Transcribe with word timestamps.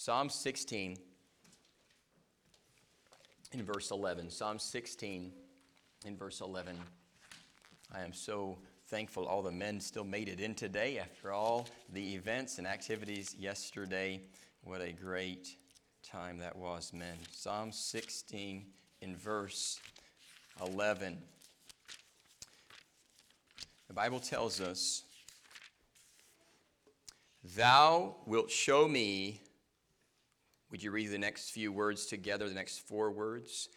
Psalm 0.00 0.28
16 0.28 0.96
in 3.50 3.64
verse 3.64 3.90
11. 3.90 4.30
Psalm 4.30 4.56
16 4.56 5.32
in 6.06 6.16
verse 6.16 6.40
11. 6.40 6.78
I 7.92 8.02
am 8.02 8.12
so 8.12 8.58
thankful 8.86 9.26
all 9.26 9.42
the 9.42 9.50
men 9.50 9.80
still 9.80 10.04
made 10.04 10.28
it 10.28 10.38
in 10.38 10.54
today 10.54 11.00
after 11.00 11.32
all 11.32 11.66
the 11.92 12.14
events 12.14 12.58
and 12.58 12.66
activities 12.66 13.34
yesterday. 13.36 14.20
What 14.62 14.82
a 14.82 14.92
great 14.92 15.56
time 16.08 16.38
that 16.38 16.54
was, 16.54 16.92
men. 16.92 17.16
Psalm 17.32 17.72
16 17.72 18.66
in 19.00 19.16
verse 19.16 19.80
11. 20.64 21.18
The 23.88 23.94
Bible 23.94 24.20
tells 24.20 24.60
us, 24.60 25.02
Thou 27.56 28.14
wilt 28.26 28.48
show 28.48 28.86
me, 28.86 29.42
would 30.70 30.82
you 30.82 30.90
read 30.90 31.10
the 31.10 31.18
next 31.18 31.50
few 31.50 31.72
words 31.72 32.06
together, 32.06 32.48
the 32.48 32.54
next 32.54 32.86
four 32.86 33.10
words? 33.10 33.68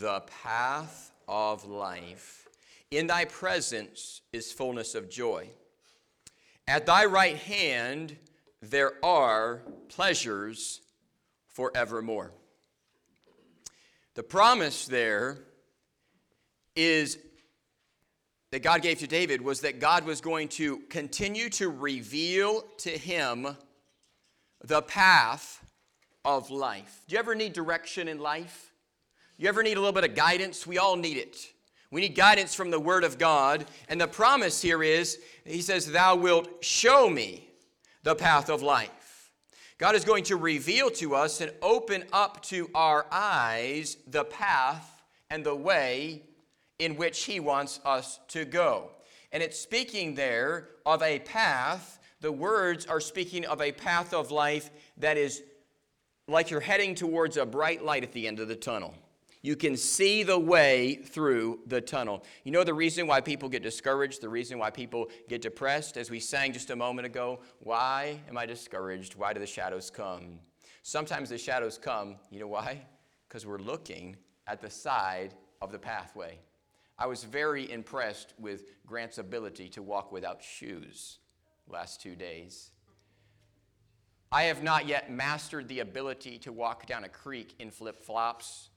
The 0.00 0.20
path 0.42 1.12
of 1.26 1.66
life. 1.66 2.48
In 2.90 3.06
thy 3.06 3.26
presence 3.26 4.22
is 4.32 4.50
fullness 4.50 4.94
of 4.94 5.10
joy. 5.10 5.48
At 6.66 6.86
thy 6.86 7.04
right 7.04 7.36
hand 7.36 8.16
there 8.60 8.92
are 9.04 9.62
pleasures 9.88 10.80
forevermore. 11.46 12.32
The 14.14 14.22
promise 14.22 14.86
there 14.86 15.38
is 16.74 17.18
that 18.50 18.62
God 18.62 18.82
gave 18.82 18.98
to 19.00 19.06
David 19.06 19.42
was 19.42 19.60
that 19.60 19.78
God 19.78 20.04
was 20.04 20.20
going 20.20 20.48
to 20.48 20.78
continue 20.88 21.50
to 21.50 21.68
reveal 21.68 22.62
to 22.78 22.90
him 22.90 23.56
the 24.64 24.82
path 24.82 25.62
of 26.28 26.50
life. 26.50 27.00
Do 27.08 27.14
you 27.14 27.18
ever 27.18 27.34
need 27.34 27.54
direction 27.54 28.06
in 28.06 28.18
life? 28.18 28.70
You 29.38 29.48
ever 29.48 29.62
need 29.62 29.78
a 29.78 29.80
little 29.80 29.94
bit 29.94 30.04
of 30.04 30.14
guidance? 30.14 30.66
We 30.66 30.76
all 30.76 30.94
need 30.94 31.16
it. 31.16 31.38
We 31.90 32.02
need 32.02 32.14
guidance 32.14 32.54
from 32.54 32.70
the 32.70 32.78
Word 32.78 33.02
of 33.02 33.16
God. 33.16 33.64
And 33.88 33.98
the 33.98 34.06
promise 34.06 34.60
here 34.60 34.82
is, 34.82 35.18
He 35.46 35.62
says, 35.62 35.90
Thou 35.90 36.16
wilt 36.16 36.62
show 36.62 37.08
me 37.08 37.48
the 38.02 38.14
path 38.14 38.50
of 38.50 38.60
life. 38.60 39.30
God 39.78 39.94
is 39.94 40.04
going 40.04 40.24
to 40.24 40.36
reveal 40.36 40.90
to 40.90 41.14
us 41.14 41.40
and 41.40 41.50
open 41.62 42.04
up 42.12 42.42
to 42.44 42.68
our 42.74 43.06
eyes 43.10 43.96
the 44.06 44.24
path 44.24 45.02
and 45.30 45.42
the 45.42 45.56
way 45.56 46.24
in 46.78 46.96
which 46.96 47.24
He 47.24 47.40
wants 47.40 47.80
us 47.86 48.20
to 48.28 48.44
go. 48.44 48.90
And 49.32 49.42
it's 49.42 49.58
speaking 49.58 50.14
there 50.14 50.68
of 50.84 51.02
a 51.02 51.20
path. 51.20 52.00
The 52.20 52.32
words 52.32 52.84
are 52.84 53.00
speaking 53.00 53.46
of 53.46 53.62
a 53.62 53.72
path 53.72 54.12
of 54.12 54.30
life 54.30 54.68
that 54.98 55.16
is 55.16 55.42
like 56.28 56.50
you're 56.50 56.60
heading 56.60 56.94
towards 56.94 57.36
a 57.36 57.46
bright 57.46 57.84
light 57.84 58.04
at 58.04 58.12
the 58.12 58.28
end 58.28 58.38
of 58.38 58.48
the 58.48 58.56
tunnel. 58.56 58.94
You 59.40 59.56
can 59.56 59.76
see 59.76 60.22
the 60.24 60.38
way 60.38 60.96
through 60.96 61.60
the 61.66 61.80
tunnel. 61.80 62.24
You 62.44 62.52
know 62.52 62.64
the 62.64 62.74
reason 62.74 63.06
why 63.06 63.20
people 63.20 63.48
get 63.48 63.62
discouraged, 63.62 64.20
the 64.20 64.28
reason 64.28 64.58
why 64.58 64.70
people 64.70 65.08
get 65.28 65.42
depressed, 65.42 65.96
as 65.96 66.10
we 66.10 66.20
sang 66.20 66.52
just 66.52 66.70
a 66.70 66.76
moment 66.76 67.06
ago? 67.06 67.40
Why 67.60 68.20
am 68.28 68.36
I 68.36 68.46
discouraged? 68.46 69.14
Why 69.14 69.32
do 69.32 69.40
the 69.40 69.46
shadows 69.46 69.90
come? 69.90 70.40
Sometimes 70.82 71.30
the 71.30 71.38
shadows 71.38 71.78
come, 71.78 72.16
you 72.30 72.40
know 72.40 72.48
why? 72.48 72.82
Because 73.28 73.46
we're 73.46 73.58
looking 73.58 74.16
at 74.46 74.60
the 74.60 74.70
side 74.70 75.34
of 75.62 75.70
the 75.70 75.78
pathway. 75.78 76.38
I 76.98 77.06
was 77.06 77.22
very 77.22 77.70
impressed 77.70 78.34
with 78.38 78.64
Grant's 78.86 79.18
ability 79.18 79.68
to 79.70 79.82
walk 79.82 80.10
without 80.10 80.42
shoes 80.42 81.18
last 81.68 82.02
two 82.02 82.16
days. 82.16 82.72
I 84.30 84.44
have 84.44 84.62
not 84.62 84.86
yet 84.86 85.10
mastered 85.10 85.68
the 85.68 85.80
ability 85.80 86.38
to 86.40 86.52
walk 86.52 86.86
down 86.86 87.04
a 87.04 87.08
creek 87.08 87.54
in 87.58 87.70
flip 87.70 87.98
flops 87.98 88.68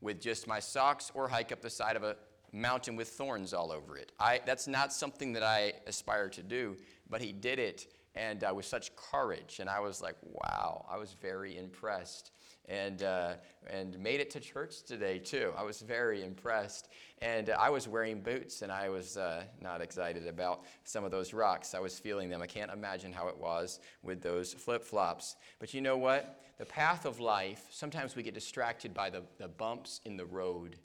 with 0.00 0.20
just 0.20 0.46
my 0.46 0.58
socks 0.58 1.12
or 1.14 1.28
hike 1.28 1.52
up 1.52 1.60
the 1.60 1.68
side 1.68 1.96
of 1.96 2.02
a 2.02 2.16
mountain 2.52 2.96
with 2.96 3.08
thorns 3.08 3.52
all 3.52 3.70
over 3.70 3.98
it. 3.98 4.12
I, 4.18 4.40
that's 4.46 4.66
not 4.66 4.92
something 4.92 5.34
that 5.34 5.42
I 5.42 5.74
aspire 5.86 6.30
to 6.30 6.42
do, 6.42 6.76
but 7.10 7.20
he 7.20 7.30
did 7.30 7.58
it 7.58 7.92
and 8.14 8.42
uh, 8.44 8.52
with 8.54 8.66
such 8.66 8.94
courage. 8.96 9.58
And 9.60 9.70
I 9.70 9.80
was 9.80 10.02
like, 10.02 10.16
wow, 10.22 10.84
I 10.90 10.96
was 10.96 11.14
very 11.20 11.56
impressed 11.56 12.32
and, 12.68 13.02
uh, 13.02 13.34
and 13.68 13.98
made 13.98 14.20
it 14.20 14.30
to 14.30 14.40
church 14.40 14.82
today 14.82 15.18
too. 15.18 15.52
I 15.56 15.62
was 15.62 15.80
very 15.80 16.24
impressed. 16.24 16.88
And 17.22 17.50
uh, 17.50 17.56
I 17.58 17.70
was 17.70 17.88
wearing 17.88 18.20
boots 18.20 18.62
and 18.62 18.72
I 18.72 18.88
was 18.88 19.16
uh, 19.16 19.44
not 19.60 19.80
excited 19.80 20.26
about 20.26 20.64
some 20.84 21.04
of 21.04 21.10
those 21.10 21.32
rocks. 21.32 21.74
I 21.74 21.80
was 21.80 21.98
feeling 21.98 22.30
them. 22.30 22.42
I 22.42 22.46
can't 22.46 22.70
imagine 22.70 23.12
how 23.12 23.28
it 23.28 23.38
was 23.38 23.80
with 24.02 24.22
those 24.22 24.52
flip 24.52 24.84
flops. 24.84 25.36
But 25.58 25.74
you 25.74 25.80
know 25.80 25.96
what? 25.96 26.42
The 26.58 26.66
path 26.66 27.06
of 27.06 27.20
life, 27.20 27.66
sometimes 27.70 28.16
we 28.16 28.22
get 28.22 28.34
distracted 28.34 28.92
by 28.92 29.10
the, 29.10 29.22
the 29.38 29.48
bumps 29.48 30.00
in 30.04 30.16
the 30.16 30.26
road 30.26 30.76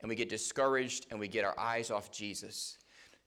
and 0.00 0.08
we 0.08 0.16
get 0.16 0.28
discouraged 0.28 1.06
and 1.10 1.20
we 1.20 1.28
get 1.28 1.44
our 1.44 1.58
eyes 1.58 1.90
off 1.90 2.10
Jesus. 2.10 2.78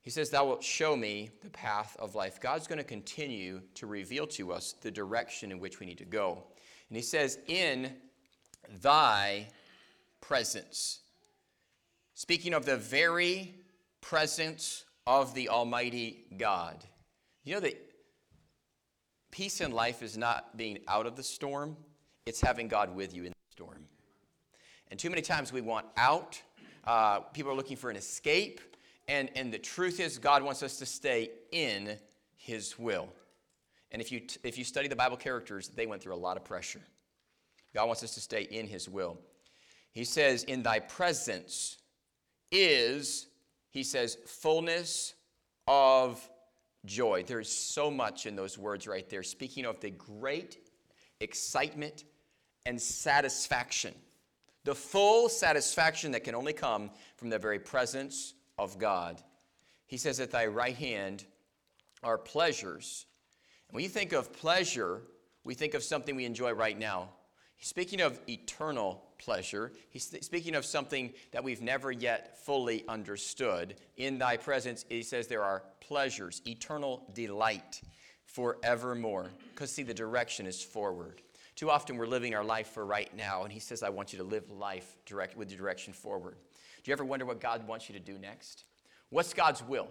He 0.03 0.09
says, 0.09 0.29
Thou 0.29 0.45
wilt 0.45 0.63
show 0.63 0.95
me 0.95 1.31
the 1.41 1.49
path 1.49 1.95
of 1.97 2.13
life. 2.13 2.39
God's 2.39 2.67
going 2.67 2.77
to 2.77 2.83
continue 2.83 3.61
to 3.75 3.87
reveal 3.87 4.27
to 4.27 4.53
us 4.53 4.75
the 4.81 4.91
direction 4.91 5.51
in 5.51 5.59
which 5.59 5.79
we 5.79 5.85
need 5.85 5.97
to 5.97 6.05
go. 6.05 6.43
And 6.89 6.95
he 6.95 7.01
says, 7.01 7.39
In 7.47 7.93
thy 8.81 9.47
presence. 10.21 10.99
Speaking 12.13 12.53
of 12.53 12.65
the 12.65 12.77
very 12.77 13.55
presence 14.01 14.83
of 15.07 15.33
the 15.33 15.49
Almighty 15.49 16.25
God. 16.37 16.83
You 17.43 17.55
know 17.55 17.59
that 17.61 17.75
peace 19.31 19.61
in 19.61 19.71
life 19.71 20.03
is 20.03 20.17
not 20.17 20.55
being 20.57 20.79
out 20.87 21.05
of 21.05 21.15
the 21.15 21.23
storm, 21.23 21.75
it's 22.25 22.39
having 22.39 22.67
God 22.67 22.95
with 22.95 23.13
you 23.13 23.23
in 23.23 23.29
the 23.29 23.51
storm. 23.51 23.85
And 24.91 24.99
too 24.99 25.09
many 25.09 25.21
times 25.21 25.51
we 25.51 25.61
want 25.61 25.87
out. 25.97 26.41
Uh, 26.85 27.21
people 27.33 27.51
are 27.51 27.55
looking 27.55 27.77
for 27.77 27.89
an 27.89 27.95
escape. 27.95 28.61
And, 29.07 29.29
and 29.35 29.53
the 29.53 29.59
truth 29.59 29.99
is, 29.99 30.17
God 30.17 30.43
wants 30.43 30.63
us 30.63 30.77
to 30.79 30.85
stay 30.85 31.31
in 31.51 31.97
His 32.35 32.79
will. 32.79 33.09
And 33.91 34.01
if 34.01 34.11
you, 34.11 34.21
if 34.43 34.57
you 34.57 34.63
study 34.63 34.87
the 34.87 34.95
Bible 34.95 35.17
characters, 35.17 35.69
they 35.69 35.85
went 35.85 36.01
through 36.01 36.15
a 36.15 36.15
lot 36.15 36.37
of 36.37 36.43
pressure. 36.43 36.81
God 37.73 37.85
wants 37.85 38.03
us 38.03 38.13
to 38.15 38.21
stay 38.21 38.43
in 38.43 38.67
His 38.67 38.87
will. 38.87 39.17
He 39.91 40.03
says, 40.03 40.43
In 40.43 40.63
thy 40.63 40.79
presence 40.79 41.77
is, 42.51 43.27
he 43.69 43.83
says, 43.83 44.17
fullness 44.25 45.15
of 45.67 46.27
joy. 46.85 47.23
There's 47.25 47.51
so 47.51 47.89
much 47.89 48.25
in 48.25 48.35
those 48.35 48.57
words 48.57 48.87
right 48.87 49.09
there, 49.09 49.23
speaking 49.23 49.65
of 49.65 49.79
the 49.79 49.89
great 49.89 50.57
excitement 51.19 52.03
and 52.65 52.81
satisfaction. 52.81 53.93
The 54.63 54.75
full 54.75 55.27
satisfaction 55.27 56.11
that 56.11 56.23
can 56.23 56.35
only 56.35 56.53
come 56.53 56.91
from 57.17 57.29
the 57.29 57.39
very 57.39 57.59
presence 57.59 58.35
of 58.57 58.77
God. 58.77 59.21
He 59.87 59.97
says, 59.97 60.19
At 60.19 60.31
thy 60.31 60.47
right 60.47 60.75
hand 60.75 61.25
are 62.03 62.17
pleasures. 62.17 63.05
And 63.69 63.75
when 63.75 63.83
you 63.83 63.89
think 63.89 64.13
of 64.13 64.33
pleasure, 64.33 65.01
we 65.43 65.53
think 65.53 65.73
of 65.73 65.83
something 65.83 66.15
we 66.15 66.25
enjoy 66.25 66.51
right 66.53 66.77
now. 66.77 67.09
He's 67.55 67.69
Speaking 67.69 68.01
of 68.01 68.19
eternal 68.27 69.03
pleasure, 69.17 69.71
he's 69.89 70.03
speaking 70.21 70.55
of 70.55 70.65
something 70.65 71.13
that 71.31 71.43
we've 71.43 71.61
never 71.61 71.91
yet 71.91 72.43
fully 72.45 72.83
understood. 72.87 73.75
In 73.95 74.17
thy 74.17 74.37
presence, 74.37 74.83
he 74.89 75.03
says 75.03 75.27
there 75.27 75.43
are 75.43 75.63
pleasures, 75.79 76.41
eternal 76.45 77.05
delight 77.13 77.81
forevermore. 78.25 79.29
Because, 79.53 79.71
see, 79.71 79.83
the 79.83 79.93
direction 79.93 80.45
is 80.45 80.61
forward. 80.61 81.21
Too 81.55 81.69
often 81.69 81.97
we're 81.97 82.07
living 82.07 82.33
our 82.33 82.43
life 82.43 82.67
for 82.67 82.85
right 82.85 83.15
now, 83.15 83.43
and 83.43 83.51
he 83.53 83.59
says, 83.59 83.83
I 83.83 83.89
want 83.89 84.11
you 84.11 84.17
to 84.17 84.25
live 84.25 84.49
life 84.49 84.97
direct, 85.05 85.37
with 85.37 85.49
the 85.49 85.55
direction 85.55 85.93
forward. 85.93 86.35
Do 86.83 86.91
you 86.91 86.93
ever 86.93 87.05
wonder 87.05 87.25
what 87.25 87.39
God 87.39 87.65
wants 87.67 87.87
you 87.87 87.93
to 87.93 87.99
do 87.99 88.17
next? 88.17 88.65
What's 89.09 89.33
God's 89.33 89.63
will? 89.63 89.87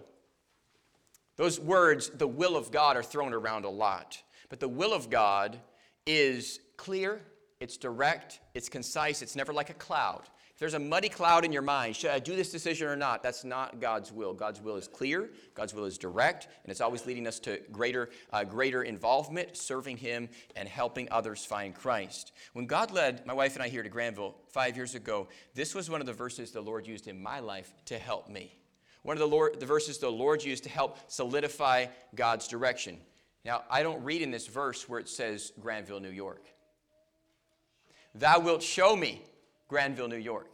Those 1.35 1.59
words, 1.59 2.09
the 2.09 2.27
will 2.27 2.55
of 2.55 2.71
God, 2.71 2.95
are 2.95 3.03
thrown 3.03 3.33
around 3.33 3.65
a 3.65 3.69
lot. 3.69 4.21
But 4.49 4.59
the 4.59 4.67
will 4.67 4.93
of 4.93 5.09
God 5.09 5.59
is 6.05 6.59
clear, 6.77 7.21
it's 7.59 7.77
direct, 7.77 8.39
it's 8.53 8.69
concise, 8.69 9.21
it's 9.21 9.35
never 9.35 9.53
like 9.53 9.69
a 9.69 9.75
cloud. 9.75 10.23
If 10.53 10.59
there's 10.59 10.75
a 10.75 10.79
muddy 10.79 11.09
cloud 11.09 11.45
in 11.45 11.51
your 11.51 11.63
mind, 11.63 11.95
should 11.95 12.11
I 12.11 12.19
do 12.19 12.35
this 12.35 12.51
decision 12.51 12.87
or 12.87 12.95
not? 12.95 13.23
That's 13.23 13.43
not 13.43 13.81
God's 13.81 14.11
will. 14.11 14.33
God's 14.33 14.61
will 14.61 14.75
is 14.75 14.87
clear, 14.87 15.31
God's 15.55 15.73
will 15.73 15.85
is 15.85 15.97
direct, 15.97 16.47
and 16.63 16.71
it's 16.71 16.79
always 16.79 17.07
leading 17.07 17.25
us 17.25 17.39
to 17.39 17.59
greater, 17.71 18.11
uh, 18.31 18.43
greater 18.43 18.83
involvement, 18.83 19.57
serving 19.57 19.97
Him, 19.97 20.29
and 20.55 20.69
helping 20.69 21.07
others 21.09 21.43
find 21.43 21.73
Christ. 21.73 22.33
When 22.53 22.67
God 22.67 22.91
led 22.91 23.25
my 23.25 23.33
wife 23.33 23.55
and 23.55 23.63
I 23.63 23.67
here 23.67 23.81
to 23.81 23.89
Granville 23.89 24.35
five 24.49 24.75
years 24.75 24.93
ago, 24.93 25.27
this 25.55 25.73
was 25.73 25.89
one 25.89 26.01
of 26.01 26.05
the 26.05 26.13
verses 26.13 26.51
the 26.51 26.61
Lord 26.61 26.85
used 26.85 27.07
in 27.07 27.21
my 27.21 27.39
life 27.39 27.73
to 27.85 27.97
help 27.97 28.29
me. 28.29 28.55
One 29.01 29.17
of 29.17 29.21
the, 29.21 29.27
Lord, 29.27 29.59
the 29.59 29.65
verses 29.65 29.97
the 29.97 30.09
Lord 30.11 30.43
used 30.43 30.63
to 30.65 30.69
help 30.69 30.99
solidify 31.11 31.87
God's 32.13 32.47
direction. 32.47 32.99
Now, 33.43 33.63
I 33.71 33.81
don't 33.81 34.03
read 34.03 34.21
in 34.21 34.29
this 34.29 34.45
verse 34.45 34.87
where 34.87 34.99
it 34.99 35.09
says 35.09 35.51
Granville, 35.59 35.99
New 35.99 36.09
York. 36.09 36.45
Thou 38.13 38.39
wilt 38.39 38.61
show 38.61 38.95
me 38.95 39.23
Granville, 39.73 40.07
New 40.07 40.17
York. 40.17 40.53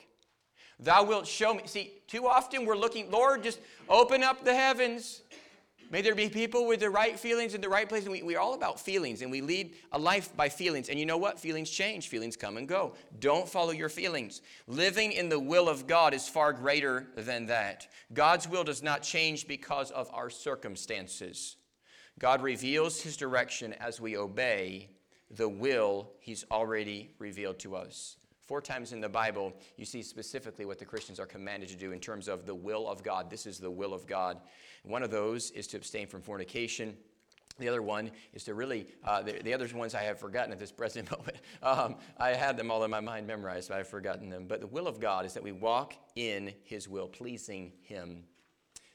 Thou 0.79 1.03
wilt 1.03 1.27
show 1.27 1.53
me. 1.53 1.63
See, 1.65 1.91
too 2.07 2.25
often 2.25 2.65
we're 2.65 2.77
looking, 2.77 3.11
Lord, 3.11 3.43
just 3.43 3.59
open 3.89 4.23
up 4.23 4.45
the 4.45 4.55
heavens. 4.55 5.23
May 5.91 6.01
there 6.01 6.15
be 6.15 6.29
people 6.29 6.65
with 6.65 6.79
the 6.79 6.89
right 6.89 7.19
feelings 7.19 7.53
in 7.53 7.59
the 7.59 7.67
right 7.67 7.89
place. 7.89 8.03
And 8.03 8.13
we, 8.13 8.23
we're 8.23 8.39
all 8.39 8.53
about 8.53 8.79
feelings, 8.79 9.21
and 9.21 9.29
we 9.29 9.41
lead 9.41 9.75
a 9.91 9.99
life 9.99 10.33
by 10.37 10.47
feelings. 10.47 10.87
And 10.87 10.97
you 10.97 11.05
know 11.05 11.17
what? 11.17 11.37
Feelings 11.37 11.69
change, 11.69 12.07
feelings 12.07 12.37
come 12.37 12.55
and 12.55 12.65
go. 12.65 12.93
Don't 13.19 13.49
follow 13.49 13.71
your 13.71 13.89
feelings. 13.89 14.41
Living 14.67 15.11
in 15.11 15.27
the 15.27 15.37
will 15.37 15.67
of 15.67 15.85
God 15.85 16.13
is 16.13 16.29
far 16.29 16.53
greater 16.53 17.07
than 17.17 17.47
that. 17.47 17.89
God's 18.13 18.47
will 18.47 18.63
does 18.63 18.81
not 18.81 19.03
change 19.03 19.49
because 19.49 19.91
of 19.91 20.09
our 20.13 20.29
circumstances. 20.29 21.57
God 22.19 22.41
reveals 22.41 23.01
his 23.01 23.17
direction 23.17 23.73
as 23.81 23.99
we 23.99 24.15
obey 24.15 24.91
the 25.29 25.49
will 25.49 26.11
he's 26.21 26.45
already 26.49 27.09
revealed 27.19 27.59
to 27.59 27.75
us. 27.75 28.15
Four 28.49 28.61
times 28.61 28.93
in 28.93 28.99
the 28.99 29.07
Bible, 29.07 29.53
you 29.77 29.85
see 29.85 30.01
specifically 30.01 30.65
what 30.65 30.79
the 30.79 30.85
Christians 30.85 31.19
are 31.19 31.27
commanded 31.27 31.69
to 31.69 31.75
do 31.75 31.91
in 31.91 31.99
terms 31.99 32.27
of 32.27 32.47
the 32.47 32.55
will 32.55 32.87
of 32.87 33.03
God. 33.03 33.29
This 33.29 33.45
is 33.45 33.59
the 33.59 33.69
will 33.69 33.93
of 33.93 34.07
God. 34.07 34.39
One 34.81 35.03
of 35.03 35.11
those 35.11 35.51
is 35.51 35.67
to 35.67 35.77
abstain 35.77 36.07
from 36.07 36.23
fornication. 36.23 36.97
The 37.59 37.69
other 37.69 37.83
one 37.83 38.09
is 38.33 38.43
to 38.45 38.55
really, 38.55 38.87
uh, 39.03 39.21
the, 39.21 39.33
the 39.43 39.53
other 39.53 39.67
ones 39.75 39.93
I 39.93 40.01
have 40.01 40.19
forgotten 40.19 40.51
at 40.51 40.57
this 40.57 40.71
present 40.81 41.11
moment. 41.11 41.37
Um, 41.61 41.97
I 42.17 42.29
had 42.29 42.57
them 42.57 42.71
all 42.71 42.83
in 42.83 42.89
my 42.89 43.01
mind 43.01 43.27
memorized, 43.27 43.69
but 43.69 43.77
I've 43.77 43.87
forgotten 43.87 44.31
them. 44.31 44.45
But 44.47 44.61
the 44.61 44.67
will 44.67 44.87
of 44.87 44.99
God 44.99 45.27
is 45.27 45.35
that 45.35 45.43
we 45.43 45.51
walk 45.51 45.93
in 46.15 46.51
His 46.63 46.89
will, 46.89 47.07
pleasing 47.07 47.73
Him, 47.83 48.23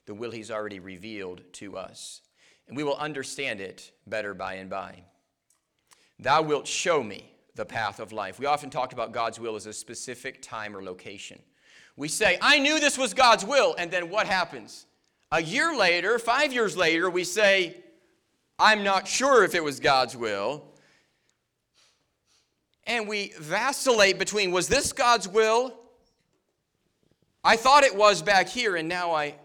the 0.07 0.15
will 0.15 0.33
He's 0.33 0.51
already 0.51 0.81
revealed 0.81 1.43
to 1.53 1.77
us. 1.77 2.23
And 2.67 2.77
we 2.77 2.83
will 2.83 2.97
understand 2.97 3.61
it 3.61 3.93
better 4.05 4.35
by 4.35 4.55
and 4.55 4.69
by. 4.69 5.05
Thou 6.19 6.43
wilt 6.43 6.67
show 6.67 7.05
me 7.05 7.34
the 7.55 7.65
path 7.65 8.01
of 8.01 8.13
life. 8.13 8.39
We 8.39 8.47
often 8.47 8.71
talk 8.71 8.93
about 8.93 9.13
God's 9.13 9.39
will 9.39 9.55
as 9.55 9.67
a 9.67 9.73
specific 9.73 10.43
time 10.43 10.77
or 10.77 10.83
location. 10.83 11.39
We 11.97 12.09
say, 12.09 12.39
I 12.41 12.59
knew 12.59 12.81
this 12.81 12.99
was 12.99 13.15
God's 13.15 13.45
will, 13.45 13.75
and 13.79 13.91
then 13.91 14.11
what 14.11 14.27
happens? 14.27 14.87
A 15.31 15.41
year 15.41 15.77
later, 15.77 16.19
five 16.19 16.53
years 16.53 16.77
later, 16.77 17.09
we 17.09 17.25
say, 17.25 17.77
I'm 18.59 18.83
not 18.83 19.07
sure 19.07 19.45
if 19.45 19.55
it 19.55 19.63
was 19.63 19.81
God's 19.81 20.17
will. 20.17 20.65
And 22.87 23.09
we 23.09 23.33
vacillate 23.39 24.19
between, 24.19 24.51
was 24.51 24.69
this 24.69 24.93
God's 24.93 25.29
will? 25.29 25.75
I 27.43 27.57
thought 27.57 27.85
it 27.85 27.95
was 27.95 28.23
back 28.23 28.49
here, 28.49 28.77
and 28.77 28.89
now 28.89 29.13
I 29.13 29.37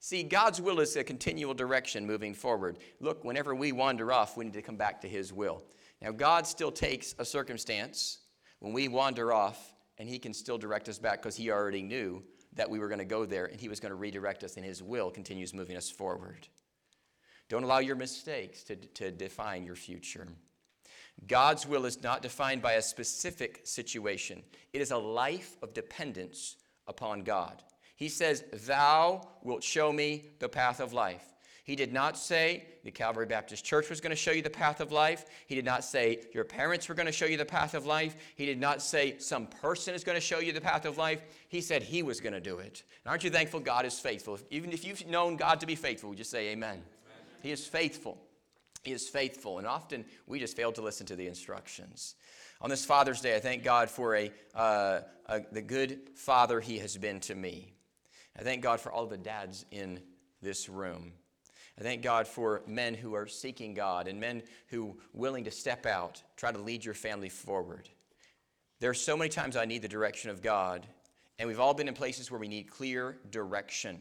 see 0.00 0.22
God's 0.22 0.60
will 0.60 0.80
is 0.80 0.96
a 0.96 1.04
continual 1.04 1.54
direction 1.54 2.06
moving 2.06 2.34
forward. 2.34 2.78
Look, 3.00 3.24
whenever 3.24 3.54
we 3.54 3.72
wander 3.72 4.12
off, 4.12 4.36
we 4.36 4.44
need 4.44 4.54
to 4.54 4.62
come 4.62 4.76
back 4.76 5.00
to 5.02 5.08
His 5.08 5.32
will. 5.32 5.62
Now, 6.04 6.12
God 6.12 6.46
still 6.46 6.70
takes 6.70 7.14
a 7.18 7.24
circumstance 7.24 8.18
when 8.58 8.74
we 8.74 8.88
wander 8.88 9.32
off, 9.32 9.72
and 9.96 10.06
He 10.06 10.18
can 10.18 10.34
still 10.34 10.58
direct 10.58 10.86
us 10.90 10.98
back 10.98 11.22
because 11.22 11.34
He 11.34 11.50
already 11.50 11.82
knew 11.82 12.22
that 12.52 12.68
we 12.68 12.78
were 12.78 12.88
going 12.88 12.98
to 12.98 13.06
go 13.06 13.24
there 13.24 13.46
and 13.46 13.58
He 13.58 13.70
was 13.70 13.80
going 13.80 13.88
to 13.88 13.96
redirect 13.96 14.44
us, 14.44 14.56
and 14.56 14.66
His 14.66 14.82
will 14.82 15.10
continues 15.10 15.54
moving 15.54 15.78
us 15.78 15.88
forward. 15.88 16.46
Don't 17.48 17.64
allow 17.64 17.78
your 17.78 17.96
mistakes 17.96 18.62
to, 18.64 18.76
to 18.76 19.10
define 19.10 19.64
your 19.64 19.76
future. 19.76 20.28
God's 21.26 21.66
will 21.66 21.86
is 21.86 22.02
not 22.02 22.20
defined 22.20 22.60
by 22.60 22.74
a 22.74 22.82
specific 22.82 23.62
situation, 23.64 24.42
it 24.74 24.82
is 24.82 24.90
a 24.90 24.98
life 24.98 25.56
of 25.62 25.72
dependence 25.72 26.56
upon 26.86 27.24
God. 27.24 27.62
He 27.96 28.10
says, 28.10 28.44
Thou 28.66 29.26
wilt 29.42 29.62
show 29.62 29.90
me 29.90 30.32
the 30.38 30.50
path 30.50 30.80
of 30.80 30.92
life. 30.92 31.33
He 31.64 31.76
did 31.76 31.94
not 31.94 32.18
say 32.18 32.66
the 32.84 32.90
Calvary 32.90 33.24
Baptist 33.24 33.64
Church 33.64 33.88
was 33.88 33.98
going 33.98 34.10
to 34.10 34.16
show 34.16 34.32
you 34.32 34.42
the 34.42 34.50
path 34.50 34.80
of 34.80 34.92
life. 34.92 35.24
He 35.46 35.54
did 35.54 35.64
not 35.64 35.82
say 35.82 36.20
your 36.34 36.44
parents 36.44 36.90
were 36.90 36.94
going 36.94 37.06
to 37.06 37.12
show 37.12 37.24
you 37.24 37.38
the 37.38 37.44
path 37.46 37.72
of 37.72 37.86
life. 37.86 38.16
He 38.36 38.44
did 38.44 38.60
not 38.60 38.82
say 38.82 39.16
some 39.18 39.46
person 39.46 39.94
is 39.94 40.04
going 40.04 40.16
to 40.16 40.20
show 40.20 40.40
you 40.40 40.52
the 40.52 40.60
path 40.60 40.84
of 40.84 40.98
life. 40.98 41.22
He 41.48 41.62
said 41.62 41.82
he 41.82 42.02
was 42.02 42.20
going 42.20 42.34
to 42.34 42.40
do 42.40 42.58
it. 42.58 42.82
And 43.02 43.10
aren't 43.10 43.24
you 43.24 43.30
thankful 43.30 43.60
God 43.60 43.86
is 43.86 43.98
faithful? 43.98 44.38
Even 44.50 44.72
if 44.72 44.84
you've 44.84 45.06
known 45.06 45.36
God 45.36 45.58
to 45.60 45.66
be 45.66 45.74
faithful, 45.74 46.10
we 46.10 46.16
just 46.16 46.30
say 46.30 46.50
amen. 46.50 46.74
amen. 46.74 46.82
He 47.42 47.50
is 47.50 47.66
faithful. 47.66 48.18
He 48.82 48.92
is 48.92 49.08
faithful. 49.08 49.56
And 49.56 49.66
often 49.66 50.04
we 50.26 50.38
just 50.38 50.54
fail 50.54 50.70
to 50.72 50.82
listen 50.82 51.06
to 51.06 51.16
the 51.16 51.26
instructions. 51.26 52.14
On 52.60 52.68
this 52.68 52.84
Father's 52.84 53.22
Day, 53.22 53.36
I 53.36 53.40
thank 53.40 53.64
God 53.64 53.88
for 53.88 54.16
a, 54.16 54.30
uh, 54.54 55.00
a, 55.26 55.40
the 55.50 55.62
good 55.62 56.10
father 56.14 56.60
he 56.60 56.78
has 56.80 56.98
been 56.98 57.20
to 57.20 57.34
me. 57.34 57.72
I 58.38 58.42
thank 58.42 58.62
God 58.62 58.80
for 58.80 58.92
all 58.92 59.06
the 59.06 59.16
dads 59.16 59.64
in 59.70 60.00
this 60.42 60.68
room. 60.68 61.12
I 61.78 61.82
thank 61.82 62.02
God 62.02 62.28
for 62.28 62.62
men 62.66 62.94
who 62.94 63.14
are 63.14 63.26
seeking 63.26 63.74
God 63.74 64.06
and 64.06 64.20
men 64.20 64.42
who 64.68 64.96
willing 65.12 65.44
to 65.44 65.50
step 65.50 65.86
out, 65.86 66.22
try 66.36 66.52
to 66.52 66.58
lead 66.58 66.84
your 66.84 66.94
family 66.94 67.28
forward. 67.28 67.88
There 68.80 68.90
are 68.90 68.94
so 68.94 69.16
many 69.16 69.30
times 69.30 69.56
I 69.56 69.64
need 69.64 69.82
the 69.82 69.88
direction 69.88 70.30
of 70.30 70.42
God, 70.42 70.86
and 71.38 71.48
we've 71.48 71.60
all 71.60 71.74
been 71.74 71.88
in 71.88 71.94
places 71.94 72.30
where 72.30 72.38
we 72.38 72.48
need 72.48 72.70
clear 72.70 73.18
direction. 73.30 74.00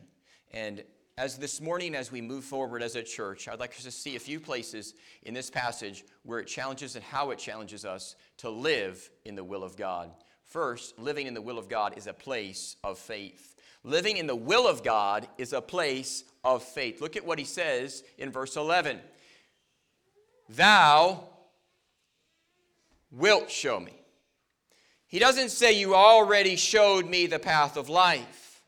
And 0.51 0.83
as 1.17 1.37
this 1.37 1.61
morning, 1.61 1.95
as 1.95 2.11
we 2.11 2.21
move 2.21 2.43
forward 2.43 2.83
as 2.83 2.95
a 2.95 3.03
church, 3.03 3.47
I'd 3.47 3.59
like 3.59 3.71
us 3.71 3.83
to 3.83 3.91
see 3.91 4.15
a 4.15 4.19
few 4.19 4.39
places 4.39 4.93
in 5.23 5.33
this 5.33 5.49
passage 5.49 6.03
where 6.23 6.39
it 6.39 6.47
challenges 6.47 6.95
and 6.95 7.03
how 7.03 7.31
it 7.31 7.39
challenges 7.39 7.85
us 7.85 8.15
to 8.37 8.49
live 8.49 9.09
in 9.25 9.35
the 9.35 9.43
will 9.43 9.63
of 9.63 9.75
God. 9.75 10.11
First, 10.43 10.99
living 10.99 11.27
in 11.27 11.33
the 11.33 11.41
will 11.41 11.57
of 11.57 11.69
God 11.69 11.97
is 11.97 12.07
a 12.07 12.13
place 12.13 12.75
of 12.83 12.99
faith. 12.99 13.55
Living 13.83 14.17
in 14.17 14.27
the 14.27 14.35
will 14.35 14.67
of 14.67 14.83
God 14.83 15.27
is 15.37 15.53
a 15.53 15.61
place 15.61 16.23
of 16.43 16.63
faith. 16.63 17.01
Look 17.01 17.15
at 17.15 17.25
what 17.25 17.39
he 17.39 17.45
says 17.45 18.03
in 18.17 18.31
verse 18.31 18.55
11 18.55 18.99
Thou 20.49 21.23
wilt 23.11 23.49
show 23.49 23.79
me. 23.79 23.93
He 25.07 25.19
doesn't 25.19 25.49
say, 25.49 25.73
You 25.73 25.95
already 25.95 26.55
showed 26.55 27.07
me 27.07 27.27
the 27.27 27.39
path 27.39 27.77
of 27.77 27.89
life. 27.89 28.61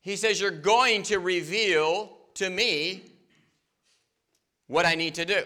He 0.00 0.16
says, 0.16 0.40
You're 0.40 0.50
going 0.50 1.02
to 1.04 1.18
reveal 1.18 2.16
to 2.34 2.50
me 2.50 3.02
what 4.66 4.86
I 4.86 4.94
need 4.94 5.14
to 5.16 5.24
do. 5.24 5.42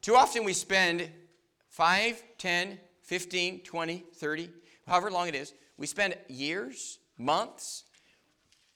Too 0.00 0.16
often 0.16 0.44
we 0.44 0.52
spend 0.52 1.08
5, 1.68 2.22
10, 2.38 2.78
15, 3.02 3.60
20, 3.60 4.04
30, 4.14 4.50
however 4.86 5.10
long 5.10 5.28
it 5.28 5.34
is, 5.34 5.54
we 5.76 5.86
spend 5.86 6.16
years, 6.28 6.98
months, 7.18 7.84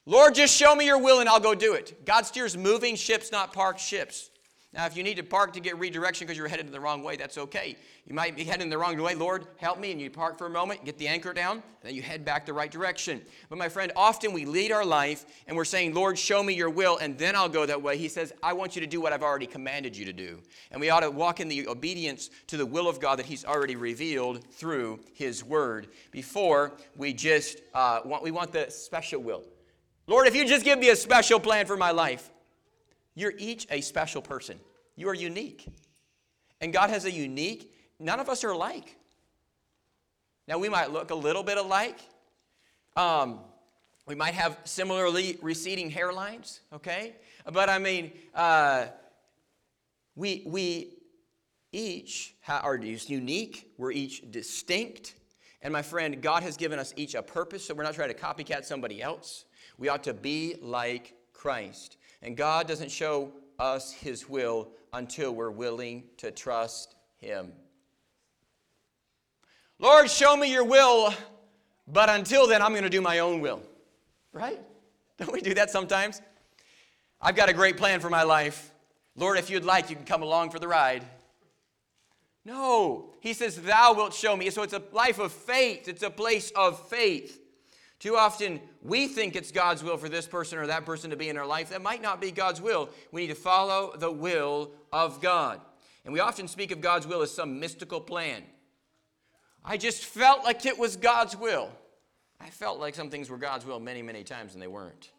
Lord, 0.09 0.35
just 0.35 0.55
show 0.55 0.73
me 0.73 0.85
your 0.85 0.99
will 0.99 1.19
and 1.19 1.27
I'll 1.27 1.37
go 1.37 1.53
do 1.53 1.73
it. 1.73 2.05
God 2.05 2.25
steers 2.25 2.55
moving 2.55 2.95
ships, 2.95 3.29
not 3.29 3.51
parked 3.51 3.81
ships. 3.81 4.29
Now, 4.73 4.85
if 4.85 4.95
you 4.95 5.03
need 5.03 5.17
to 5.17 5.23
park 5.23 5.51
to 5.53 5.59
get 5.59 5.77
redirection 5.77 6.25
because 6.25 6.37
you're 6.37 6.47
headed 6.47 6.71
the 6.71 6.79
wrong 6.79 7.03
way, 7.03 7.17
that's 7.17 7.37
okay. 7.37 7.75
You 8.05 8.15
might 8.15 8.33
be 8.33 8.45
heading 8.45 8.69
the 8.69 8.77
wrong 8.77 8.97
way. 9.01 9.15
Lord, 9.15 9.47
help 9.57 9.79
me. 9.79 9.91
And 9.91 9.99
you 9.99 10.09
park 10.09 10.37
for 10.37 10.47
a 10.47 10.49
moment, 10.49 10.85
get 10.85 10.97
the 10.97 11.09
anchor 11.09 11.33
down, 11.33 11.57
and 11.57 11.63
then 11.83 11.93
you 11.93 12.01
head 12.01 12.23
back 12.23 12.45
the 12.45 12.53
right 12.53 12.71
direction. 12.71 13.21
But 13.49 13.57
my 13.57 13.67
friend, 13.67 13.91
often 13.97 14.31
we 14.31 14.45
lead 14.45 14.71
our 14.71 14.85
life 14.85 15.25
and 15.45 15.57
we're 15.57 15.65
saying, 15.65 15.93
Lord, 15.93 16.17
show 16.17 16.41
me 16.41 16.53
your 16.53 16.69
will, 16.69 16.97
and 16.99 17.17
then 17.17 17.35
I'll 17.35 17.49
go 17.49 17.65
that 17.65 17.81
way. 17.81 17.97
He 17.97 18.07
says, 18.07 18.31
I 18.41 18.53
want 18.53 18.77
you 18.77 18.79
to 18.79 18.87
do 18.87 19.01
what 19.01 19.11
I've 19.11 19.23
already 19.23 19.47
commanded 19.47 19.97
you 19.97 20.05
to 20.05 20.13
do. 20.13 20.41
And 20.71 20.79
we 20.79 20.89
ought 20.89 21.01
to 21.01 21.11
walk 21.11 21.41
in 21.41 21.49
the 21.49 21.67
obedience 21.67 22.29
to 22.47 22.55
the 22.55 22.65
will 22.65 22.87
of 22.87 23.01
God 23.01 23.19
that 23.19 23.25
He's 23.25 23.43
already 23.43 23.75
revealed 23.75 24.45
through 24.53 25.01
His 25.13 25.43
Word 25.43 25.87
before 26.11 26.71
we 26.95 27.11
just 27.11 27.59
uh, 27.73 27.99
want, 28.05 28.23
we 28.23 28.31
want 28.31 28.53
the 28.53 28.69
special 28.69 29.21
will. 29.21 29.43
Lord, 30.07 30.27
if 30.27 30.35
you 30.35 30.47
just 30.47 30.63
give 30.63 30.79
me 30.79 30.89
a 30.89 30.95
special 30.95 31.39
plan 31.39 31.65
for 31.65 31.75
my 31.75 31.91
life, 31.91 32.29
you're 33.13 33.33
each 33.37 33.67
a 33.69 33.81
special 33.81 34.21
person. 34.21 34.59
You 34.95 35.09
are 35.09 35.13
unique. 35.13 35.67
And 36.61 36.71
God 36.71 36.89
has 36.89 37.05
a 37.05 37.11
unique, 37.11 37.73
none 37.99 38.19
of 38.19 38.29
us 38.29 38.43
are 38.43 38.51
alike. 38.51 38.95
Now, 40.47 40.57
we 40.57 40.69
might 40.69 40.91
look 40.91 41.11
a 41.11 41.15
little 41.15 41.43
bit 41.43 41.57
alike. 41.57 41.99
Um, 42.95 43.41
we 44.07 44.15
might 44.15 44.33
have 44.33 44.57
similarly 44.63 45.37
receding 45.41 45.91
hairlines, 45.91 46.61
okay? 46.71 47.15
But 47.51 47.69
I 47.69 47.77
mean, 47.77 48.13
uh, 48.33 48.85
we, 50.15 50.43
we 50.45 50.93
each 51.73 52.33
are 52.47 52.77
unique, 52.77 53.73
we're 53.77 53.91
each 53.91 54.31
distinct. 54.31 55.15
And 55.61 55.73
my 55.73 55.81
friend, 55.81 56.21
God 56.21 56.43
has 56.43 56.55
given 56.55 56.79
us 56.79 56.93
each 56.95 57.15
a 57.15 57.23
purpose, 57.23 57.65
so 57.65 57.73
we're 57.73 57.83
not 57.83 57.95
trying 57.95 58.09
to 58.09 58.15
copycat 58.15 58.63
somebody 58.65 59.01
else. 59.01 59.45
We 59.77 59.89
ought 59.89 60.03
to 60.03 60.13
be 60.13 60.55
like 60.61 61.15
Christ. 61.33 61.97
And 62.21 62.37
God 62.37 62.67
doesn't 62.67 62.91
show 62.91 63.31
us 63.59 63.91
his 63.91 64.29
will 64.29 64.69
until 64.93 65.33
we're 65.33 65.51
willing 65.51 66.03
to 66.17 66.31
trust 66.31 66.95
him. 67.17 67.51
Lord, 69.79 70.09
show 70.09 70.35
me 70.35 70.51
your 70.51 70.63
will, 70.63 71.13
but 71.87 72.09
until 72.09 72.47
then, 72.47 72.61
I'm 72.61 72.71
going 72.71 72.83
to 72.83 72.89
do 72.89 73.01
my 73.01 73.19
own 73.19 73.41
will. 73.41 73.61
Right? 74.33 74.59
Don't 75.17 75.31
we 75.31 75.41
do 75.41 75.53
that 75.55 75.69
sometimes? 75.69 76.21
I've 77.21 77.35
got 77.35 77.49
a 77.49 77.53
great 77.53 77.77
plan 77.77 77.99
for 77.99 78.09
my 78.09 78.23
life. 78.23 78.71
Lord, 79.15 79.39
if 79.39 79.49
you'd 79.49 79.65
like, 79.65 79.89
you 79.89 79.95
can 79.95 80.05
come 80.05 80.21
along 80.21 80.51
for 80.51 80.59
the 80.59 80.67
ride. 80.67 81.03
No, 82.47 83.09
he 83.19 83.33
says, 83.33 83.57
Thou 83.57 83.93
wilt 83.93 84.13
show 84.13 84.37
me. 84.37 84.49
So 84.51 84.63
it's 84.63 84.71
a 84.71 84.81
life 84.93 85.19
of 85.19 85.33
faith, 85.33 85.89
it's 85.89 86.01
a 86.01 86.09
place 86.09 86.49
of 86.51 86.87
faith. 86.87 87.41
Too 87.99 88.15
often, 88.15 88.61
we 88.81 89.07
think 89.07 89.35
it's 89.35 89.51
God's 89.51 89.83
will 89.83 89.97
for 89.97 90.07
this 90.07 90.27
person 90.27 90.57
or 90.57 90.67
that 90.67 90.85
person 90.85 91.09
to 91.09 91.17
be 91.17 91.27
in 91.27 91.37
our 91.37 91.45
life. 91.45 91.71
That 91.71 91.81
might 91.81 92.01
not 92.01 92.21
be 92.21 92.31
God's 92.31 92.61
will. 92.61 92.89
We 93.11 93.21
need 93.21 93.27
to 93.27 93.35
follow 93.35 93.97
the 93.97 94.11
will 94.11 94.71
of 94.93 95.19
God. 95.21 95.59
And 96.05 96.13
we 96.13 96.21
often 96.21 96.47
speak 96.47 96.71
of 96.71 96.79
God's 96.79 97.05
will 97.05 97.21
as 97.21 97.31
some 97.31 97.59
mystical 97.59 97.99
plan. 97.99 98.43
I 99.65 99.75
just 99.75 100.05
felt 100.05 100.45
like 100.45 100.65
it 100.65 100.79
was 100.79 100.95
God's 100.95 101.35
will. 101.35 101.69
I 102.39 102.49
felt 102.49 102.79
like 102.79 102.95
some 102.95 103.09
things 103.09 103.29
were 103.29 103.37
God's 103.37 103.65
will 103.65 103.81
many, 103.81 104.01
many 104.01 104.23
times 104.23 104.53
and 104.53 104.61
they 104.61 104.67
weren't. 104.67 105.11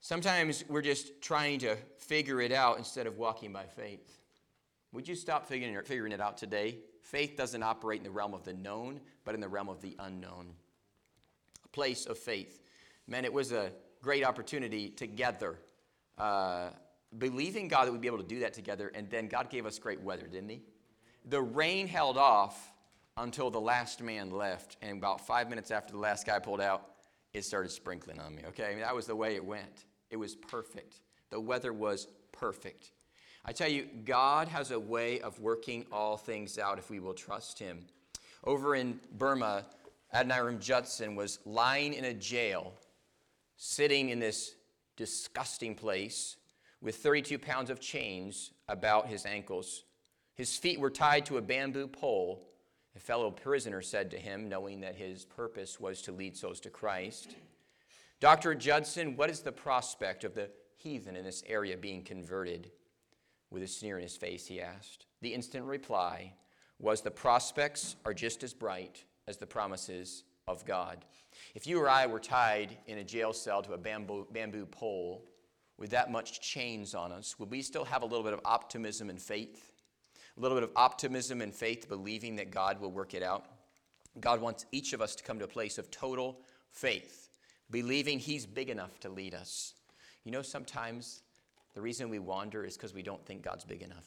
Sometimes 0.00 0.64
we're 0.68 0.80
just 0.80 1.20
trying 1.20 1.58
to 1.58 1.76
figure 1.98 2.40
it 2.40 2.52
out 2.52 2.78
instead 2.78 3.06
of 3.06 3.18
walking 3.18 3.52
by 3.52 3.64
faith. 3.64 4.19
Would 4.92 5.06
you 5.06 5.14
stop 5.14 5.46
figuring, 5.46 5.78
figuring 5.84 6.12
it 6.12 6.20
out 6.20 6.36
today? 6.36 6.78
Faith 7.00 7.36
doesn't 7.36 7.62
operate 7.62 7.98
in 7.98 8.04
the 8.04 8.10
realm 8.10 8.34
of 8.34 8.44
the 8.44 8.52
known, 8.52 9.00
but 9.24 9.34
in 9.34 9.40
the 9.40 9.48
realm 9.48 9.68
of 9.68 9.80
the 9.80 9.96
unknown. 9.98 10.52
A 11.64 11.68
place 11.68 12.06
of 12.06 12.18
faith. 12.18 12.60
Man, 13.06 13.24
it 13.24 13.32
was 13.32 13.52
a 13.52 13.72
great 14.02 14.24
opportunity 14.24 14.88
together. 14.88 15.58
Uh, 16.18 16.70
believing 17.18 17.68
God 17.68 17.86
that 17.86 17.92
we'd 17.92 18.00
be 18.00 18.08
able 18.08 18.18
to 18.18 18.24
do 18.24 18.40
that 18.40 18.52
together, 18.52 18.90
and 18.94 19.08
then 19.10 19.28
God 19.28 19.50
gave 19.50 19.66
us 19.66 19.78
great 19.78 20.00
weather, 20.00 20.26
didn't 20.26 20.48
He? 20.48 20.62
The 21.26 21.40
rain 21.40 21.86
held 21.86 22.16
off 22.16 22.72
until 23.16 23.50
the 23.50 23.60
last 23.60 24.02
man 24.02 24.30
left, 24.30 24.76
and 24.82 24.98
about 24.98 25.26
five 25.26 25.48
minutes 25.48 25.70
after 25.70 25.92
the 25.92 25.98
last 25.98 26.26
guy 26.26 26.38
pulled 26.38 26.60
out, 26.60 26.86
it 27.32 27.44
started 27.44 27.70
sprinkling 27.70 28.18
on 28.18 28.34
me, 28.34 28.42
okay? 28.48 28.66
I 28.66 28.70
mean, 28.70 28.80
that 28.80 28.94
was 28.94 29.06
the 29.06 29.16
way 29.16 29.36
it 29.36 29.44
went. 29.44 29.84
It 30.10 30.16
was 30.16 30.34
perfect. 30.34 31.00
The 31.30 31.40
weather 31.40 31.72
was 31.72 32.08
perfect. 32.32 32.92
I 33.44 33.52
tell 33.52 33.68
you, 33.68 33.88
God 34.04 34.48
has 34.48 34.70
a 34.70 34.78
way 34.78 35.20
of 35.20 35.40
working 35.40 35.86
all 35.90 36.16
things 36.16 36.58
out 36.58 36.78
if 36.78 36.90
we 36.90 37.00
will 37.00 37.14
trust 37.14 37.58
Him. 37.58 37.86
Over 38.44 38.74
in 38.74 39.00
Burma, 39.16 39.66
Adoniram 40.14 40.60
Judson 40.60 41.14
was 41.14 41.38
lying 41.44 41.94
in 41.94 42.04
a 42.04 42.14
jail, 42.14 42.74
sitting 43.56 44.10
in 44.10 44.18
this 44.18 44.54
disgusting 44.96 45.74
place 45.74 46.36
with 46.80 46.96
32 46.96 47.38
pounds 47.38 47.70
of 47.70 47.80
chains 47.80 48.52
about 48.68 49.06
his 49.08 49.26
ankles. 49.26 49.84
His 50.34 50.56
feet 50.56 50.80
were 50.80 50.90
tied 50.90 51.26
to 51.26 51.36
a 51.36 51.42
bamboo 51.42 51.86
pole. 51.86 52.46
A 52.96 52.98
fellow 52.98 53.30
prisoner 53.30 53.82
said 53.82 54.10
to 54.10 54.18
him, 54.18 54.48
knowing 54.48 54.80
that 54.80 54.96
his 54.96 55.24
purpose 55.24 55.78
was 55.78 56.02
to 56.02 56.12
lead 56.12 56.36
souls 56.36 56.60
to 56.60 56.70
Christ, 56.70 57.36
Dr. 58.20 58.54
Judson, 58.54 59.16
what 59.16 59.30
is 59.30 59.40
the 59.40 59.52
prospect 59.52 60.24
of 60.24 60.34
the 60.34 60.50
heathen 60.76 61.16
in 61.16 61.24
this 61.24 61.42
area 61.46 61.76
being 61.76 62.02
converted? 62.02 62.70
With 63.50 63.62
a 63.62 63.68
sneer 63.68 63.96
in 63.96 64.02
his 64.02 64.16
face, 64.16 64.46
he 64.46 64.60
asked. 64.60 65.06
The 65.22 65.34
instant 65.34 65.64
reply 65.64 66.34
was 66.78 67.00
the 67.00 67.10
prospects 67.10 67.96
are 68.04 68.14
just 68.14 68.42
as 68.42 68.54
bright 68.54 69.04
as 69.26 69.36
the 69.36 69.46
promises 69.46 70.24
of 70.46 70.64
God. 70.64 71.04
If 71.54 71.66
you 71.66 71.80
or 71.80 71.88
I 71.88 72.06
were 72.06 72.20
tied 72.20 72.76
in 72.86 72.98
a 72.98 73.04
jail 73.04 73.32
cell 73.32 73.62
to 73.62 73.72
a 73.72 73.78
bamboo, 73.78 74.26
bamboo 74.30 74.66
pole 74.66 75.24
with 75.78 75.90
that 75.90 76.10
much 76.10 76.40
chains 76.40 76.94
on 76.94 77.12
us, 77.12 77.38
would 77.38 77.50
we 77.50 77.62
still 77.62 77.84
have 77.84 78.02
a 78.02 78.06
little 78.06 78.24
bit 78.24 78.32
of 78.32 78.40
optimism 78.44 79.10
and 79.10 79.20
faith? 79.20 79.72
A 80.36 80.40
little 80.40 80.56
bit 80.56 80.64
of 80.64 80.70
optimism 80.76 81.40
and 81.40 81.54
faith, 81.54 81.88
believing 81.88 82.36
that 82.36 82.50
God 82.50 82.80
will 82.80 82.92
work 82.92 83.14
it 83.14 83.22
out? 83.22 83.46
God 84.20 84.40
wants 84.40 84.66
each 84.72 84.92
of 84.92 85.00
us 85.00 85.14
to 85.16 85.22
come 85.22 85.38
to 85.38 85.44
a 85.44 85.48
place 85.48 85.78
of 85.78 85.90
total 85.90 86.40
faith 86.70 87.30
believing 87.70 88.18
He's 88.18 88.46
big 88.46 88.68
enough 88.68 88.98
to 89.00 89.08
lead 89.08 89.34
us. 89.34 89.74
You 90.24 90.32
know, 90.32 90.42
sometimes 90.42 91.22
the 91.74 91.80
reason 91.80 92.08
we 92.08 92.18
wander 92.18 92.64
is 92.64 92.76
because 92.76 92.94
we 92.94 93.02
don't 93.02 93.24
think 93.24 93.42
God's 93.42 93.64
big 93.64 93.82
enough. 93.82 94.06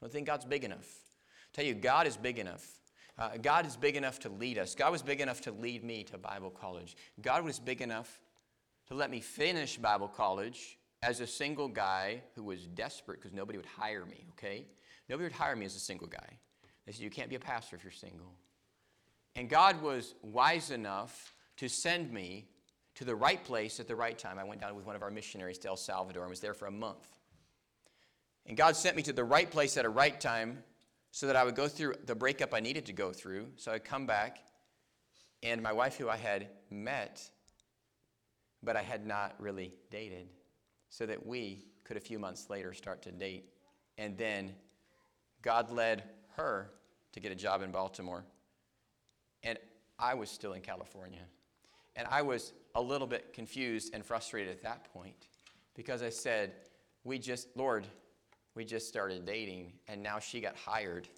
We 0.00 0.06
don't 0.06 0.12
think 0.12 0.26
God's 0.26 0.44
big 0.44 0.64
enough. 0.64 0.88
I 0.88 1.48
tell 1.52 1.64
you, 1.64 1.74
God 1.74 2.06
is 2.06 2.16
big 2.16 2.38
enough. 2.38 2.66
Uh, 3.18 3.36
God 3.40 3.66
is 3.66 3.76
big 3.76 3.96
enough 3.96 4.18
to 4.20 4.28
lead 4.28 4.58
us. 4.58 4.74
God 4.74 4.92
was 4.92 5.02
big 5.02 5.20
enough 5.20 5.40
to 5.42 5.52
lead 5.52 5.84
me 5.84 6.04
to 6.04 6.16
Bible 6.16 6.50
college. 6.50 6.96
God 7.20 7.44
was 7.44 7.58
big 7.58 7.82
enough 7.82 8.20
to 8.88 8.94
let 8.94 9.10
me 9.10 9.20
finish 9.20 9.76
Bible 9.76 10.08
college 10.08 10.78
as 11.02 11.20
a 11.20 11.26
single 11.26 11.68
guy 11.68 12.22
who 12.34 12.42
was 12.42 12.66
desperate 12.66 13.20
because 13.20 13.34
nobody 13.34 13.58
would 13.58 13.66
hire 13.66 14.04
me, 14.04 14.26
okay? 14.32 14.66
Nobody 15.08 15.24
would 15.24 15.32
hire 15.32 15.56
me 15.56 15.66
as 15.66 15.76
a 15.76 15.80
single 15.80 16.06
guy. 16.06 16.38
They 16.86 16.92
said, 16.92 17.02
You 17.02 17.10
can't 17.10 17.28
be 17.28 17.36
a 17.36 17.40
pastor 17.40 17.76
if 17.76 17.84
you're 17.84 17.92
single. 17.92 18.32
And 19.36 19.48
God 19.48 19.80
was 19.82 20.14
wise 20.22 20.70
enough 20.70 21.34
to 21.58 21.68
send 21.68 22.12
me 22.12 22.48
to 23.00 23.06
the 23.06 23.16
right 23.16 23.42
place 23.42 23.80
at 23.80 23.88
the 23.88 23.96
right 23.96 24.18
time. 24.18 24.38
I 24.38 24.44
went 24.44 24.60
down 24.60 24.76
with 24.76 24.84
one 24.84 24.94
of 24.94 25.00
our 25.02 25.10
missionaries 25.10 25.56
to 25.60 25.68
El 25.68 25.78
Salvador 25.78 26.22
and 26.24 26.28
was 26.28 26.40
there 26.40 26.52
for 26.52 26.66
a 26.66 26.70
month. 26.70 27.08
And 28.44 28.58
God 28.58 28.76
sent 28.76 28.94
me 28.94 29.02
to 29.04 29.14
the 29.14 29.24
right 29.24 29.50
place 29.50 29.78
at 29.78 29.86
a 29.86 29.88
right 29.88 30.20
time 30.20 30.62
so 31.10 31.26
that 31.26 31.34
I 31.34 31.44
would 31.44 31.54
go 31.54 31.66
through 31.66 31.94
the 32.04 32.14
breakup 32.14 32.52
I 32.52 32.60
needed 32.60 32.84
to 32.86 32.92
go 32.92 33.10
through. 33.10 33.46
So 33.56 33.72
I'd 33.72 33.86
come 33.86 34.04
back, 34.04 34.40
and 35.42 35.62
my 35.62 35.72
wife, 35.72 35.96
who 35.96 36.10
I 36.10 36.18
had 36.18 36.48
met, 36.70 37.22
but 38.62 38.76
I 38.76 38.82
had 38.82 39.06
not 39.06 39.34
really 39.38 39.72
dated, 39.90 40.28
so 40.90 41.06
that 41.06 41.24
we 41.24 41.64
could 41.84 41.96
a 41.96 42.00
few 42.00 42.18
months 42.18 42.50
later 42.50 42.74
start 42.74 43.00
to 43.04 43.12
date. 43.12 43.46
And 43.96 44.18
then 44.18 44.52
God 45.40 45.70
led 45.70 46.02
her 46.36 46.70
to 47.12 47.20
get 47.20 47.32
a 47.32 47.34
job 47.34 47.62
in 47.62 47.70
Baltimore. 47.70 48.26
And 49.42 49.56
I 49.98 50.12
was 50.12 50.28
still 50.30 50.52
in 50.52 50.60
California. 50.60 51.22
And 51.96 52.06
I 52.10 52.22
was 52.22 52.52
a 52.74 52.80
little 52.80 53.06
bit 53.06 53.32
confused 53.32 53.94
and 53.94 54.04
frustrated 54.04 54.52
at 54.52 54.62
that 54.62 54.92
point 54.92 55.28
because 55.74 56.02
I 56.02 56.10
said, 56.10 56.52
We 57.04 57.18
just, 57.18 57.48
Lord, 57.56 57.86
we 58.54 58.64
just 58.64 58.88
started 58.88 59.24
dating 59.24 59.72
and 59.88 60.02
now 60.02 60.18
she 60.18 60.40
got 60.40 60.56
hired 60.56 61.08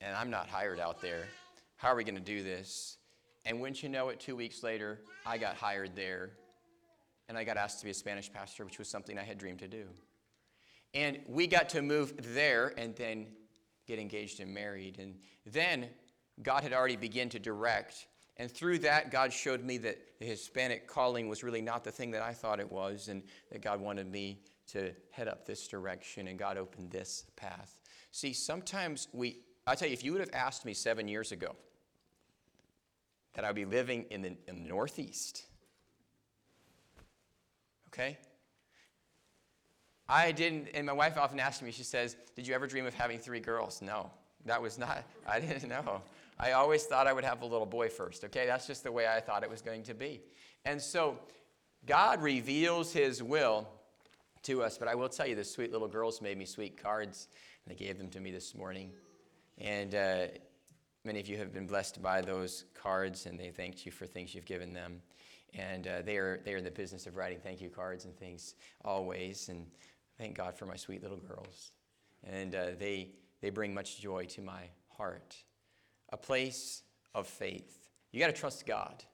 and 0.00 0.14
I'm 0.16 0.30
not 0.30 0.48
hired 0.48 0.80
out 0.80 1.00
there. 1.00 1.24
How 1.76 1.88
are 1.88 1.96
we 1.96 2.04
going 2.04 2.14
to 2.14 2.20
do 2.20 2.42
this? 2.42 2.98
And 3.44 3.60
wouldn't 3.60 3.82
you 3.82 3.88
know 3.88 4.08
it, 4.10 4.20
two 4.20 4.36
weeks 4.36 4.62
later, 4.62 5.00
I 5.26 5.38
got 5.38 5.56
hired 5.56 5.96
there 5.96 6.30
and 7.28 7.36
I 7.36 7.44
got 7.44 7.56
asked 7.56 7.80
to 7.80 7.84
be 7.84 7.90
a 7.90 7.94
Spanish 7.94 8.32
pastor, 8.32 8.64
which 8.64 8.78
was 8.78 8.88
something 8.88 9.18
I 9.18 9.22
had 9.22 9.38
dreamed 9.38 9.58
to 9.60 9.68
do. 9.68 9.84
And 10.94 11.18
we 11.26 11.46
got 11.46 11.68
to 11.70 11.82
move 11.82 12.34
there 12.34 12.72
and 12.78 12.94
then 12.96 13.26
get 13.86 13.98
engaged 13.98 14.40
and 14.40 14.52
married. 14.52 14.98
And 14.98 15.16
then 15.44 15.86
God 16.42 16.62
had 16.62 16.72
already 16.72 16.96
begun 16.96 17.28
to 17.30 17.38
direct 17.38 18.06
and 18.38 18.50
through 18.50 18.78
that, 18.80 19.10
God 19.10 19.32
showed 19.32 19.64
me 19.64 19.78
that 19.78 19.98
the 20.20 20.24
Hispanic 20.24 20.86
calling 20.86 21.28
was 21.28 21.42
really 21.42 21.60
not 21.60 21.82
the 21.82 21.90
thing 21.90 22.12
that 22.12 22.22
I 22.22 22.32
thought 22.32 22.60
it 22.60 22.70
was, 22.70 23.08
and 23.08 23.22
that 23.50 23.62
God 23.62 23.80
wanted 23.80 24.10
me 24.10 24.38
to 24.68 24.92
head 25.10 25.26
up 25.26 25.44
this 25.44 25.66
direction, 25.66 26.28
and 26.28 26.38
God 26.38 26.56
opened 26.56 26.90
this 26.90 27.26
path. 27.36 27.78
See, 28.12 28.32
sometimes 28.32 29.08
we, 29.12 29.40
I 29.66 29.74
tell 29.74 29.88
you, 29.88 29.94
if 29.94 30.04
you 30.04 30.12
would 30.12 30.20
have 30.20 30.30
asked 30.32 30.64
me 30.64 30.72
seven 30.72 31.08
years 31.08 31.32
ago 31.32 31.56
that 33.34 33.44
I'd 33.44 33.54
be 33.54 33.64
living 33.64 34.04
in 34.10 34.22
the, 34.22 34.36
in 34.46 34.62
the 34.62 34.68
Northeast, 34.68 35.44
okay? 37.88 38.18
I 40.08 40.30
didn't, 40.32 40.68
and 40.74 40.86
my 40.86 40.92
wife 40.92 41.18
often 41.18 41.40
asks 41.40 41.60
me, 41.60 41.72
she 41.72 41.82
says, 41.82 42.16
Did 42.36 42.46
you 42.46 42.54
ever 42.54 42.66
dream 42.66 42.86
of 42.86 42.94
having 42.94 43.18
three 43.18 43.40
girls? 43.40 43.82
No, 43.82 44.10
that 44.44 44.62
was 44.62 44.78
not, 44.78 45.04
I 45.26 45.40
didn't 45.40 45.68
know. 45.68 46.02
I 46.40 46.52
always 46.52 46.84
thought 46.84 47.06
I 47.08 47.12
would 47.12 47.24
have 47.24 47.42
a 47.42 47.46
little 47.46 47.66
boy 47.66 47.88
first, 47.88 48.24
okay? 48.24 48.46
That's 48.46 48.66
just 48.66 48.84
the 48.84 48.92
way 48.92 49.08
I 49.08 49.20
thought 49.20 49.42
it 49.42 49.50
was 49.50 49.60
going 49.60 49.82
to 49.84 49.94
be. 49.94 50.20
And 50.64 50.80
so 50.80 51.18
God 51.84 52.22
reveals 52.22 52.92
his 52.92 53.22
will 53.22 53.68
to 54.44 54.62
us, 54.62 54.78
but 54.78 54.86
I 54.86 54.94
will 54.94 55.08
tell 55.08 55.26
you, 55.26 55.34
the 55.34 55.44
sweet 55.44 55.72
little 55.72 55.88
girls 55.88 56.22
made 56.22 56.38
me 56.38 56.44
sweet 56.44 56.80
cards, 56.80 57.26
and 57.64 57.74
they 57.74 57.84
gave 57.84 57.98
them 57.98 58.08
to 58.10 58.20
me 58.20 58.30
this 58.30 58.54
morning. 58.54 58.92
And 59.58 59.94
uh, 59.96 60.26
many 61.04 61.18
of 61.18 61.28
you 61.28 61.38
have 61.38 61.52
been 61.52 61.66
blessed 61.66 62.00
by 62.00 62.20
those 62.20 62.66
cards, 62.72 63.26
and 63.26 63.38
they 63.38 63.50
thanked 63.50 63.84
you 63.84 63.90
for 63.90 64.06
things 64.06 64.32
you've 64.32 64.44
given 64.44 64.72
them. 64.72 65.02
And 65.54 65.88
uh, 65.88 66.02
they, 66.02 66.18
are, 66.18 66.40
they 66.44 66.54
are 66.54 66.58
in 66.58 66.64
the 66.64 66.70
business 66.70 67.06
of 67.08 67.16
writing 67.16 67.38
thank 67.42 67.60
you 67.60 67.68
cards 67.68 68.04
and 68.04 68.16
things 68.16 68.54
always. 68.84 69.48
And 69.48 69.66
thank 70.18 70.36
God 70.36 70.56
for 70.56 70.66
my 70.66 70.76
sweet 70.76 71.02
little 71.02 71.16
girls. 71.16 71.72
And 72.22 72.54
uh, 72.54 72.66
they, 72.78 73.08
they 73.40 73.50
bring 73.50 73.74
much 73.74 74.00
joy 74.00 74.26
to 74.26 74.42
my 74.42 74.64
heart 74.96 75.34
a 76.10 76.16
place 76.16 76.82
of 77.14 77.26
faith. 77.26 77.88
You 78.12 78.20
got 78.20 78.28
to 78.28 78.32
trust 78.32 78.66
God. 78.66 79.04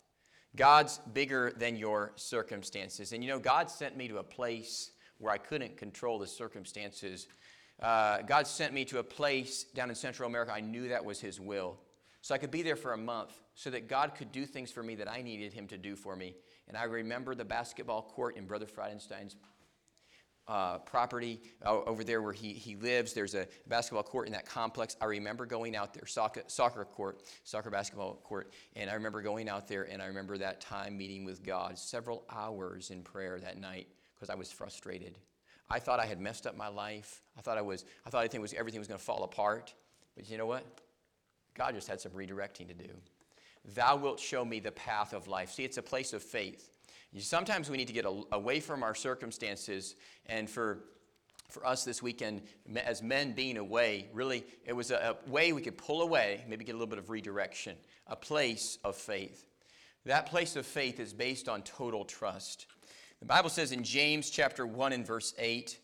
God's 0.57 0.99
bigger 1.13 1.53
than 1.57 1.77
your 1.77 2.13
circumstances. 2.17 3.13
And 3.13 3.25
you 3.25 3.31
know, 3.31 3.39
God 3.39 3.71
sent 3.71 3.97
me 3.97 4.07
to 4.09 4.19
a 4.19 4.23
place 4.23 4.93
where 5.19 5.33
I 5.33 5.39
couldn't 5.39 5.77
control 5.77 6.19
the 6.19 6.27
circumstances. 6.27 7.27
Uh, 7.83 8.23
God 8.23 8.47
sent 8.47 8.73
me 8.73 8.85
to 8.87 8.99
a 8.99 9.03
place 9.03 9.65
down 9.65 9.89
in 9.89 9.97
Central 9.97 10.29
America. 10.29 10.53
I 10.53 10.61
knew 10.61 10.89
that 10.89 11.05
was 11.05 11.21
His 11.21 11.41
will. 11.41 11.79
So 12.21 12.35
I 12.35 12.39
could 12.39 12.51
be 12.51 12.63
there 12.63 12.77
for 12.77 12.93
a 12.93 12.99
month 12.99 13.33
so 13.55 13.71
that 13.71 13.89
God 13.89 14.15
could 14.15 14.33
do 14.33 14.47
things 14.47 14.71
for 14.71 14.83
me 14.83 14.95
that 14.95 15.11
I 15.11 15.23
needed 15.23 15.53
Him 15.53 15.67
to 15.69 15.77
do 15.77 15.97
for 15.97 16.17
me. 16.17 16.35
And 16.69 16.77
I 16.77 16.85
remember 16.85 17.35
the 17.35 17.45
basketball 17.45 18.03
court 18.03 18.37
in 18.37 18.47
Brother 18.47 18.67
Friedenstein's 18.67 19.37
uh, 20.47 20.79
property 20.79 21.41
uh, 21.65 21.81
over 21.83 22.05
there 22.05 22.21
where 22.23 22.33
he, 22.33 22.53
he 22.53 22.77
lives. 22.77 23.13
There's 23.13 23.35
a 23.35 23.47
basketball 23.67 24.03
court 24.03 24.27
in 24.27 24.33
that 24.33 24.47
complex. 24.47 24.97
I 25.01 25.07
remember 25.07 25.47
going 25.47 25.75
out 25.75 25.95
there, 25.95 26.07
soccer, 26.07 26.43
soccer 26.47 26.85
court, 26.85 27.23
soccer 27.45 27.71
basketball 27.71 28.17
court, 28.25 28.53
and 28.77 28.91
I 28.91 28.95
remember 28.95 29.23
going 29.23 29.49
out 29.49 29.69
there 29.69 29.85
and 29.85 30.03
I 30.03 30.07
remember 30.07 30.37
that 30.39 30.61
time 30.61 30.97
meeting 30.97 31.25
with 31.25 31.43
God, 31.43 31.79
several 31.79 32.25
hours 32.31 32.91
in 32.91 33.03
prayer 33.03 33.41
that 33.41 33.59
night 33.59 33.89
because 34.15 34.31
I 34.31 34.35
was 34.35 34.53
frustrated. 34.53 35.19
I 35.71 35.79
thought 35.79 35.99
I 35.99 36.07
had 36.07 36.21
messed 36.21 36.47
up 36.47 36.57
my 36.57 36.69
life. 36.69 37.23
I 37.39 37.41
thought 37.41 37.57
I 37.57 37.63
was, 37.63 37.85
I 38.07 38.11
thought 38.11 38.19
everything 38.19 38.43
was, 38.43 38.53
everything 38.53 38.81
was 38.81 38.89
going 38.89 38.99
to 38.99 39.05
fall 39.05 39.25
apart. 39.25 39.73
But 40.15 40.29
you 40.29 40.37
know 40.39 40.47
what? 40.47 40.65
God 41.55 41.75
just 41.75 41.89
had 41.89 42.01
some 42.01 42.13
redirecting 42.13 42.69
to 42.69 42.75
do. 42.75 42.91
Thou 43.75 43.97
wilt 43.97 44.21
show 44.21 44.45
me 44.45 44.61
the 44.61 44.73
path 44.73 45.15
of 45.15 45.27
life. 45.27 45.51
See, 45.51 45.65
it's 45.65 45.79
a 45.79 45.83
place 45.83 46.13
of 46.13 46.23
faith. 46.23 46.74
Sometimes 47.19 47.71
we 47.71 47.77
need 47.77 47.87
to 47.87 47.93
get 47.93 48.07
away 48.33 48.61
from 48.61 48.83
our 48.83 48.95
circumstances, 48.95 49.95
and 50.27 50.51
for 50.51 50.85
for 51.51 51.65
us 51.65 51.85
this 51.85 52.03
weekend, 52.03 52.43
as 52.85 53.03
men 53.03 53.33
being 53.33 53.59
away, 53.59 54.09
really, 54.13 54.45
it 54.67 54.73
was 54.73 54.91
a, 54.91 55.17
a, 55.27 55.31
way 55.31 55.53
we 55.53 55.63
could 55.63 55.79
pull 55.79 56.03
away, 56.03 56.45
maybe 56.49 56.65
get 56.65 56.73
a 56.73 56.79
little 56.79 56.89
bit 56.89 56.99
of 56.99 57.11
redirection, 57.11 57.77
a 58.09 58.17
place 58.17 58.79
of 58.83 58.97
faith. 58.97 59.47
That 60.05 60.27
place 60.27 60.57
of 60.57 60.67
faith 60.67 60.99
is 60.99 61.13
based 61.13 61.49
on 61.49 61.63
total 61.63 62.05
trust. 62.05 62.67
The 63.21 63.27
Bible 63.27 63.51
says 63.51 63.71
in 63.71 63.85
James 63.85 64.31
chapter 64.31 64.67
1 64.67 64.93
and 64.93 65.07
verse 65.07 65.33
8, 65.39 65.79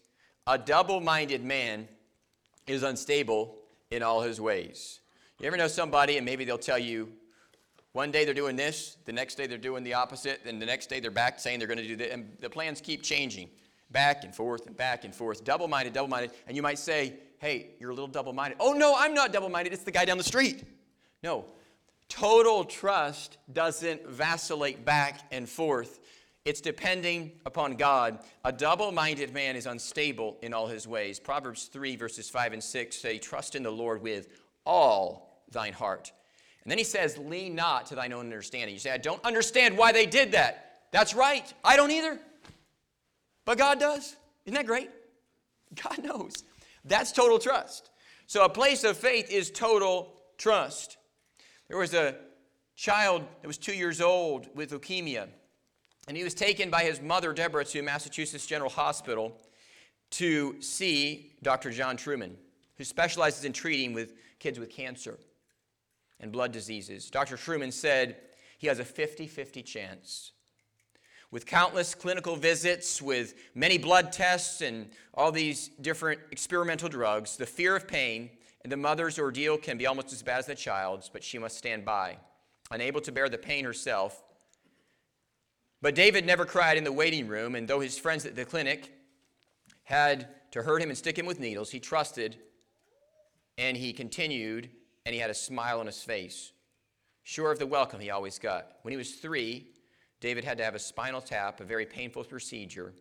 a 0.46 0.58
double-minded 0.58 1.44
man 1.44 1.86
is 2.66 2.82
unstable 2.82 3.56
in 3.90 4.02
all 4.02 4.22
his 4.22 4.40
ways. 4.40 5.00
You 5.38 5.46
ever 5.46 5.56
know 5.56 5.68
somebody 5.68 6.16
and 6.16 6.26
maybe 6.26 6.44
they'll 6.44 6.58
tell 6.58 6.78
you 6.78 7.12
one 7.92 8.12
day 8.12 8.24
they're 8.24 8.34
doing 8.34 8.56
this, 8.56 8.96
the 9.04 9.12
next 9.12 9.34
day 9.34 9.46
they're 9.46 9.58
doing 9.58 9.82
the 9.82 9.94
opposite, 9.94 10.40
and 10.46 10.62
the 10.62 10.66
next 10.66 10.86
day 10.86 11.00
they're 11.00 11.10
back 11.10 11.40
saying 11.40 11.58
they're 11.58 11.68
going 11.68 11.78
to 11.78 11.86
do 11.86 11.96
this, 11.96 12.12
and 12.12 12.30
the 12.38 12.48
plans 12.48 12.80
keep 12.80 13.02
changing 13.02 13.48
back 13.90 14.22
and 14.22 14.34
forth 14.34 14.66
and 14.66 14.76
back 14.76 15.04
and 15.04 15.12
forth, 15.14 15.42
double 15.42 15.66
minded, 15.66 15.92
double 15.92 16.08
minded. 16.08 16.30
And 16.46 16.56
you 16.56 16.62
might 16.62 16.78
say, 16.78 17.14
hey, 17.38 17.70
you're 17.80 17.90
a 17.90 17.94
little 17.94 18.08
double 18.08 18.32
minded. 18.32 18.58
Oh, 18.60 18.72
no, 18.72 18.94
I'm 18.96 19.12
not 19.12 19.32
double 19.32 19.48
minded. 19.48 19.72
It's 19.72 19.82
the 19.82 19.90
guy 19.90 20.04
down 20.04 20.18
the 20.18 20.24
street. 20.24 20.62
No, 21.24 21.46
total 22.08 22.64
trust 22.64 23.38
doesn't 23.52 24.06
vacillate 24.06 24.84
back 24.84 25.22
and 25.32 25.48
forth. 25.48 25.98
It's 26.44 26.60
depending 26.60 27.32
upon 27.44 27.74
God. 27.74 28.20
A 28.44 28.52
double 28.52 28.92
minded 28.92 29.34
man 29.34 29.56
is 29.56 29.66
unstable 29.66 30.38
in 30.42 30.54
all 30.54 30.68
his 30.68 30.86
ways. 30.86 31.18
Proverbs 31.18 31.64
3, 31.64 31.96
verses 31.96 32.30
5 32.30 32.52
and 32.52 32.62
6 32.62 32.96
say, 32.96 33.18
Trust 33.18 33.56
in 33.56 33.64
the 33.64 33.70
Lord 33.70 34.00
with 34.00 34.28
all 34.64 35.42
thine 35.50 35.72
heart 35.72 36.12
and 36.62 36.70
then 36.70 36.78
he 36.78 36.84
says, 36.84 37.16
Lean 37.18 37.54
not 37.54 37.86
to 37.86 37.94
thine 37.94 38.12
own 38.12 38.26
understanding. 38.26 38.74
You 38.74 38.80
say, 38.80 38.90
I 38.90 38.98
don't 38.98 39.24
understand 39.24 39.76
why 39.76 39.92
they 39.92 40.06
did 40.06 40.32
that. 40.32 40.82
That's 40.92 41.14
right. 41.14 41.52
I 41.64 41.76
don't 41.76 41.90
either. 41.90 42.18
But 43.44 43.58
God 43.58 43.80
does. 43.80 44.16
Isn't 44.44 44.54
that 44.54 44.66
great? 44.66 44.90
God 45.82 45.98
knows. 46.02 46.44
That's 46.84 47.12
total 47.12 47.38
trust. 47.38 47.90
So 48.26 48.44
a 48.44 48.48
place 48.48 48.84
of 48.84 48.96
faith 48.96 49.30
is 49.30 49.50
total 49.50 50.14
trust. 50.38 50.98
There 51.68 51.78
was 51.78 51.94
a 51.94 52.16
child 52.76 53.22
that 53.40 53.46
was 53.46 53.58
two 53.58 53.74
years 53.74 54.00
old 54.00 54.48
with 54.54 54.70
leukemia, 54.70 55.28
and 56.08 56.16
he 56.16 56.24
was 56.24 56.34
taken 56.34 56.70
by 56.70 56.82
his 56.82 57.00
mother, 57.00 57.32
Deborah, 57.32 57.64
to 57.66 57.82
Massachusetts 57.82 58.46
General 58.46 58.70
Hospital 58.70 59.36
to 60.10 60.60
see 60.60 61.32
Dr. 61.42 61.70
John 61.70 61.96
Truman, 61.96 62.36
who 62.76 62.84
specializes 62.84 63.44
in 63.44 63.52
treating 63.52 63.92
with 63.92 64.14
kids 64.38 64.58
with 64.58 64.70
cancer 64.70 65.18
and 66.20 66.32
blood 66.32 66.52
diseases. 66.52 67.10
Dr. 67.10 67.36
Truman 67.36 67.72
said 67.72 68.16
he 68.58 68.66
has 68.66 68.78
a 68.78 68.84
50 68.84 69.26
50 69.26 69.62
chance. 69.62 70.32
With 71.30 71.46
countless 71.46 71.94
clinical 71.94 72.34
visits, 72.34 73.00
with 73.00 73.34
many 73.54 73.78
blood 73.78 74.12
tests, 74.12 74.62
and 74.62 74.90
all 75.14 75.30
these 75.30 75.68
different 75.80 76.20
experimental 76.32 76.88
drugs, 76.88 77.36
the 77.36 77.46
fear 77.46 77.76
of 77.76 77.86
pain 77.86 78.30
and 78.62 78.70
the 78.70 78.76
mother's 78.76 79.18
ordeal 79.18 79.56
can 79.56 79.78
be 79.78 79.86
almost 79.86 80.12
as 80.12 80.22
bad 80.22 80.38
as 80.38 80.46
the 80.46 80.54
child's, 80.54 81.08
but 81.08 81.24
she 81.24 81.38
must 81.38 81.56
stand 81.56 81.84
by, 81.84 82.18
unable 82.70 83.00
to 83.00 83.12
bear 83.12 83.28
the 83.28 83.38
pain 83.38 83.64
herself. 83.64 84.22
But 85.80 85.94
David 85.94 86.26
never 86.26 86.44
cried 86.44 86.76
in 86.76 86.84
the 86.84 86.92
waiting 86.92 87.26
room, 87.26 87.54
and 87.54 87.66
though 87.66 87.80
his 87.80 87.98
friends 87.98 88.26
at 88.26 88.36
the 88.36 88.44
clinic 88.44 88.92
had 89.84 90.28
to 90.50 90.62
hurt 90.62 90.82
him 90.82 90.90
and 90.90 90.98
stick 90.98 91.18
him 91.18 91.26
with 91.26 91.40
needles, 91.40 91.70
he 91.70 91.80
trusted 91.80 92.36
and 93.56 93.76
he 93.76 93.92
continued 93.92 94.70
and 95.10 95.14
he 95.16 95.20
had 95.20 95.28
a 95.28 95.34
smile 95.34 95.80
on 95.80 95.86
his 95.86 96.04
face, 96.04 96.52
sure 97.24 97.50
of 97.50 97.58
the 97.58 97.66
welcome 97.66 97.98
he 97.98 98.10
always 98.10 98.38
got. 98.38 98.76
When 98.82 98.92
he 98.92 98.96
was 98.96 99.16
three, 99.16 99.66
David 100.20 100.44
had 100.44 100.56
to 100.58 100.64
have 100.64 100.76
a 100.76 100.78
spinal 100.78 101.20
tap, 101.20 101.58
a 101.58 101.64
very 101.64 101.84
painful 101.84 102.22
procedure. 102.22 102.94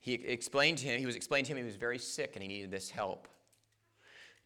He 0.00 0.14
explained 0.14 0.78
to 0.78 0.86
him, 0.86 0.98
he 0.98 1.06
was 1.06 1.14
explained 1.14 1.46
to 1.46 1.52
him 1.52 1.58
he 1.58 1.62
was 1.62 1.76
very 1.76 2.00
sick 2.00 2.32
and 2.34 2.42
he 2.42 2.48
needed 2.48 2.72
this 2.72 2.90
help. 2.90 3.28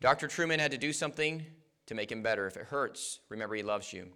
Dr. 0.02 0.28
Truman 0.28 0.60
had 0.60 0.70
to 0.72 0.76
do 0.76 0.92
something 0.92 1.46
to 1.86 1.94
make 1.94 2.12
him 2.12 2.22
better. 2.22 2.46
If 2.46 2.58
it 2.58 2.66
hurts, 2.66 3.20
remember 3.30 3.54
he 3.54 3.62
loves 3.62 3.90
you. 3.90 4.08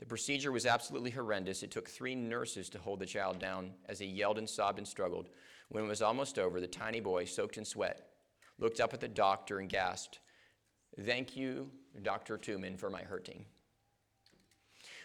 The 0.00 0.04
procedure 0.04 0.52
was 0.52 0.66
absolutely 0.66 1.12
horrendous. 1.12 1.62
It 1.62 1.70
took 1.70 1.88
three 1.88 2.14
nurses 2.14 2.68
to 2.68 2.78
hold 2.78 2.98
the 2.98 3.06
child 3.06 3.38
down 3.38 3.70
as 3.88 3.98
he 3.98 4.04
yelled 4.04 4.36
and 4.36 4.50
sobbed 4.50 4.76
and 4.76 4.86
struggled. 4.86 5.30
When 5.70 5.84
it 5.84 5.88
was 5.88 6.02
almost 6.02 6.38
over, 6.38 6.60
the 6.60 6.66
tiny 6.66 7.00
boy, 7.00 7.24
soaked 7.24 7.56
in 7.56 7.64
sweat, 7.64 8.06
looked 8.58 8.80
up 8.80 8.92
at 8.92 9.00
the 9.00 9.08
doctor 9.08 9.60
and 9.60 9.70
gasped, 9.70 10.18
Thank 11.00 11.36
you, 11.36 11.70
Dr. 12.02 12.36
Truman, 12.36 12.76
for 12.76 12.90
my 12.90 13.02
hurting. 13.02 13.44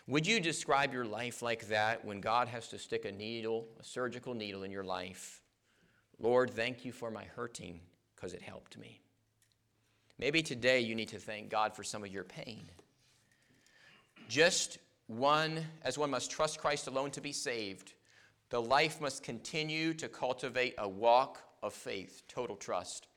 Would 0.07 0.25
you 0.25 0.39
describe 0.39 0.93
your 0.93 1.05
life 1.05 1.41
like 1.41 1.67
that 1.67 2.03
when 2.03 2.19
God 2.19 2.47
has 2.47 2.67
to 2.69 2.79
stick 2.79 3.05
a 3.05 3.11
needle, 3.11 3.67
a 3.79 3.83
surgical 3.83 4.33
needle 4.33 4.63
in 4.63 4.71
your 4.71 4.83
life? 4.83 5.41
Lord, 6.19 6.51
thank 6.51 6.83
you 6.83 6.91
for 6.91 7.11
my 7.11 7.25
hurting 7.35 7.79
because 8.15 8.33
it 8.33 8.41
helped 8.41 8.77
me. 8.77 8.99
Maybe 10.17 10.41
today 10.41 10.81
you 10.81 10.95
need 10.95 11.09
to 11.09 11.19
thank 11.19 11.49
God 11.49 11.75
for 11.75 11.83
some 11.83 12.03
of 12.03 12.11
your 12.11 12.23
pain. 12.23 12.69
Just 14.27 14.79
one, 15.07 15.65
as 15.83 15.97
one 15.97 16.09
must 16.09 16.29
trust 16.29 16.59
Christ 16.59 16.87
alone 16.87 17.11
to 17.11 17.21
be 17.21 17.31
saved, 17.31 17.93
the 18.49 18.61
life 18.61 18.99
must 18.99 19.23
continue 19.23 19.93
to 19.93 20.07
cultivate 20.07 20.75
a 20.77 20.87
walk 20.87 21.39
of 21.63 21.73
faith, 21.73 22.23
total 22.27 22.55
trust. 22.55 23.07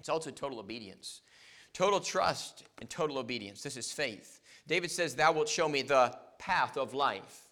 It's 0.00 0.08
also 0.08 0.30
total 0.30 0.58
obedience. 0.58 1.22
Total 1.72 2.00
trust 2.00 2.64
and 2.80 2.88
total 2.90 3.18
obedience. 3.18 3.62
This 3.62 3.76
is 3.76 3.92
faith. 3.92 4.40
David 4.66 4.90
says, 4.90 5.14
Thou 5.14 5.32
wilt 5.32 5.48
show 5.48 5.68
me 5.68 5.82
the 5.82 6.14
path 6.38 6.76
of 6.76 6.94
life. 6.94 7.48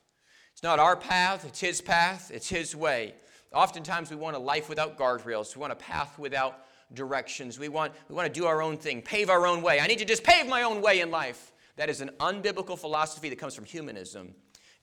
It's 0.53 0.63
not 0.63 0.79
our 0.79 0.97
path, 0.97 1.45
it's 1.47 1.61
His 1.61 1.81
path, 1.81 2.31
it's 2.33 2.49
His 2.49 2.77
way. 2.77 3.15
Oftentimes 3.53 4.11
we 4.11 4.17
want 4.17 4.37
a 4.37 4.39
life 4.39 4.69
without 4.69 4.99
guardrails, 4.99 5.57
we 5.57 5.61
want 5.61 5.73
a 5.73 5.77
path 5.77 6.19
without 6.19 6.67
directions. 6.95 7.59
We 7.59 7.69
want, 7.69 7.93
we 8.09 8.15
want 8.15 8.33
to 8.33 8.41
do 8.41 8.47
our 8.47 8.63
own 8.63 8.77
thing, 8.77 9.03
pave 9.03 9.31
our 9.31 9.47
own 9.47 9.63
way. 9.63 9.81
I 9.81 9.87
need 9.87 9.99
to 9.99 10.05
just 10.05 10.25
pave 10.25 10.47
my 10.47 10.63
own 10.63 10.83
way 10.83 11.01
in 11.01 11.11
life. 11.11 11.53
That 11.77 11.89
is 11.89 12.01
an 12.01 12.11
unbiblical 12.21 12.79
philosophy 12.79 13.29
that 13.29 13.39
comes 13.39 13.55
from 13.55 13.65
humanism. 13.65 14.35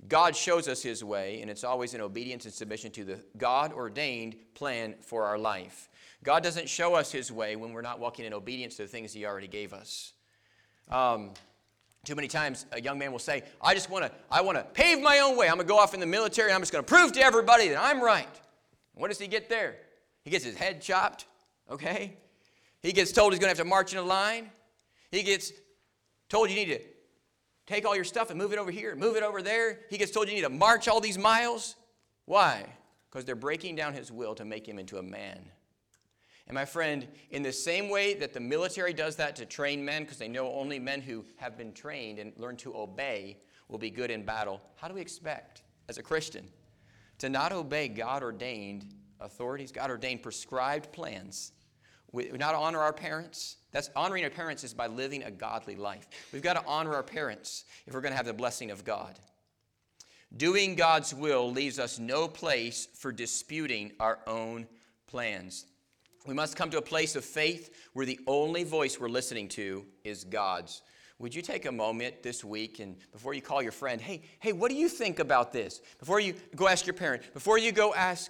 God 0.08 0.36
shows 0.36 0.68
us 0.68 0.84
His 0.84 1.04
way, 1.04 1.42
and 1.42 1.50
it's 1.50 1.64
always 1.64 1.94
in 1.94 2.02
obedience 2.02 2.46
and 2.46 2.54
submission 2.54 2.92
to 2.92 3.04
the 3.04 3.20
God 3.38 3.74
ordained 3.74 4.36
plan 4.54 4.96
for 5.02 5.26
our 5.26 5.38
life. 5.38 5.90
God 6.24 6.44
doesn't 6.44 6.70
show 6.70 6.96
us 6.96 7.12
His 7.12 7.32
way 7.32 7.56
when 7.56 7.74
we're 7.74 7.82
not 7.82 8.00
walking 8.00 8.26
in 8.26 8.34
obedience 8.34 8.76
to 8.78 8.84
the 8.84 8.88
things 8.88 9.14
He 9.14 9.26
already 9.26 9.48
gave 9.48 9.74
us. 9.74 10.14
Um, 10.90 11.32
too 12.06 12.16
many 12.16 12.28
times 12.30 12.66
a 12.72 12.82
young 12.82 12.98
man 12.98 13.12
will 13.12 13.20
say, 13.20 13.44
I 13.62 13.74
just 13.74 13.90
want 13.90 14.06
to 14.06 14.12
I 14.32 14.40
want 14.42 14.58
to 14.58 14.64
pave 14.64 15.02
my 15.02 15.20
own 15.20 15.36
way. 15.36 15.48
I'm 15.48 15.56
going 15.56 15.68
to 15.68 15.74
go 15.74 15.78
off 15.78 15.94
in 15.94 16.00
the 16.00 16.06
military 16.06 16.54
I'm 16.54 16.62
just 16.62 16.72
going 16.72 16.84
to 16.84 16.88
prove 16.88 17.12
to 17.14 17.22
everybody 17.22 17.68
that 17.70 17.82
I'm 17.82 18.02
right. 18.02 18.26
And 18.26 19.02
what 19.02 19.10
does 19.10 19.20
he 19.20 19.28
get 19.28 19.50
there? 19.50 19.76
He 20.24 20.32
gets 20.32 20.46
his 20.46 20.56
head 20.56 20.82
chopped, 20.82 21.26
okay? 21.70 22.16
He 22.82 22.94
gets 22.94 23.12
told 23.12 23.34
he's 23.34 23.40
going 23.40 23.54
to 23.54 23.58
have 23.58 23.66
to 23.66 23.70
march 23.70 23.92
in 23.92 24.00
a 24.00 24.04
line. 24.04 24.50
He 25.12 25.24
gets 25.24 25.52
told 26.30 26.50
you 26.50 26.56
need 26.56 26.70
to 26.70 26.80
take 27.66 27.86
all 27.86 27.96
your 27.96 28.06
stuff 28.06 28.30
and 28.30 28.40
move 28.40 28.54
it 28.54 28.60
over 28.60 28.72
here 28.72 28.96
move 28.96 29.18
it 29.18 29.24
over 29.24 29.42
there. 29.42 29.80
He 29.90 29.98
gets 29.98 30.12
told 30.12 30.30
you 30.30 30.36
need 30.36 30.42
to 30.42 30.50
march 30.50 30.88
all 30.88 31.02
these 31.02 31.18
miles. 31.18 31.76
Why? 32.26 32.66
Because 33.10 33.26
they're 33.26 33.36
breaking 33.36 33.76
down 33.76 33.94
his 33.94 34.12
will 34.14 34.36
to 34.36 34.46
make 34.46 34.68
him 34.68 34.80
into 34.80 34.98
a 34.98 35.04
man. 35.04 35.40
And 36.48 36.56
my 36.56 36.66
friend, 36.66 37.08
in 37.32 37.44
the 37.44 37.52
same 37.52 37.90
way 37.90 38.14
that 38.16 38.34
the 38.34 38.40
military 38.40 38.94
does 38.94 39.18
that 39.18 39.36
to 39.36 39.46
train 39.46 39.84
men, 39.84 40.04
because 40.04 40.18
they 40.18 40.30
know 40.30 40.54
only 40.54 40.80
men 40.80 41.02
who 41.02 41.26
have 41.36 41.58
been 41.58 41.74
trained 41.74 42.20
and 42.20 42.32
learn 42.38 42.56
to 42.58 42.76
obey 42.76 43.38
will 43.68 43.78
be 43.78 43.90
good 43.90 44.10
in 44.10 44.24
battle, 44.24 44.62
how 44.78 44.88
do 44.88 44.94
we 44.94 45.02
expect, 45.02 45.64
as 45.90 45.98
a 45.98 46.04
Christian, 46.04 46.48
to 47.18 47.30
not 47.30 47.52
obey 47.52 47.90
God 47.90 48.24
ordained 48.24 48.86
authorities, 49.20 49.74
God 49.74 49.90
ordained 49.90 50.24
prescribed 50.24 50.92
plans? 50.94 51.52
We 52.14 52.32
not 52.32 52.56
honor 52.56 52.80
our 52.80 52.94
parents. 52.94 53.58
That's 53.72 53.90
honoring 53.94 54.24
our 54.24 54.30
parents 54.30 54.64
is 54.64 54.74
by 54.74 54.88
living 54.88 55.24
a 55.24 55.32
godly 55.32 55.76
life. 55.76 56.08
We've 56.32 56.42
got 56.42 56.54
to 56.54 56.66
honor 56.66 56.96
our 56.96 57.04
parents 57.04 57.66
if 57.86 57.94
we're 57.94 58.02
going 58.02 58.14
to 58.14 58.18
have 58.18 58.26
the 58.26 58.34
blessing 58.34 58.72
of 58.72 58.86
God. 58.86 59.20
Doing 60.36 60.76
God's 60.76 61.14
will 61.14 61.52
leaves 61.52 61.78
us 61.78 62.00
no 62.00 62.30
place 62.30 62.88
for 62.96 63.12
disputing 63.12 63.92
our 64.00 64.20
own 64.26 64.68
plans. 65.08 65.66
We 66.28 66.34
must 66.34 66.58
come 66.58 66.70
to 66.72 66.78
a 66.78 66.82
place 66.82 67.16
of 67.16 67.24
faith 67.24 67.74
where 67.94 68.06
the 68.06 68.20
only 68.28 68.66
voice 68.66 69.00
we're 69.00 69.08
listening 69.08 69.48
to 69.50 69.86
is 70.04 70.26
God's. 70.26 70.82
Would 71.20 71.34
you 71.34 71.42
take 71.42 71.66
a 71.66 71.72
moment 71.72 72.22
this 72.22 72.44
week 72.44 72.80
and 72.80 72.98
before 73.14 73.34
you 73.34 73.42
call 73.42 73.64
your 73.64 73.72
friend, 73.72 74.02
hey, 74.02 74.22
hey, 74.40 74.52
what 74.52 74.70
do 74.70 74.76
you 74.76 74.90
think 74.90 75.20
about 75.20 75.54
this? 75.54 75.82
Before 76.00 76.20
you 76.20 76.36
go 76.54 76.68
ask 76.68 76.86
your 76.86 76.96
parent, 76.96 77.34
before 77.34 77.58
you 77.58 77.72
go 77.72 77.94
ask 77.94 78.30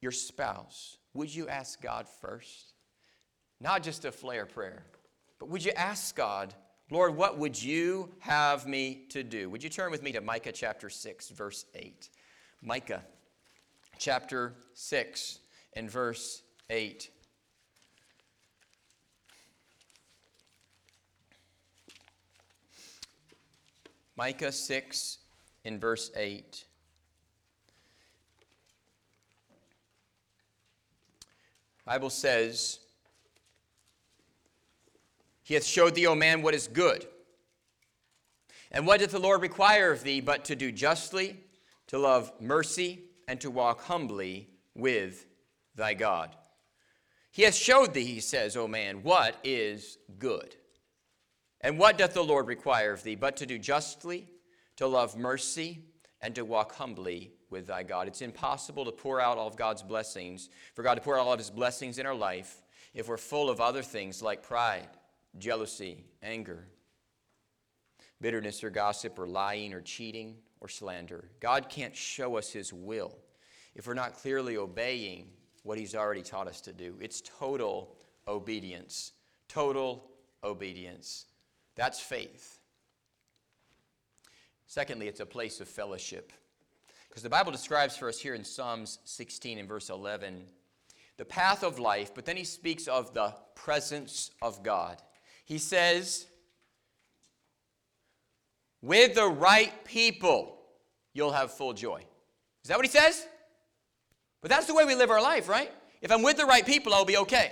your 0.00 0.12
spouse, 0.12 0.96
would 1.14 1.34
you 1.34 1.48
ask 1.48 1.82
God 1.82 2.06
first? 2.20 2.74
Not 3.60 3.82
just 3.82 4.04
a 4.04 4.12
flare 4.12 4.46
prayer, 4.46 4.84
but 5.40 5.48
would 5.48 5.64
you 5.64 5.72
ask 5.72 6.14
God, 6.14 6.54
Lord, 6.92 7.16
what 7.16 7.38
would 7.38 7.60
you 7.60 8.14
have 8.20 8.68
me 8.68 9.06
to 9.08 9.24
do? 9.24 9.50
Would 9.50 9.64
you 9.64 9.70
turn 9.70 9.90
with 9.90 10.02
me 10.02 10.12
to 10.12 10.20
Micah 10.20 10.52
chapter 10.52 10.88
6, 10.88 11.30
verse 11.30 11.66
8? 11.74 12.08
Micah 12.62 13.02
chapter 13.98 14.54
6 14.74 15.40
and 15.72 15.90
verse 15.90 16.43
8. 16.70 17.10
Micah 24.16 24.52
6 24.52 25.18
in 25.64 25.80
verse 25.80 26.10
8. 26.16 26.64
Bible 31.84 32.10
says, 32.10 32.78
He 35.42 35.54
hath 35.54 35.64
showed 35.64 35.94
thee, 35.94 36.06
O 36.06 36.14
man, 36.14 36.42
what 36.42 36.54
is 36.54 36.66
good. 36.68 37.06
And 38.70 38.86
what 38.86 39.00
doth 39.00 39.10
the 39.10 39.18
Lord 39.18 39.42
require 39.42 39.92
of 39.92 40.02
thee 40.02 40.20
but 40.20 40.44
to 40.46 40.56
do 40.56 40.72
justly, 40.72 41.36
to 41.88 41.98
love 41.98 42.32
mercy, 42.40 43.02
and 43.28 43.40
to 43.40 43.50
walk 43.50 43.82
humbly 43.82 44.48
with 44.74 45.26
thy 45.74 45.94
God. 45.94 46.34
He 47.34 47.42
has 47.42 47.58
showed 47.58 47.94
thee, 47.94 48.04
he 48.04 48.20
says, 48.20 48.56
O 48.56 48.68
man, 48.68 49.02
what 49.02 49.34
is 49.42 49.98
good. 50.20 50.54
And 51.60 51.80
what 51.80 51.98
doth 51.98 52.14
the 52.14 52.22
Lord 52.22 52.46
require 52.46 52.92
of 52.92 53.02
thee 53.02 53.16
but 53.16 53.38
to 53.38 53.44
do 53.44 53.58
justly, 53.58 54.28
to 54.76 54.86
love 54.86 55.16
mercy, 55.16 55.80
and 56.20 56.32
to 56.36 56.44
walk 56.44 56.76
humbly 56.76 57.32
with 57.50 57.66
thy 57.66 57.82
God? 57.82 58.06
It's 58.06 58.22
impossible 58.22 58.84
to 58.84 58.92
pour 58.92 59.20
out 59.20 59.36
all 59.36 59.48
of 59.48 59.56
God's 59.56 59.82
blessings, 59.82 60.48
for 60.74 60.84
God 60.84 60.94
to 60.94 61.00
pour 61.00 61.18
out 61.18 61.26
all 61.26 61.32
of 61.32 61.40
his 61.40 61.50
blessings 61.50 61.98
in 61.98 62.06
our 62.06 62.14
life, 62.14 62.62
if 62.94 63.08
we're 63.08 63.16
full 63.16 63.50
of 63.50 63.60
other 63.60 63.82
things 63.82 64.22
like 64.22 64.44
pride, 64.44 64.86
jealousy, 65.36 66.04
anger, 66.22 66.68
bitterness, 68.20 68.62
or 68.62 68.70
gossip, 68.70 69.18
or 69.18 69.26
lying, 69.26 69.74
or 69.74 69.80
cheating, 69.80 70.36
or 70.60 70.68
slander. 70.68 71.24
God 71.40 71.68
can't 71.68 71.96
show 71.96 72.36
us 72.36 72.52
his 72.52 72.72
will 72.72 73.18
if 73.74 73.88
we're 73.88 73.94
not 73.94 74.14
clearly 74.14 74.56
obeying 74.56 75.30
what 75.64 75.76
he's 75.76 75.94
already 75.94 76.22
taught 76.22 76.46
us 76.46 76.60
to 76.62 76.72
do. 76.72 76.94
It's 77.00 77.20
total 77.20 77.96
obedience. 78.28 79.12
Total 79.48 80.04
obedience. 80.44 81.26
That's 81.74 81.98
faith. 81.98 82.60
Secondly, 84.66 85.08
it's 85.08 85.20
a 85.20 85.26
place 85.26 85.60
of 85.60 85.68
fellowship. 85.68 86.32
Because 87.08 87.22
the 87.22 87.30
Bible 87.30 87.50
describes 87.50 87.96
for 87.96 88.08
us 88.08 88.18
here 88.18 88.34
in 88.34 88.44
Psalms 88.44 88.98
16 89.04 89.58
and 89.58 89.68
verse 89.68 89.90
11 89.90 90.44
the 91.16 91.24
path 91.24 91.62
of 91.62 91.78
life, 91.78 92.12
but 92.14 92.24
then 92.24 92.36
he 92.36 92.44
speaks 92.44 92.88
of 92.88 93.14
the 93.14 93.32
presence 93.54 94.32
of 94.42 94.62
God. 94.62 95.00
He 95.44 95.58
says, 95.58 96.26
with 98.82 99.14
the 99.14 99.26
right 99.26 99.84
people, 99.84 100.58
you'll 101.12 101.32
have 101.32 101.52
full 101.52 101.72
joy. 101.72 102.02
Is 102.62 102.68
that 102.68 102.76
what 102.76 102.84
he 102.84 102.90
says? 102.90 103.26
But 104.44 104.50
that's 104.50 104.66
the 104.66 104.74
way 104.74 104.84
we 104.84 104.94
live 104.94 105.10
our 105.10 105.22
life, 105.22 105.48
right? 105.48 105.72
If 106.02 106.12
I'm 106.12 106.22
with 106.22 106.36
the 106.36 106.44
right 106.44 106.66
people, 106.66 106.92
I'll 106.92 107.06
be 107.06 107.16
okay. 107.16 107.50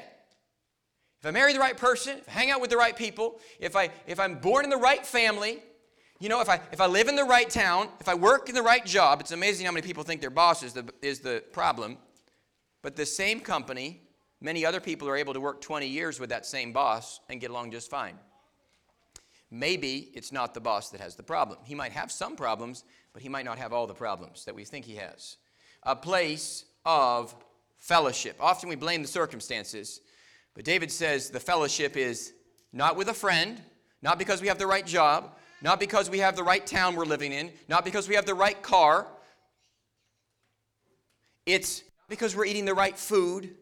If 1.21 1.25
I 1.25 1.31
marry 1.31 1.55
the 1.55 1.59
right 1.59 1.75
person, 1.75 2.19
if 2.19 2.29
I 2.29 2.33
hang 2.33 2.51
out 2.51 2.61
with 2.61 2.69
the 2.69 2.77
right 2.77 2.95
people, 2.95 3.41
if, 3.59 3.75
I, 3.77 3.89
if 4.07 4.21
I'm 4.21 4.35
born 4.41 4.65
in 4.65 4.71
the 4.71 4.77
right 4.77 5.07
family, 5.07 5.63
you 6.21 6.29
know, 6.29 6.43
if 6.43 6.51
I, 6.51 6.61
if 6.71 6.83
I 6.83 6.87
live 6.87 7.09
in 7.09 7.17
the 7.17 7.25
right 7.25 7.49
town, 7.49 7.89
if 7.99 8.11
I 8.11 8.15
work 8.15 8.51
in 8.51 8.55
the 8.55 8.63
right 8.63 8.85
job, 8.85 9.23
it's 9.23 9.31
amazing 9.33 9.65
how 9.65 9.73
many 9.73 9.87
people 9.87 10.05
think 10.05 10.21
their 10.21 10.29
boss 10.29 10.63
is 10.63 10.75
the, 10.75 10.85
is 11.01 11.21
the 11.21 11.43
problem. 11.53 11.97
But 12.83 12.95
the 12.95 13.07
same 13.07 13.41
company, 13.41 14.03
many 14.43 14.67
other 14.67 14.79
people 14.79 15.09
are 15.09 15.17
able 15.17 15.33
to 15.33 15.41
work 15.41 15.63
20 15.63 15.87
years 15.87 16.21
with 16.21 16.29
that 16.29 16.45
same 16.45 16.75
boss 16.75 17.21
and 17.31 17.41
get 17.41 17.49
along 17.49 17.71
just 17.71 17.89
fine. 17.89 18.19
Maybe 19.51 20.11
it's 20.13 20.31
not 20.31 20.53
the 20.53 20.61
boss 20.61 20.91
that 20.91 21.01
has 21.01 21.17
the 21.17 21.23
problem. 21.23 21.59
He 21.65 21.75
might 21.75 21.93
have 21.93 22.13
some 22.13 22.37
problems, 22.37 22.85
but 23.15 23.23
he 23.23 23.31
might 23.31 23.47
not 23.47 23.57
have 23.57 23.73
all 23.73 23.87
the 23.87 23.95
problems 23.95 24.45
that 24.45 24.55
we 24.55 24.65
think 24.65 24.85
he 24.85 24.97
has. 24.97 25.39
A 25.85 25.97
place 25.97 26.67
of 26.85 27.35
fellowship. 27.79 28.37
Often 28.41 28.69
we 28.69 28.77
blame 28.77 29.03
the 29.03 29.09
circumstances, 29.09 30.01
but 30.55 30.65
David 30.65 30.91
says 30.91 31.31
the 31.31 31.41
fellowship 31.41 31.97
is 31.97 32.33
not 32.73 32.97
with 32.97 33.09
a 33.09 33.15
friend, 33.15 33.61
not 34.03 34.19
because 34.19 34.41
we 34.41 34.49
have 34.49 34.59
the 34.59 34.67
right 34.67 34.87
job, 34.87 35.37
not 35.63 35.79
because 35.79 36.11
we 36.11 36.19
have 36.19 36.37
the 36.37 36.43
right 36.43 36.67
town 36.67 36.97
we're 36.97 37.05
living 37.05 37.33
in, 37.33 37.53
not 37.69 37.85
because 37.85 38.09
we 38.09 38.15
have 38.15 38.27
the 38.27 38.35
right 38.35 38.61
car. 38.63 39.07
It's 41.47 41.85
because 42.09 42.37
we're 42.37 42.47
eating 42.47 42.65
the 42.65 42.75
right 42.75 42.99
food. 42.99 43.55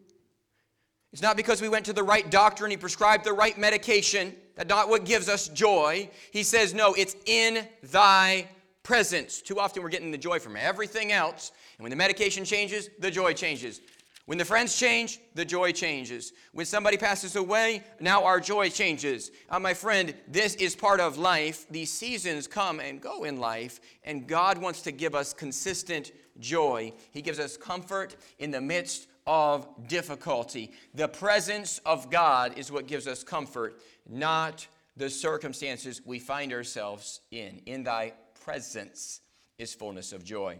It's 1.13 1.21
not 1.21 1.35
because 1.35 1.61
we 1.61 1.69
went 1.69 1.85
to 1.85 1.93
the 1.93 2.03
right 2.03 2.29
doctor 2.29 2.63
and 2.63 2.71
he 2.71 2.77
prescribed 2.77 3.25
the 3.25 3.33
right 3.33 3.57
medication. 3.57 4.35
That's 4.55 4.69
not 4.69 4.89
what 4.89 5.05
gives 5.05 5.29
us 5.29 5.47
joy. 5.49 6.09
He 6.31 6.43
says, 6.43 6.73
no, 6.73 6.93
it's 6.93 7.15
in 7.25 7.67
thy 7.83 8.47
presence. 8.83 9.41
Too 9.41 9.59
often 9.59 9.83
we're 9.83 9.89
getting 9.89 10.11
the 10.11 10.17
joy 10.17 10.39
from 10.39 10.55
everything 10.55 11.11
else. 11.11 11.51
And 11.81 11.85
when 11.85 11.89
the 11.89 11.95
medication 11.95 12.45
changes, 12.45 12.91
the 12.99 13.09
joy 13.09 13.33
changes. 13.33 13.81
When 14.27 14.37
the 14.37 14.45
friends 14.45 14.77
change, 14.77 15.19
the 15.33 15.43
joy 15.43 15.71
changes. 15.71 16.31
When 16.51 16.67
somebody 16.67 16.95
passes 16.95 17.35
away, 17.35 17.83
now 17.99 18.23
our 18.23 18.39
joy 18.39 18.69
changes. 18.69 19.31
Uh, 19.49 19.59
my 19.59 19.73
friend, 19.73 20.13
this 20.27 20.53
is 20.53 20.75
part 20.75 20.99
of 20.99 21.17
life. 21.17 21.65
These 21.71 21.91
seasons 21.91 22.45
come 22.45 22.79
and 22.79 23.01
go 23.01 23.23
in 23.23 23.39
life, 23.39 23.79
and 24.03 24.27
God 24.27 24.59
wants 24.59 24.83
to 24.83 24.91
give 24.91 25.15
us 25.15 25.33
consistent 25.33 26.11
joy. 26.37 26.93
He 27.09 27.23
gives 27.23 27.39
us 27.39 27.57
comfort 27.57 28.15
in 28.37 28.51
the 28.51 28.61
midst 28.61 29.07
of 29.25 29.67
difficulty. 29.87 30.73
The 30.93 31.07
presence 31.07 31.81
of 31.83 32.11
God 32.11 32.59
is 32.59 32.71
what 32.71 32.85
gives 32.85 33.07
us 33.07 33.23
comfort, 33.23 33.81
not 34.07 34.67
the 34.97 35.09
circumstances 35.09 35.99
we 36.05 36.19
find 36.19 36.53
ourselves 36.53 37.21
in. 37.31 37.59
In 37.65 37.83
thy 37.85 38.13
presence 38.45 39.21
is 39.57 39.73
fullness 39.73 40.13
of 40.13 40.23
joy. 40.23 40.59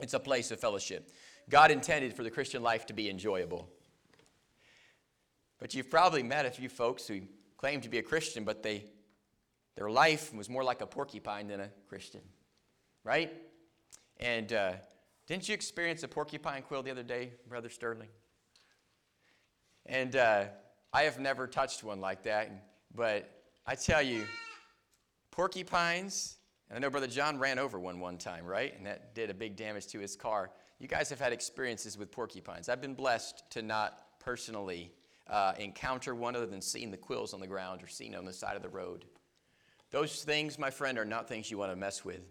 It's 0.00 0.14
a 0.14 0.20
place 0.20 0.50
of 0.50 0.60
fellowship. 0.60 1.10
God 1.48 1.70
intended 1.70 2.14
for 2.14 2.22
the 2.22 2.30
Christian 2.30 2.62
life 2.62 2.86
to 2.86 2.92
be 2.92 3.10
enjoyable. 3.10 3.68
But 5.58 5.74
you've 5.74 5.90
probably 5.90 6.22
met 6.22 6.46
a 6.46 6.50
few 6.50 6.68
folks 6.68 7.06
who 7.06 7.20
claim 7.58 7.80
to 7.82 7.88
be 7.88 7.98
a 7.98 8.02
Christian, 8.02 8.44
but 8.44 8.62
they, 8.62 8.84
their 9.76 9.90
life 9.90 10.34
was 10.34 10.48
more 10.48 10.64
like 10.64 10.80
a 10.80 10.86
porcupine 10.86 11.48
than 11.48 11.60
a 11.60 11.68
Christian, 11.88 12.22
right? 13.04 13.30
And 14.18 14.52
uh, 14.52 14.72
didn't 15.26 15.48
you 15.48 15.54
experience 15.54 16.02
a 16.02 16.08
porcupine 16.08 16.62
quill 16.62 16.82
the 16.82 16.90
other 16.90 17.02
day, 17.02 17.34
Brother 17.46 17.68
Sterling? 17.68 18.08
And 19.84 20.16
uh, 20.16 20.44
I 20.92 21.02
have 21.02 21.20
never 21.20 21.46
touched 21.46 21.84
one 21.84 22.00
like 22.00 22.22
that, 22.22 22.50
but 22.94 23.30
I 23.66 23.74
tell 23.74 24.02
you, 24.02 24.24
porcupines, 25.30 26.38
and 26.70 26.76
I 26.76 26.80
know 26.80 26.88
Brother 26.88 27.08
John 27.08 27.38
ran 27.38 27.58
over 27.58 27.78
one 27.78 27.98
one 27.98 28.16
time, 28.16 28.46
right? 28.46 28.74
And 28.76 28.86
that 28.86 29.14
did 29.14 29.28
a 29.28 29.34
big 29.34 29.56
damage 29.56 29.88
to 29.88 29.98
his 29.98 30.14
car. 30.14 30.50
You 30.78 30.86
guys 30.86 31.10
have 31.10 31.20
had 31.20 31.32
experiences 31.32 31.98
with 31.98 32.12
porcupines. 32.12 32.68
I've 32.68 32.80
been 32.80 32.94
blessed 32.94 33.42
to 33.50 33.62
not 33.62 33.98
personally 34.20 34.92
uh, 35.28 35.52
encounter 35.58 36.14
one 36.14 36.36
other 36.36 36.46
than 36.46 36.62
seeing 36.62 36.90
the 36.90 36.96
quills 36.96 37.34
on 37.34 37.40
the 37.40 37.46
ground 37.46 37.82
or 37.82 37.88
seeing 37.88 38.12
them 38.12 38.20
on 38.20 38.24
the 38.24 38.32
side 38.32 38.56
of 38.56 38.62
the 38.62 38.68
road. 38.68 39.04
Those 39.90 40.22
things, 40.22 40.58
my 40.58 40.70
friend, 40.70 40.98
are 40.98 41.04
not 41.04 41.28
things 41.28 41.50
you 41.50 41.58
want 41.58 41.72
to 41.72 41.76
mess 41.76 42.04
with. 42.04 42.22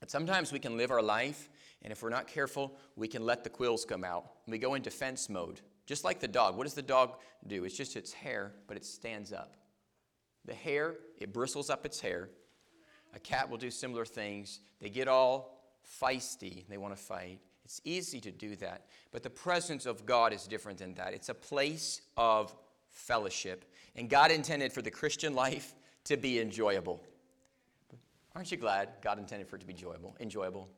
But 0.00 0.10
sometimes 0.10 0.52
we 0.52 0.58
can 0.58 0.76
live 0.76 0.90
our 0.90 1.00
life, 1.00 1.48
and 1.82 1.90
if 1.90 2.02
we're 2.02 2.10
not 2.10 2.26
careful, 2.26 2.76
we 2.94 3.08
can 3.08 3.24
let 3.24 3.42
the 3.42 3.48
quills 3.48 3.86
come 3.86 4.04
out. 4.04 4.26
We 4.46 4.58
go 4.58 4.74
into 4.74 4.90
defense 4.90 5.30
mode, 5.30 5.62
just 5.86 6.04
like 6.04 6.20
the 6.20 6.28
dog. 6.28 6.56
What 6.56 6.64
does 6.64 6.74
the 6.74 6.82
dog 6.82 7.16
do? 7.46 7.64
It's 7.64 7.76
just 7.76 7.96
its 7.96 8.12
hair, 8.12 8.52
but 8.66 8.76
it 8.76 8.84
stands 8.84 9.32
up. 9.32 9.56
The 10.44 10.52
hair, 10.52 10.96
it 11.18 11.32
bristles 11.32 11.70
up 11.70 11.86
its 11.86 12.00
hair. 12.00 12.28
A 13.14 13.18
cat 13.18 13.48
will 13.48 13.58
do 13.58 13.70
similar 13.70 14.04
things. 14.04 14.60
They 14.80 14.90
get 14.90 15.08
all 15.08 15.60
feisty, 16.00 16.66
they 16.68 16.78
want 16.78 16.96
to 16.96 17.02
fight. 17.02 17.40
It's 17.64 17.80
easy 17.84 18.20
to 18.20 18.30
do 18.30 18.56
that. 18.56 18.86
But 19.10 19.22
the 19.22 19.30
presence 19.30 19.86
of 19.86 20.04
God 20.04 20.32
is 20.32 20.46
different 20.46 20.78
than 20.78 20.94
that. 20.94 21.14
It's 21.14 21.30
a 21.30 21.34
place 21.34 22.02
of 22.16 22.54
fellowship. 22.90 23.64
And 23.96 24.10
God 24.10 24.30
intended 24.30 24.72
for 24.72 24.82
the 24.82 24.90
Christian 24.90 25.34
life 25.34 25.74
to 26.04 26.16
be 26.16 26.40
enjoyable. 26.40 27.02
Aren't 28.34 28.50
you 28.50 28.58
glad 28.58 28.90
God 29.00 29.18
intended 29.18 29.48
for 29.48 29.56
it 29.56 29.60
to 29.60 29.66
be 29.66 29.72
enjoyable? 29.72 30.14
Enjoyable. 30.20 30.68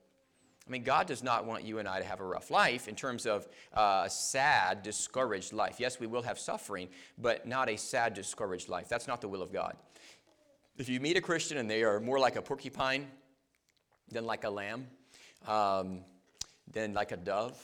I 0.66 0.70
mean, 0.70 0.83
God 0.83 1.07
does 1.07 1.22
not 1.22 1.46
want 1.46 1.64
you 1.64 1.79
and 1.79 1.87
I 1.87 2.01
to 2.01 2.05
have 2.05 2.20
a 2.20 2.25
rough 2.25 2.51
life 2.51 2.88
in 2.88 2.96
terms 2.96 3.25
of 3.25 3.46
uh, 3.72 4.03
a 4.07 4.11
sad, 4.11 4.83
discouraged 4.83 5.53
life. 5.53 5.77
Yes, 5.79 6.01
we 6.01 6.09
will 6.09 6.22
have 6.22 6.38
suffering, 6.40 6.88
but 7.18 7.46
not 7.46 7.68
a 7.68 7.77
sad, 7.77 8.14
discouraged 8.14 8.68
life. 8.68 8.88
That's 8.88 9.07
not 9.07 9.20
the 9.20 9.29
will 9.29 9.42
of 9.42 9.53
God. 9.53 9.77
If 10.79 10.91
you 10.91 11.01
meet 11.01 11.17
a 11.17 11.23
Christian 11.23 11.57
and 11.57 11.71
they 11.71 11.83
are 11.85 12.01
more 12.01 12.19
like 12.19 12.37
a 12.37 12.43
porcupine 12.43 13.07
than 14.11 14.27
like 14.27 14.45
a 14.45 14.51
lamb, 14.51 14.87
um, 15.47 16.01
than 16.71 16.93
like 16.93 17.12
a 17.12 17.17
dove. 17.17 17.59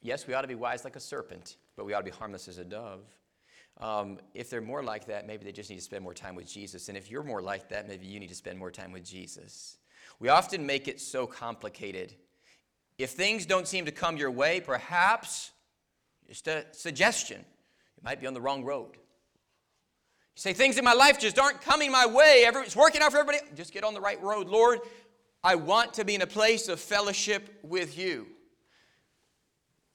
Yes, 0.00 0.26
we 0.26 0.34
ought 0.34 0.42
to 0.42 0.48
be 0.48 0.54
wise 0.54 0.84
like 0.84 0.96
a 0.96 1.00
serpent, 1.00 1.56
but 1.76 1.84
we 1.84 1.92
ought 1.92 1.98
to 1.98 2.04
be 2.04 2.10
harmless 2.10 2.48
as 2.48 2.58
a 2.58 2.64
dove. 2.64 3.02
Um, 3.78 4.18
if 4.34 4.48
they're 4.48 4.60
more 4.60 4.82
like 4.82 5.06
that, 5.06 5.26
maybe 5.26 5.44
they 5.44 5.52
just 5.52 5.68
need 5.68 5.76
to 5.76 5.82
spend 5.82 6.02
more 6.02 6.14
time 6.14 6.34
with 6.34 6.46
Jesus. 6.46 6.88
And 6.88 6.96
if 6.96 7.10
you're 7.10 7.22
more 7.22 7.42
like 7.42 7.68
that, 7.68 7.88
maybe 7.88 8.06
you 8.06 8.18
need 8.18 8.28
to 8.28 8.34
spend 8.34 8.58
more 8.58 8.70
time 8.70 8.92
with 8.92 9.04
Jesus. 9.04 9.76
We 10.18 10.28
often 10.28 10.64
make 10.64 10.88
it 10.88 11.00
so 11.00 11.26
complicated. 11.26 12.14
If 12.96 13.10
things 13.10 13.44
don't 13.44 13.68
seem 13.68 13.84
to 13.86 13.92
come 13.92 14.16
your 14.16 14.30
way, 14.30 14.60
perhaps, 14.60 15.50
just 16.28 16.48
a 16.48 16.64
suggestion, 16.72 17.38
you 17.38 18.02
might 18.02 18.20
be 18.20 18.26
on 18.26 18.34
the 18.34 18.40
wrong 18.40 18.64
road. 18.64 18.96
Say, 20.34 20.52
things 20.52 20.78
in 20.78 20.84
my 20.84 20.94
life 20.94 21.18
just 21.18 21.38
aren't 21.38 21.60
coming 21.60 21.92
my 21.92 22.06
way. 22.06 22.44
It's 22.46 22.74
working 22.74 23.02
out 23.02 23.12
for 23.12 23.18
everybody. 23.18 23.38
Just 23.54 23.72
get 23.72 23.84
on 23.84 23.94
the 23.94 24.00
right 24.00 24.20
road. 24.22 24.48
Lord, 24.48 24.80
I 25.44 25.56
want 25.56 25.94
to 25.94 26.04
be 26.04 26.14
in 26.14 26.22
a 26.22 26.26
place 26.26 26.68
of 26.68 26.80
fellowship 26.80 27.58
with 27.62 27.98
you. 27.98 28.26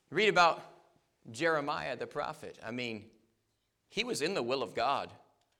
Read 0.10 0.30
about 0.30 0.62
Jeremiah 1.32 1.96
the 1.96 2.08
prophet. 2.08 2.60
I 2.66 2.72
mean, 2.72 3.06
he 3.90 4.04
was 4.04 4.22
in 4.22 4.34
the 4.34 4.44
will 4.44 4.62
of 4.62 4.76
God, 4.76 5.12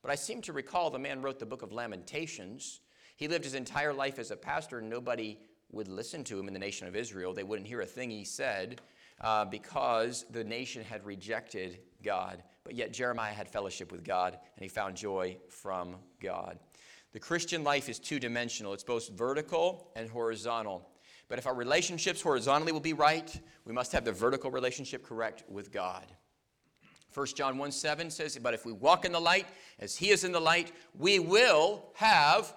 but 0.02 0.12
I 0.12 0.16
seem 0.16 0.42
to 0.44 0.54
recall 0.54 0.90
the 0.90 1.00
man 1.00 1.22
wrote 1.22 1.40
the 1.40 1.46
book 1.46 1.64
of 1.64 1.72
Lamentations. 1.72 2.82
He 3.16 3.28
lived 3.28 3.46
his 3.46 3.56
entire 3.56 3.94
life 3.94 4.20
as 4.20 4.32
a 4.32 4.38
pastor, 4.38 4.80
and 4.80 4.90
nobody 4.90 5.38
would 5.72 5.88
listen 5.88 6.24
to 6.26 6.40
him 6.40 6.48
in 6.48 6.54
the 6.54 6.60
nation 6.60 6.88
of 6.88 6.96
Israel. 6.96 7.34
They 7.34 7.44
wouldn't 7.44 7.68
hear 7.68 7.82
a 7.82 7.86
thing 7.86 8.10
he 8.10 8.24
said 8.24 8.80
uh, 9.22 9.46
because 9.46 10.26
the 10.30 10.44
nation 10.44 10.84
had 10.84 11.06
rejected 11.06 11.80
God. 12.04 12.44
But 12.68 12.76
yet 12.76 12.92
Jeremiah 12.92 13.34
had 13.34 13.48
fellowship 13.48 13.94
with 13.94 14.04
God, 14.04 14.34
and 14.34 14.62
he 14.62 14.68
found 14.68 14.98
joy 14.98 15.38
from 15.48 15.96
God. 16.22 16.60
The 17.14 17.20
Christian 17.20 17.64
life 17.64 17.88
is 17.88 17.98
two 17.98 18.20
dimensional, 18.20 18.74
it's 18.74 18.84
both 18.84 19.08
vertical 19.12 19.90
and 19.96 20.10
horizontal. 20.10 20.86
But 21.30 21.40
if 21.40 21.48
our 21.48 21.56
relationships 21.56 22.22
horizontally 22.22 22.74
will 22.74 22.82
be 22.82 22.92
right, 22.92 23.34
we 23.64 23.72
must 23.72 23.94
have 23.94 24.04
the 24.04 24.12
vertical 24.12 24.52
relationship 24.52 25.06
correct 25.06 25.46
with 25.48 25.72
God. 25.72 26.12
1 27.14 27.28
John 27.38 27.58
1 27.58 27.72
7 27.72 28.12
says, 28.12 28.38
But 28.38 28.54
if 28.54 28.66
we 28.66 28.74
walk 28.74 29.06
in 29.06 29.14
the 29.14 29.20
light 29.22 29.48
as 29.80 29.96
he 29.96 30.10
is 30.10 30.26
in 30.26 30.34
the 30.34 30.42
light, 30.42 30.74
we 30.94 31.20
will 31.20 31.86
have. 31.96 32.54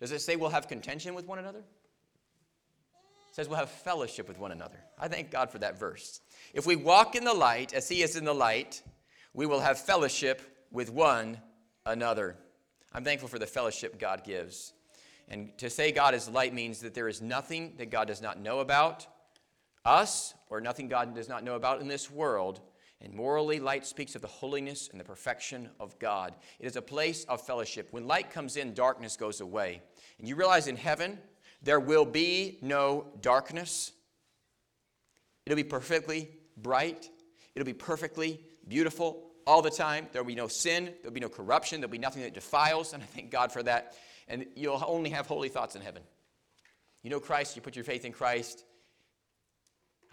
Does 0.00 0.10
it 0.10 0.18
say 0.18 0.34
we'll 0.34 0.50
have 0.50 0.66
contention 0.66 1.14
with 1.14 1.26
one 1.26 1.38
another? 1.38 1.62
Says 3.32 3.48
we'll 3.48 3.58
have 3.58 3.70
fellowship 3.70 4.28
with 4.28 4.38
one 4.38 4.52
another. 4.52 4.78
I 4.98 5.08
thank 5.08 5.30
God 5.30 5.50
for 5.50 5.58
that 5.58 5.78
verse. 5.78 6.20
If 6.52 6.66
we 6.66 6.76
walk 6.76 7.16
in 7.16 7.24
the 7.24 7.34
light 7.34 7.72
as 7.72 7.88
he 7.88 8.02
is 8.02 8.14
in 8.14 8.24
the 8.24 8.34
light, 8.34 8.82
we 9.32 9.46
will 9.46 9.60
have 9.60 9.80
fellowship 9.80 10.66
with 10.70 10.90
one 10.90 11.40
another. 11.86 12.36
I'm 12.92 13.04
thankful 13.04 13.28
for 13.28 13.38
the 13.38 13.46
fellowship 13.46 13.98
God 13.98 14.22
gives. 14.22 14.74
And 15.28 15.56
to 15.58 15.70
say 15.70 15.92
God 15.92 16.14
is 16.14 16.28
light 16.28 16.52
means 16.52 16.80
that 16.80 16.92
there 16.92 17.08
is 17.08 17.22
nothing 17.22 17.72
that 17.78 17.90
God 17.90 18.06
does 18.06 18.20
not 18.20 18.38
know 18.38 18.60
about 18.60 19.06
us 19.84 20.34
or 20.50 20.60
nothing 20.60 20.88
God 20.88 21.14
does 21.14 21.28
not 21.28 21.42
know 21.42 21.54
about 21.54 21.80
in 21.80 21.88
this 21.88 22.10
world. 22.10 22.60
And 23.00 23.14
morally, 23.14 23.58
light 23.58 23.86
speaks 23.86 24.14
of 24.14 24.22
the 24.22 24.28
holiness 24.28 24.88
and 24.92 25.00
the 25.00 25.04
perfection 25.04 25.70
of 25.80 25.98
God. 25.98 26.34
It 26.60 26.66
is 26.66 26.76
a 26.76 26.82
place 26.82 27.24
of 27.24 27.40
fellowship. 27.40 27.88
When 27.90 28.06
light 28.06 28.30
comes 28.30 28.56
in, 28.56 28.74
darkness 28.74 29.16
goes 29.16 29.40
away. 29.40 29.82
And 30.18 30.28
you 30.28 30.36
realize 30.36 30.68
in 30.68 30.76
heaven, 30.76 31.18
there 31.62 31.80
will 31.80 32.04
be 32.04 32.58
no 32.60 33.06
darkness. 33.20 33.92
It'll 35.46 35.56
be 35.56 35.64
perfectly 35.64 36.28
bright. 36.56 37.08
It'll 37.54 37.66
be 37.66 37.72
perfectly 37.72 38.40
beautiful 38.66 39.30
all 39.46 39.62
the 39.62 39.70
time. 39.70 40.06
There'll 40.12 40.26
be 40.26 40.34
no 40.34 40.48
sin. 40.48 40.92
There'll 41.02 41.14
be 41.14 41.20
no 41.20 41.28
corruption. 41.28 41.80
There'll 41.80 41.90
be 41.90 41.98
nothing 41.98 42.22
that 42.22 42.34
defiles. 42.34 42.92
And 42.92 43.02
I 43.02 43.06
thank 43.06 43.30
God 43.30 43.52
for 43.52 43.62
that. 43.62 43.94
And 44.28 44.46
you'll 44.54 44.82
only 44.86 45.10
have 45.10 45.26
holy 45.26 45.48
thoughts 45.48 45.76
in 45.76 45.82
heaven. 45.82 46.02
You 47.02 47.10
know 47.10 47.20
Christ, 47.20 47.56
you 47.56 47.62
put 47.62 47.74
your 47.74 47.84
faith 47.84 48.04
in 48.04 48.12
Christ. 48.12 48.64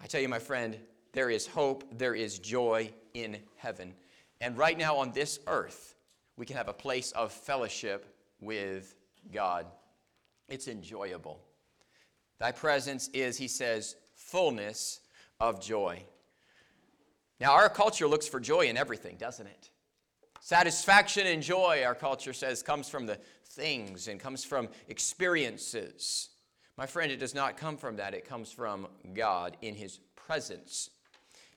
I 0.02 0.08
tell 0.08 0.22
you, 0.22 0.30
my 0.30 0.40
friend, 0.40 0.78
there 1.14 1.30
is 1.30 1.46
hope, 1.46 1.84
there 1.98 2.16
is 2.16 2.40
joy 2.40 2.92
in 3.14 3.38
heaven. 3.58 3.94
And 4.42 4.58
right 4.58 4.78
now 4.78 4.98
on 4.98 5.12
this 5.12 5.40
earth, 5.48 5.96
we 6.38 6.46
can 6.46 6.56
have 6.56 6.70
a 6.70 6.74
place 6.74 7.12
of 7.12 7.32
fellowship 7.32 8.16
with 8.40 8.96
God. 9.32 9.66
It's 10.50 10.68
enjoyable. 10.68 11.40
Thy 12.40 12.52
presence 12.52 13.10
is, 13.10 13.38
he 13.38 13.48
says, 13.48 13.96
fullness 14.16 15.02
of 15.40 15.62
joy. 15.62 16.04
Now, 17.40 17.54
our 17.54 17.70
culture 17.70 18.08
looks 18.08 18.28
for 18.28 18.40
joy 18.40 18.68
in 18.68 18.78
everything, 18.78 19.16
doesn't 19.18 19.48
it? 19.48 19.70
Satisfaction 20.42 21.28
and 21.28 21.44
joy, 21.44 21.84
our 21.86 21.96
culture 21.96 22.34
says, 22.34 22.64
comes 22.64 22.90
from 22.90 23.06
the 23.06 23.20
things 23.46 24.08
and 24.08 24.20
comes 24.20 24.44
from 24.44 24.70
experiences. 24.88 26.30
My 26.78 26.86
friend, 26.86 27.12
it 27.12 27.20
does 27.20 27.36
not 27.36 27.58
come 27.58 27.78
from 27.78 27.98
that. 27.98 28.14
It 28.14 28.28
comes 28.28 28.52
from 28.52 28.88
God 29.14 29.58
in 29.62 29.76
His 29.76 30.00
presence. 30.16 30.90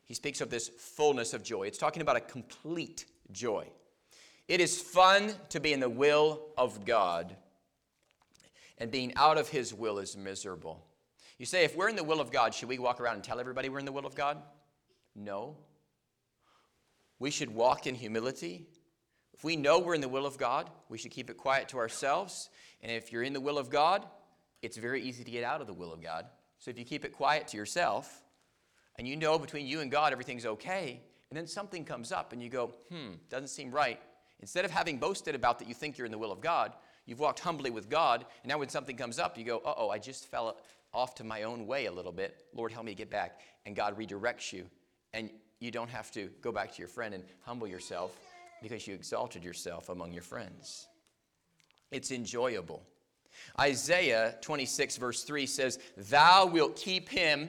He 0.05 0.15
speaks 0.15 0.41
of 0.41 0.51
this 0.51 0.69
fullness 0.69 1.33
of 1.33 1.43
joy. 1.43 1.65
It's 1.65 1.79
talking 1.79 2.03
about 2.03 2.17
a 2.17 2.21
complete 2.21 3.07
joy. 3.31 3.69
It 4.49 4.61
is 4.61 4.81
fun 4.81 5.33
to 5.51 5.61
be 5.61 5.73
in 5.73 5.81
the 5.81 5.89
will 5.89 6.43
of 6.59 6.85
God, 6.85 7.37
and 8.83 8.91
being 8.91 9.13
out 9.15 9.39
of 9.39 9.49
His 9.49 9.73
will 9.73 10.01
is 10.01 10.17
miserable. 10.17 10.85
You 11.39 11.47
say, 11.47 11.63
if 11.63 11.77
we're 11.77 11.89
in 11.89 11.95
the 11.95 12.03
will 12.03 12.21
of 12.21 12.33
God, 12.33 12.53
should 12.53 12.69
we 12.69 12.81
walk 12.81 13.01
around 13.01 13.15
and 13.15 13.23
tell 13.23 13.39
everybody 13.39 13.69
we're 13.69 13.79
in 13.79 13.85
the 13.85 13.93
will 13.93 14.07
of 14.07 14.17
God? 14.17 14.43
No. 15.15 15.57
We 17.21 17.31
should 17.31 17.55
walk 17.55 17.87
in 17.87 17.95
humility. 17.95 18.67
If 19.35 19.45
we 19.45 19.55
know 19.55 19.79
we're 19.79 19.95
in 19.95 20.01
the 20.01 20.09
will 20.09 20.27
of 20.27 20.37
God, 20.37 20.69
we 20.89 20.99
should 20.99 21.13
keep 21.13 21.31
it 21.31 21.37
quiet 21.37 21.69
to 21.69 21.79
ourselves. 21.79 22.51
And 22.83 22.91
if 22.91 23.13
you're 23.13 23.23
in 23.23 23.33
the 23.33 23.41
will 23.41 23.57
of 23.57 23.71
God, 23.71 24.05
it's 24.63 24.77
very 24.77 25.01
easy 25.01 25.23
to 25.23 25.31
get 25.31 25.45
out 25.45 25.61
of 25.61 25.69
the 25.69 25.75
will 25.75 25.93
of 25.93 26.03
God. 26.03 26.27
So 26.59 26.69
if 26.69 26.77
you 26.77 26.85
keep 26.85 27.05
it 27.05 27.13
quiet 27.13 27.47
to 27.49 27.57
yourself, 27.57 28.25
and 28.99 29.07
you 29.07 29.15
know 29.15 29.39
between 29.39 29.65
you 29.65 29.79
and 29.79 29.93
God 29.93 30.11
everything's 30.11 30.45
okay, 30.45 31.03
and 31.31 31.39
then 31.39 31.47
something 31.47 31.85
comes 31.85 32.11
up 32.11 32.33
and 32.33 32.43
you 32.43 32.49
go, 32.49 32.73
hmm, 32.91 33.13
doesn't 33.31 33.47
seem 33.47 33.71
right. 33.71 34.01
Instead 34.41 34.65
of 34.65 34.73
having 34.73 34.99
boasted 34.99 35.37
about 35.37 35.61
that 35.61 35.69
you 35.69 35.75
think 35.75 35.97
you're 35.97 36.05
in 36.05 36.11
the 36.11 36.19
will 36.19 36.33
of 36.33 36.41
God, 36.41 36.73
you've 37.07 37.21
walked 37.21 37.41
humbly 37.41 37.71
with 37.71 37.89
God, 37.89 38.25
and 38.43 38.51
now 38.51 38.59
when 38.59 38.69
something 38.69 38.97
comes 38.97 39.19
up, 39.19 39.37
you 39.39 39.45
go, 39.45 39.59
uh 39.59 39.75
oh, 39.77 39.91
I 39.91 39.99
just 39.99 40.27
fell 40.31 40.57
off 40.95 41.15
to 41.17 41.25
my 41.25 41.43
own 41.45 41.67
way 41.67 41.87
a 41.87 41.93
little 41.93 42.13
bit. 42.13 42.45
Lord, 42.55 42.73
help 42.73 42.85
me 42.85 42.95
get 42.95 43.11
back. 43.11 43.41
And 43.65 43.75
God 43.75 43.99
redirects 43.99 44.53
you, 44.53 44.67
and 45.13 45.31
you 45.61 45.71
don't 45.71 45.91
have 45.91 46.11
to 46.13 46.29
go 46.41 46.53
back 46.53 46.73
to 46.73 46.79
your 46.79 46.89
friend 46.89 47.15
and 47.15 47.25
humble 47.43 47.67
yourself 47.67 48.19
because 48.63 48.87
you 48.87 48.95
exalted 48.95 49.45
yourself 49.45 49.89
among 49.89 50.13
your 50.13 50.23
friends. 50.23 50.87
It's 51.91 52.11
enjoyable. 52.11 52.83
Isaiah 53.59 54.35
26, 54.41 54.97
verse 54.97 55.25
3 55.25 55.47
says, 55.47 55.79
Thou 55.97 56.47
wilt 56.47 56.77
keep 56.77 57.09
him 57.09 57.49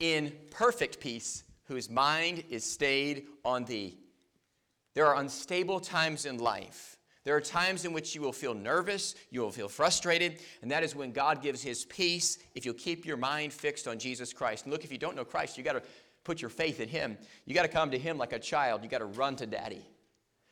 in 0.00 0.32
perfect 0.50 1.00
peace 1.00 1.44
whose 1.64 1.88
mind 1.88 2.44
is 2.50 2.70
stayed 2.70 3.26
on 3.44 3.64
thee. 3.64 3.96
There 4.94 5.06
are 5.06 5.16
unstable 5.16 5.80
times 5.80 6.26
in 6.26 6.38
life. 6.38 6.98
There 7.24 7.34
are 7.34 7.40
times 7.40 7.84
in 7.84 7.92
which 7.92 8.14
you 8.14 8.20
will 8.20 8.32
feel 8.32 8.54
nervous, 8.54 9.14
you 9.30 9.40
will 9.40 9.50
feel 9.50 9.68
frustrated, 9.68 10.40
and 10.60 10.70
that 10.70 10.82
is 10.82 10.94
when 10.94 11.10
God 11.10 11.40
gives 11.42 11.62
his 11.62 11.86
peace 11.86 12.38
if 12.54 12.66
you'll 12.66 12.74
keep 12.74 13.06
your 13.06 13.16
mind 13.16 13.52
fixed 13.52 13.88
on 13.88 13.98
Jesus 13.98 14.32
Christ. 14.32 14.64
And 14.64 14.72
look, 14.72 14.84
if 14.84 14.92
you 14.92 14.98
don't 14.98 15.16
know 15.16 15.24
Christ, 15.24 15.56
you 15.56 15.64
got 15.64 15.72
to 15.72 15.82
put 16.24 16.40
your 16.40 16.50
faith 16.50 16.80
in 16.80 16.88
Him. 16.88 17.16
You 17.44 17.54
got 17.54 17.62
to 17.62 17.68
come 17.68 17.90
to 17.90 17.98
Him 17.98 18.18
like 18.18 18.32
a 18.32 18.38
child. 18.38 18.82
You 18.82 18.88
got 18.88 18.98
to 18.98 19.06
run 19.06 19.36
to 19.36 19.46
Daddy. 19.46 19.86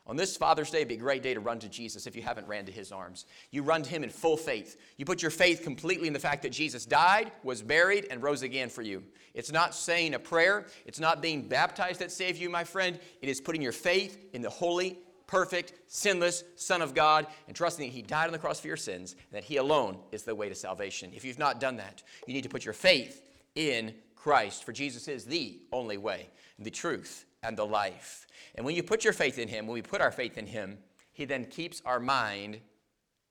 On 0.04 0.16
this 0.16 0.36
Father's 0.36 0.70
Day, 0.70 0.78
it'd 0.78 0.88
be 0.88 0.94
a 0.94 0.98
great 0.98 1.22
day 1.22 1.32
to 1.32 1.38
run 1.38 1.60
to 1.60 1.68
Jesus 1.68 2.08
if 2.08 2.16
you 2.16 2.22
haven't 2.22 2.48
ran 2.48 2.66
to 2.66 2.72
his 2.72 2.90
arms. 2.90 3.24
You 3.52 3.62
run 3.62 3.84
to 3.84 3.90
him 3.90 4.02
in 4.02 4.10
full 4.10 4.36
faith. 4.36 4.76
You 4.96 5.04
put 5.04 5.22
your 5.22 5.30
faith 5.30 5.62
completely 5.62 6.08
in 6.08 6.12
the 6.12 6.18
fact 6.18 6.42
that 6.42 6.50
Jesus 6.50 6.84
died, 6.84 7.30
was 7.44 7.62
buried, 7.62 8.08
and 8.10 8.20
rose 8.20 8.42
again 8.42 8.68
for 8.68 8.82
you. 8.82 9.04
It's 9.32 9.52
not 9.52 9.76
saying 9.76 10.14
a 10.14 10.18
prayer, 10.18 10.66
it's 10.86 10.98
not 10.98 11.22
being 11.22 11.46
baptized 11.46 12.00
that 12.00 12.10
saves 12.10 12.40
you, 12.40 12.50
my 12.50 12.64
friend. 12.64 12.98
It 13.20 13.28
is 13.28 13.40
putting 13.40 13.62
your 13.62 13.70
faith 13.70 14.18
in 14.32 14.42
the 14.42 14.50
holy, 14.50 14.98
perfect, 15.32 15.72
sinless 15.86 16.44
Son 16.56 16.82
of 16.82 16.94
God 16.94 17.26
and 17.48 17.56
trusting 17.56 17.86
that 17.86 17.94
he 17.94 18.02
died 18.02 18.26
on 18.26 18.32
the 18.32 18.38
cross 18.38 18.60
for 18.60 18.66
your 18.66 18.76
sins 18.76 19.12
and 19.12 19.38
that 19.38 19.44
he 19.44 19.56
alone 19.56 19.96
is 20.12 20.24
the 20.24 20.34
way 20.34 20.50
to 20.50 20.54
salvation. 20.54 21.10
If 21.14 21.24
you've 21.24 21.38
not 21.38 21.58
done 21.58 21.78
that, 21.78 22.02
you 22.26 22.34
need 22.34 22.42
to 22.42 22.50
put 22.50 22.66
your 22.66 22.74
faith 22.74 23.22
in 23.54 23.94
Christ, 24.14 24.62
for 24.62 24.72
Jesus 24.72 25.08
is 25.08 25.24
the 25.24 25.58
only 25.72 25.96
way, 25.96 26.28
the 26.58 26.70
truth, 26.70 27.24
and 27.42 27.56
the 27.56 27.64
life. 27.64 28.26
And 28.56 28.66
when 28.66 28.76
you 28.76 28.82
put 28.82 29.04
your 29.04 29.14
faith 29.14 29.38
in 29.38 29.48
Him, 29.48 29.66
when 29.66 29.72
we 29.72 29.80
put 29.80 30.02
our 30.02 30.12
faith 30.12 30.36
in 30.36 30.46
Him, 30.46 30.76
He 31.14 31.24
then 31.24 31.46
keeps 31.46 31.80
our 31.86 31.98
mind 31.98 32.60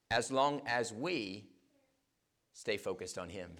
as 0.10 0.32
long 0.32 0.64
as 0.66 0.92
we 0.92 1.46
stay 2.52 2.78
focused 2.78 3.20
on 3.20 3.30
Him. 3.30 3.52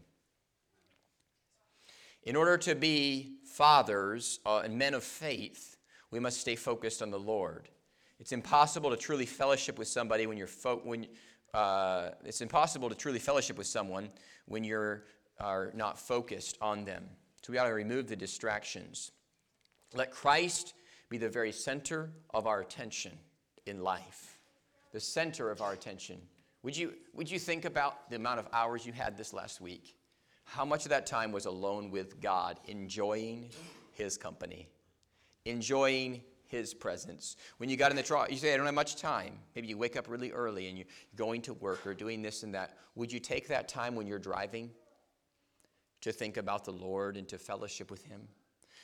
In 2.24 2.36
order 2.36 2.58
to 2.58 2.74
be 2.74 3.36
fathers 3.46 4.40
uh, 4.48 4.62
and 4.64 4.80
men 4.80 4.96
of 4.96 5.04
faith, 5.04 5.78
we 6.10 6.20
must 6.20 6.42
stay 6.42 6.56
focused 6.56 7.04
on 7.04 7.12
the 7.12 7.20
Lord. 7.20 7.70
It's 8.22 8.32
impossible 8.32 8.92
to 8.92 8.98
truly 8.98 9.26
fellowship 9.26 9.80
with 9.80 9.88
somebody 9.88 10.28
when 10.28 10.38
you're 10.38 10.46
fo- 10.46 10.82
when 10.84 11.08
uh, 11.56 12.12
it's 12.24 12.42
impossible 12.42 12.88
to 12.88 12.96
truly 12.96 13.18
fellowship 13.18 13.58
with 13.58 13.66
someone 13.66 14.10
when 14.46 14.64
you're 14.64 15.06
are 15.40 15.72
not 15.74 15.98
focused 15.98 16.56
on 16.62 16.86
them. 16.86 17.04
So 17.42 17.52
we 17.52 17.58
ought 17.58 17.66
to 17.66 17.74
remove 17.74 18.08
the 18.08 18.16
distractions. 18.16 19.12
Let 19.96 20.12
Christ 20.12 20.76
be 21.10 21.18
the 21.18 21.30
very 21.30 21.52
center 21.52 22.12
of 22.32 22.46
our 22.46 22.62
attention 22.62 23.14
in 23.66 23.82
life, 23.82 24.38
the 24.92 25.00
center 25.00 25.50
of 25.50 25.62
our 25.62 25.74
attention. 25.74 26.22
Would 26.62 26.78
you, 26.78 26.94
would 27.16 27.30
you 27.30 27.40
think 27.40 27.66
about 27.66 28.08
the 28.12 28.18
amount 28.18 28.40
of 28.40 28.48
hours 28.54 28.86
you 28.86 28.94
had 28.94 29.18
this 29.18 29.34
last 29.34 29.60
week? 29.62 29.96
How 30.44 30.64
much 30.64 30.86
of 30.86 30.90
that 30.90 31.08
time 31.08 31.32
was 31.32 31.46
alone 31.46 31.90
with 31.90 32.22
God, 32.22 32.60
enjoying 32.68 33.50
His 33.94 34.16
company, 34.16 34.68
enjoying 35.46 36.22
His 36.52 36.74
presence? 36.74 37.38
When 37.58 37.70
you 37.70 37.78
got 37.78 37.92
in 37.92 37.98
the 37.98 38.04
truck, 38.04 38.30
you 38.30 38.38
say, 38.38 38.54
I 38.54 38.58
don't 38.58 38.66
have 38.66 38.76
much 38.76 38.98
time. 38.98 39.40
Maybe 39.56 39.70
you 39.70 39.78
wake 39.78 39.96
up 39.96 40.10
really 40.10 40.32
early 40.32 40.68
and 40.68 40.78
you're 40.78 40.88
going 41.16 41.42
to 41.44 41.54
work 41.54 41.88
or 41.88 41.94
doing 41.94 42.22
this 42.22 42.44
and 42.44 42.54
that. 42.54 42.78
Would 42.96 43.12
you 43.12 43.22
take 43.22 43.48
that 43.48 43.70
time 43.70 43.96
when 43.96 44.06
you're 44.06 44.20
driving 44.20 44.70
to 46.02 46.12
think 46.12 46.36
about 46.36 46.66
the 46.66 46.74
Lord 46.74 47.16
and 47.16 47.26
to 47.30 47.38
fellowship 47.38 47.90
with 47.90 48.04
Him? 48.04 48.28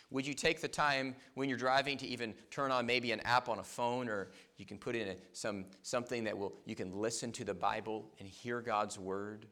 Would 0.10 0.26
you 0.26 0.34
take 0.34 0.62
the 0.62 0.70
time 0.70 1.16
when 1.34 1.50
you're 1.50 1.58
driving 1.58 1.98
to 1.98 2.08
even 2.08 2.34
turn 2.50 2.72
on 2.72 2.86
maybe 2.86 3.12
an 3.12 3.20
app 3.22 3.50
on 3.50 3.60
a 3.60 3.64
phone 3.64 4.08
or 4.08 4.30
you 4.56 4.66
can 4.66 4.78
put 4.78 4.96
in 4.96 5.10
a, 5.10 5.16
some, 5.34 5.66
something 5.82 6.24
that 6.24 6.38
will, 6.38 6.54
you 6.66 6.76
can 6.76 6.94
listen 6.98 7.34
to 7.34 7.44
the 7.44 7.54
Bible 7.54 8.10
and 8.20 8.28
hear 8.28 8.62
God's 8.62 8.98
Word? 8.98 9.46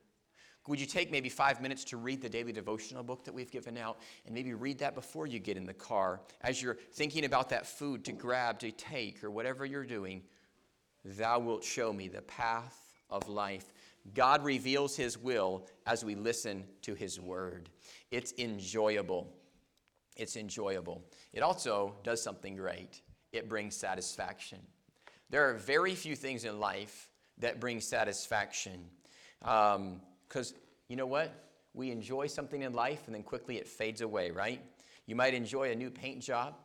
Would 0.67 0.79
you 0.79 0.85
take 0.87 1.11
maybe 1.11 1.29
five 1.29 1.61
minutes 1.61 1.83
to 1.85 1.97
read 1.97 2.21
the 2.21 2.29
daily 2.29 2.51
devotional 2.51 3.03
book 3.03 3.23
that 3.25 3.33
we've 3.33 3.51
given 3.51 3.77
out 3.77 3.99
and 4.25 4.33
maybe 4.33 4.53
read 4.53 4.79
that 4.79 4.95
before 4.95 5.27
you 5.27 5.37
get 5.37 5.57
in 5.57 5.65
the 5.65 5.73
car 5.73 6.21
as 6.41 6.61
you're 6.61 6.77
thinking 6.93 7.25
about 7.25 7.49
that 7.49 7.67
food 7.67 8.03
to 8.05 8.11
grab, 8.11 8.59
to 8.59 8.71
take, 8.71 9.23
or 9.23 9.29
whatever 9.29 9.65
you're 9.65 9.85
doing? 9.85 10.23
Thou 11.03 11.39
wilt 11.39 11.63
show 11.63 11.93
me 11.93 12.07
the 12.07 12.23
path 12.23 12.95
of 13.11 13.29
life. 13.29 13.71
God 14.13 14.43
reveals 14.43 14.95
His 14.95 15.17
will 15.17 15.67
as 15.85 16.03
we 16.03 16.15
listen 16.15 16.63
to 16.81 16.95
His 16.95 17.19
word. 17.19 17.69
It's 18.09 18.33
enjoyable. 18.39 19.31
It's 20.17 20.35
enjoyable. 20.35 21.03
It 21.33 21.43
also 21.43 21.95
does 22.03 22.23
something 22.23 22.55
great. 22.55 23.01
It 23.31 23.49
brings 23.49 23.75
satisfaction. 23.75 24.59
There 25.29 25.47
are 25.49 25.53
very 25.53 25.93
few 25.93 26.15
things 26.15 26.45
in 26.45 26.59
life 26.59 27.09
that 27.39 27.59
bring 27.59 27.81
satisfaction. 27.81 28.85
Um, 29.41 30.01
Because 30.35 30.53
you 30.89 30.97
know 30.97 31.07
what? 31.07 31.45
we 31.75 31.91
enjoy 31.91 32.27
something 32.27 32.61
in 32.61 32.73
life 32.73 33.03
and 33.05 33.15
then 33.15 33.23
quickly 33.23 33.57
it 33.57 33.67
fades 33.67 34.01
away, 34.01 34.31
right? 34.31 34.61
You 35.05 35.15
might 35.15 35.33
enjoy 35.33 35.71
a 35.71 35.75
new 35.75 35.91
paint 35.91 36.21
job, 36.21 36.55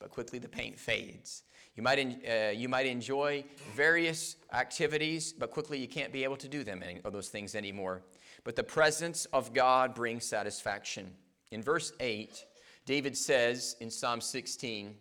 but 0.00 0.10
quickly 0.10 0.38
the 0.38 0.48
paint 0.48 0.78
fades. 0.78 1.42
You 1.76 1.82
might, 1.82 1.98
uh, 1.98 2.50
you 2.50 2.68
might 2.68 2.86
enjoy 2.86 3.44
various 3.74 4.36
activities, 4.52 5.32
but 5.32 5.50
quickly 5.50 5.78
you 5.78 5.88
can't 5.88 6.12
be 6.12 6.24
able 6.24 6.36
to 6.36 6.48
do 6.48 6.64
them, 6.64 6.82
any, 6.82 7.00
of 7.04 7.12
those 7.12 7.28
things 7.28 7.54
anymore. 7.54 8.02
But 8.42 8.56
the 8.56 8.64
presence 8.64 9.26
of 9.26 9.52
God 9.52 9.94
brings 9.94 10.24
satisfaction. 10.24 11.12
In 11.50 11.62
verse 11.62 11.92
8, 12.00 12.44
David 12.86 13.16
says 13.16 13.76
in 13.80 13.90
Psalm 13.90 14.20
16, 14.20 14.94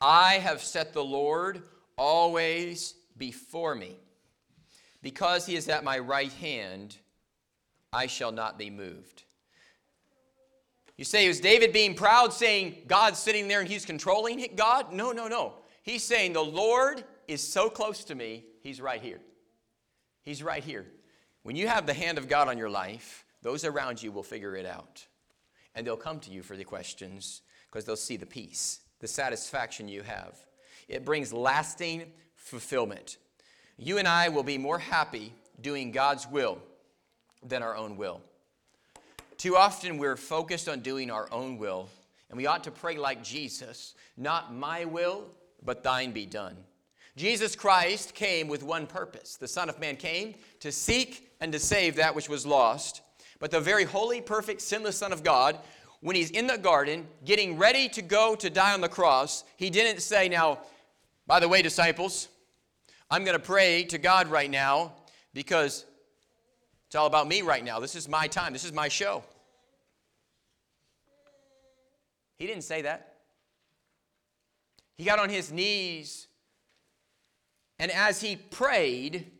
I 0.00 0.34
have 0.34 0.62
set 0.62 0.92
the 0.92 1.04
Lord 1.04 1.62
always 1.96 2.94
before 3.16 3.74
me. 3.74 3.96
Because 5.02 5.46
he 5.46 5.54
is 5.54 5.68
at 5.68 5.84
my 5.84 5.98
right 5.98 6.32
hand, 6.32 6.96
I 7.92 8.06
shall 8.06 8.32
not 8.32 8.58
be 8.58 8.70
moved. 8.70 9.24
You 10.96 11.04
say, 11.04 11.26
is 11.26 11.40
David 11.40 11.72
being 11.72 11.94
proud, 11.94 12.32
saying 12.32 12.82
God's 12.88 13.18
sitting 13.20 13.46
there 13.46 13.60
and 13.60 13.68
he's 13.68 13.86
controlling 13.86 14.44
God? 14.56 14.92
No, 14.92 15.12
no, 15.12 15.28
no. 15.28 15.54
He's 15.82 16.02
saying 16.02 16.32
the 16.32 16.42
Lord 16.42 17.04
is 17.28 17.40
so 17.40 17.70
close 17.70 18.04
to 18.04 18.14
me, 18.14 18.44
he's 18.62 18.80
right 18.80 19.00
here. 19.00 19.20
He's 20.22 20.42
right 20.42 20.62
here. 20.62 20.86
When 21.44 21.54
you 21.56 21.68
have 21.68 21.86
the 21.86 21.94
hand 21.94 22.18
of 22.18 22.28
God 22.28 22.48
on 22.48 22.58
your 22.58 22.68
life, 22.68 23.24
those 23.42 23.64
around 23.64 24.02
you 24.02 24.10
will 24.10 24.24
figure 24.24 24.56
it 24.56 24.66
out. 24.66 25.06
And 25.74 25.86
they'll 25.86 25.96
come 25.96 26.18
to 26.20 26.30
you 26.30 26.42
for 26.42 26.56
the 26.56 26.64
questions 26.64 27.42
because 27.70 27.84
they'll 27.84 27.96
see 27.96 28.16
the 28.16 28.26
peace, 28.26 28.80
the 28.98 29.06
satisfaction 29.06 29.88
you 29.88 30.02
have. 30.02 30.36
It 30.88 31.04
brings 31.04 31.32
lasting 31.32 32.10
fulfillment. 32.34 33.18
You 33.76 33.98
and 33.98 34.08
I 34.08 34.30
will 34.30 34.42
be 34.42 34.58
more 34.58 34.80
happy 34.80 35.32
doing 35.60 35.92
God's 35.92 36.26
will 36.26 36.58
than 37.42 37.62
our 37.62 37.76
own 37.76 37.96
will. 37.96 38.20
Too 39.36 39.56
often 39.56 39.98
we're 39.98 40.16
focused 40.16 40.68
on 40.68 40.80
doing 40.80 41.10
our 41.10 41.32
own 41.32 41.58
will, 41.58 41.88
and 42.28 42.36
we 42.36 42.46
ought 42.46 42.64
to 42.64 42.70
pray 42.70 42.96
like 42.96 43.22
Jesus 43.22 43.94
not 44.16 44.52
my 44.52 44.84
will, 44.84 45.24
but 45.64 45.82
thine 45.82 46.12
be 46.12 46.26
done. 46.26 46.56
Jesus 47.16 47.56
Christ 47.56 48.14
came 48.14 48.48
with 48.48 48.62
one 48.62 48.86
purpose. 48.86 49.36
The 49.36 49.48
Son 49.48 49.68
of 49.68 49.78
Man 49.80 49.96
came 49.96 50.34
to 50.60 50.70
seek 50.70 51.30
and 51.40 51.52
to 51.52 51.58
save 51.58 51.96
that 51.96 52.14
which 52.14 52.28
was 52.28 52.46
lost. 52.46 53.02
But 53.40 53.50
the 53.50 53.60
very 53.60 53.84
holy, 53.84 54.20
perfect, 54.20 54.60
sinless 54.60 54.96
Son 54.96 55.12
of 55.12 55.22
God, 55.22 55.58
when 56.00 56.16
he's 56.16 56.30
in 56.30 56.46
the 56.46 56.58
garden 56.58 57.06
getting 57.24 57.58
ready 57.58 57.88
to 57.90 58.02
go 58.02 58.34
to 58.36 58.50
die 58.50 58.72
on 58.72 58.80
the 58.80 58.88
cross, 58.88 59.44
he 59.56 59.70
didn't 59.70 60.00
say, 60.00 60.28
Now, 60.28 60.60
by 61.26 61.40
the 61.40 61.48
way, 61.48 61.62
disciples, 61.62 62.28
I'm 63.10 63.24
going 63.24 63.36
to 63.38 63.44
pray 63.44 63.84
to 63.84 63.98
God 63.98 64.28
right 64.28 64.50
now 64.50 64.92
because 65.34 65.84
it's 66.88 66.94
all 66.94 67.06
about 67.06 67.28
me 67.28 67.42
right 67.42 67.62
now. 67.62 67.80
This 67.80 67.94
is 67.94 68.08
my 68.08 68.26
time, 68.26 68.54
this 68.54 68.64
is 68.64 68.72
my 68.72 68.88
show. 68.88 69.22
He 72.36 72.46
didn't 72.46 72.64
say 72.64 72.80
that. 72.82 73.16
He 74.96 75.04
got 75.04 75.18
on 75.18 75.28
his 75.28 75.52
knees, 75.52 76.28
and 77.78 77.90
as 77.90 78.22
he 78.22 78.36
prayed, 78.36 79.30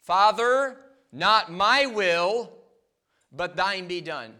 Father, 0.00 0.76
not 1.10 1.50
my 1.50 1.86
will, 1.86 2.52
but 3.32 3.56
thine 3.56 3.88
be 3.88 4.00
done. 4.00 4.32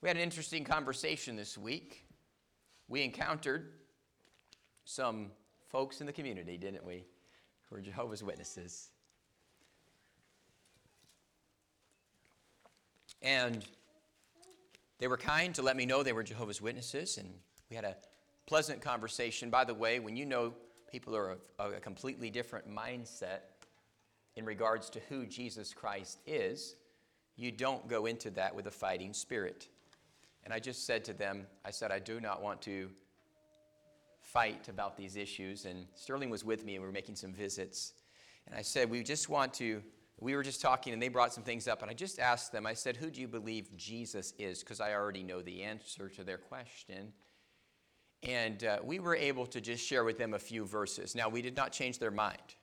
We 0.00 0.08
had 0.08 0.16
an 0.16 0.22
interesting 0.22 0.64
conversation 0.64 1.36
this 1.36 1.58
week. 1.58 2.06
We 2.88 3.02
encountered 3.02 3.70
some 4.84 5.30
folks 5.68 6.00
in 6.00 6.06
the 6.06 6.12
community, 6.12 6.56
didn't 6.56 6.86
we, 6.86 7.04
who 7.68 7.76
are 7.76 7.80
Jehovah's 7.80 8.22
Witnesses. 8.22 8.90
And 13.24 13.64
they 14.98 15.08
were 15.08 15.16
kind 15.16 15.54
to 15.54 15.62
let 15.62 15.76
me 15.76 15.86
know 15.86 16.02
they 16.02 16.12
were 16.12 16.22
Jehovah's 16.22 16.60
Witnesses, 16.60 17.16
and 17.16 17.28
we 17.70 17.74
had 17.74 17.86
a 17.86 17.96
pleasant 18.46 18.82
conversation. 18.82 19.48
By 19.48 19.64
the 19.64 19.72
way, 19.72 19.98
when 19.98 20.14
you 20.14 20.26
know 20.26 20.52
people 20.92 21.16
are 21.16 21.38
a 21.58 21.80
completely 21.80 22.28
different 22.28 22.70
mindset 22.70 23.40
in 24.36 24.44
regards 24.44 24.90
to 24.90 25.00
who 25.08 25.24
Jesus 25.24 25.72
Christ 25.72 26.18
is, 26.26 26.76
you 27.36 27.50
don't 27.50 27.88
go 27.88 28.04
into 28.04 28.30
that 28.32 28.54
with 28.54 28.66
a 28.66 28.70
fighting 28.70 29.14
spirit. 29.14 29.68
And 30.44 30.52
I 30.52 30.58
just 30.58 30.86
said 30.86 31.02
to 31.06 31.14
them, 31.14 31.46
I 31.64 31.70
said, 31.70 31.90
I 31.90 32.00
do 32.00 32.20
not 32.20 32.42
want 32.42 32.60
to 32.62 32.90
fight 34.20 34.68
about 34.68 34.98
these 34.98 35.16
issues. 35.16 35.64
And 35.64 35.86
Sterling 35.94 36.28
was 36.28 36.44
with 36.44 36.66
me, 36.66 36.74
and 36.74 36.82
we 36.82 36.88
were 36.88 36.92
making 36.92 37.16
some 37.16 37.32
visits. 37.32 37.94
And 38.46 38.54
I 38.54 38.60
said, 38.60 38.90
We 38.90 39.02
just 39.02 39.30
want 39.30 39.54
to 39.54 39.82
we 40.24 40.34
were 40.34 40.42
just 40.42 40.62
talking 40.62 40.94
and 40.94 41.02
they 41.02 41.08
brought 41.08 41.34
some 41.34 41.44
things 41.44 41.68
up 41.68 41.82
and 41.82 41.90
i 41.90 41.94
just 41.94 42.18
asked 42.18 42.50
them 42.50 42.66
i 42.66 42.72
said 42.72 42.96
who 42.96 43.10
do 43.10 43.20
you 43.20 43.28
believe 43.28 43.76
jesus 43.76 44.32
is? 44.38 44.60
Because 44.60 44.80
i 44.80 44.94
already 44.94 45.22
know 45.22 45.42
the 45.42 45.62
answer 45.62 46.08
to 46.08 46.24
their 46.24 46.38
question. 46.38 47.12
And 48.22 48.64
uh, 48.64 48.78
we 48.82 49.00
were 49.00 49.14
able 49.14 49.44
to 49.48 49.60
just 49.60 49.86
share 49.86 50.02
with 50.02 50.16
them 50.16 50.32
a 50.32 50.38
few 50.38 50.64
verses. 50.64 51.14
Now 51.14 51.28
we 51.28 51.42
did 51.42 51.54
not 51.54 51.72
change 51.72 51.98
their 51.98 52.10
mind. 52.10 52.54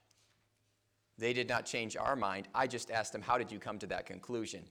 They 1.18 1.32
did 1.32 1.48
not 1.48 1.64
change 1.64 1.96
our 1.96 2.16
mind. 2.16 2.48
I 2.52 2.66
just 2.66 2.90
asked 2.90 3.12
them 3.12 3.22
how 3.22 3.38
did 3.38 3.52
you 3.52 3.60
come 3.60 3.78
to 3.78 3.86
that 3.86 4.06
conclusion? 4.06 4.64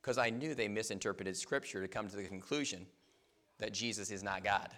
Because 0.00 0.16
i 0.16 0.30
knew 0.30 0.54
they 0.54 0.68
misinterpreted 0.68 1.36
scripture 1.36 1.82
to 1.82 1.88
come 1.88 2.08
to 2.08 2.16
the 2.16 2.24
conclusion 2.24 2.86
that 3.58 3.72
jesus 3.72 4.10
is 4.10 4.22
not 4.22 4.42
god. 4.42 4.70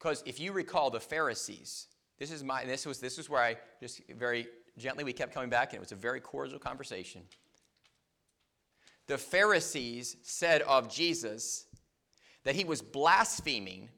Because 0.00 0.24
if 0.26 0.40
you 0.40 0.50
recall 0.50 0.90
the 0.90 0.98
pharisees 0.98 1.86
this 2.18 2.30
is 2.30 2.44
my 2.44 2.64
this 2.64 2.86
was 2.86 2.98
this 2.98 3.18
is 3.18 3.30
where 3.30 3.42
i 3.42 3.56
just 3.80 4.02
very 4.16 4.46
gently, 4.78 5.04
we 5.04 5.12
kept 5.12 5.34
coming 5.34 5.50
back, 5.50 5.70
and 5.70 5.76
it 5.76 5.80
was 5.80 5.92
a 5.92 5.96
very 5.96 6.20
cordial 6.20 6.58
conversation. 6.58 7.22
The 9.06 9.18
Pharisees 9.18 10.16
said 10.22 10.62
of 10.62 10.92
Jesus 10.92 11.66
that 12.44 12.54
he 12.54 12.64
was 12.64 12.80
blaspheming 12.80 13.88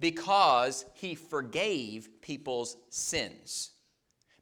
because 0.00 0.84
he 0.94 1.14
forgave 1.14 2.08
people's 2.20 2.76
sins. 2.90 3.70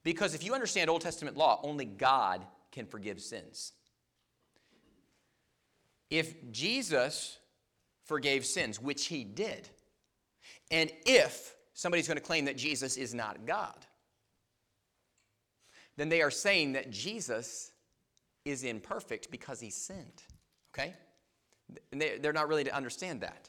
Because 0.03 0.35
if 0.35 0.45
you 0.45 0.55
understand 0.55 0.89
Old 0.89 1.01
Testament 1.01 1.37
law, 1.37 1.61
only 1.63 1.85
God 1.85 2.47
can 2.73 2.87
forgive 2.87 3.21
sins. 3.21 3.73
If 6.11 6.51
Jesus 6.53 7.39
forgave 8.05 8.47
sins, 8.47 8.81
which 8.81 9.07
he 9.07 9.25
did, 9.25 9.69
and 10.71 10.91
if 11.05 11.55
somebody's 11.75 12.07
going 12.07 12.19
to 12.19 12.23
claim 12.23 12.45
that 12.45 12.57
Jesus 12.57 12.97
is 12.97 13.15
not 13.15 13.45
God, 13.47 13.87
then 15.97 16.09
they 16.09 16.23
are 16.23 16.31
saying 16.31 16.73
that 16.73 16.91
Jesus 16.91 17.73
is 18.45 18.65
imperfect 18.65 19.31
because 19.31 19.61
he 19.61 19.71
sinned. 19.71 20.23
Okay? 20.75 20.95
They, 21.91 22.19
they're 22.19 22.33
not 22.33 22.49
really 22.49 22.65
to 22.65 22.75
understand 22.75 23.23
that. 23.23 23.49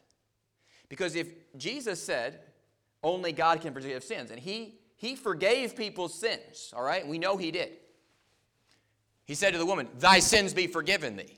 Because 0.89 1.15
if 1.15 1.27
Jesus 1.57 2.01
said, 2.01 2.39
only 3.03 3.31
God 3.31 3.61
can 3.61 3.73
forgive 3.73 4.03
sins, 4.03 4.31
and 4.31 4.39
he, 4.39 4.79
he 4.95 5.15
forgave 5.15 5.75
people's 5.75 6.19
sins, 6.19 6.73
all 6.75 6.83
right? 6.83 7.05
We 7.05 7.19
know 7.19 7.37
he 7.37 7.51
did. 7.51 7.77
He 9.25 9.35
said 9.35 9.51
to 9.51 9.59
the 9.59 9.65
woman, 9.65 9.89
Thy 9.99 10.19
sins 10.19 10.53
be 10.53 10.67
forgiven 10.67 11.17
thee. 11.17 11.37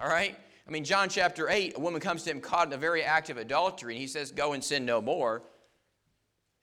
All 0.00 0.08
right? 0.08 0.36
I 0.66 0.70
mean, 0.70 0.84
John 0.84 1.08
chapter 1.08 1.48
8, 1.48 1.76
a 1.76 1.80
woman 1.80 2.00
comes 2.00 2.24
to 2.24 2.30
him 2.30 2.40
caught 2.40 2.66
in 2.66 2.72
a 2.72 2.78
very 2.78 3.02
act 3.02 3.30
of 3.30 3.36
adultery, 3.36 3.94
and 3.94 4.00
he 4.00 4.08
says, 4.08 4.32
Go 4.32 4.52
and 4.52 4.62
sin 4.62 4.84
no 4.84 5.00
more. 5.00 5.42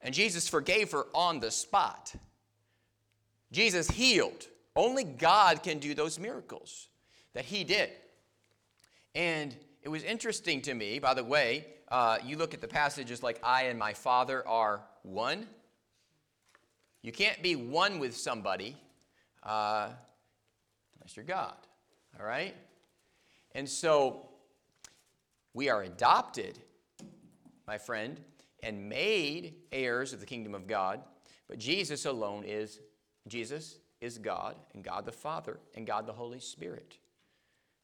And 0.02 0.14
Jesus 0.14 0.48
forgave 0.48 0.92
her 0.92 1.06
on 1.14 1.40
the 1.40 1.52
spot. 1.52 2.14
Jesus 3.52 3.90
healed. 3.90 4.48
Only 4.76 5.04
God 5.04 5.64
can 5.64 5.80
do 5.80 5.94
those 5.94 6.20
miracles 6.20 6.88
that 7.34 7.46
he 7.46 7.64
did. 7.64 7.90
And 9.16 9.56
it 9.82 9.90
was 9.90 10.04
interesting 10.04 10.62
to 10.64 10.74
me, 10.74 11.00
by 11.00 11.14
the 11.14 11.24
way, 11.24 11.66
uh, 11.90 12.20
you 12.24 12.38
look 12.38 12.54
at 12.54 12.62
the 12.62 12.68
passages 12.68 13.24
like, 13.24 13.40
I 13.44 13.64
and 13.64 13.80
my 13.80 13.94
Father 13.94 14.48
are 14.48 14.82
one. 15.04 15.48
You 17.02 17.12
can't 17.12 17.42
be 17.42 17.56
one 17.56 17.98
with 18.00 18.16
somebody 18.16 18.78
uh, 19.44 19.90
unless 20.96 21.16
you're 21.16 21.26
God, 21.26 21.56
all 22.20 22.26
right? 22.26 22.56
And 23.54 23.68
so 23.68 24.30
we 25.54 25.70
are 25.70 25.84
adopted, 25.84 26.60
my 27.66 27.78
friend, 27.78 28.20
and 28.62 28.90
made 28.90 29.56
heirs 29.72 30.14
of 30.14 30.20
the 30.20 30.26
kingdom 30.26 30.54
of 30.54 30.68
God, 30.68 31.02
but 31.48 31.58
Jesus 31.58 32.06
alone 32.06 32.44
is 32.46 32.80
Jesus 33.30 33.80
is 34.02 34.18
God 34.18 34.56
and 34.74 34.84
God 34.84 35.06
the 35.06 35.12
Father 35.12 35.60
and 35.76 35.86
God 35.86 36.06
the 36.06 36.14
Holy 36.14 36.40
Spirit. 36.40 36.98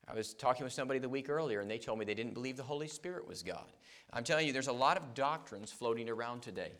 I 0.07 0.13
was 0.13 0.33
talking 0.33 0.63
with 0.63 0.73
somebody 0.73 0.99
the 0.99 1.09
week 1.09 1.29
earlier 1.29 1.61
and 1.61 1.69
they 1.69 1.77
told 1.77 1.99
me 1.99 2.05
they 2.05 2.13
didn't 2.13 2.33
believe 2.33 2.57
the 2.57 2.63
Holy 2.63 2.87
Spirit 2.87 3.27
was 3.27 3.41
God. 3.41 3.65
I'm 4.13 4.23
telling 4.23 4.45
you, 4.47 4.53
there's 4.53 4.67
a 4.67 4.73
lot 4.73 4.97
of 4.97 5.13
doctrines 5.13 5.71
floating 5.71 6.09
around 6.09 6.41
today. 6.41 6.71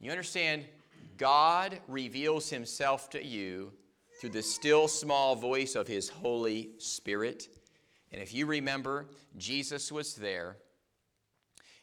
You 0.00 0.10
understand, 0.10 0.66
God 1.16 1.80
reveals 1.88 2.50
himself 2.50 3.08
to 3.10 3.24
you 3.24 3.72
through 4.20 4.30
the 4.30 4.42
still 4.42 4.86
small 4.86 5.34
voice 5.34 5.74
of 5.74 5.86
his 5.86 6.08
Holy 6.08 6.70
Spirit. 6.78 7.48
And 8.12 8.22
if 8.22 8.34
you 8.34 8.46
remember, 8.46 9.06
Jesus 9.36 9.90
was 9.90 10.14
there 10.14 10.56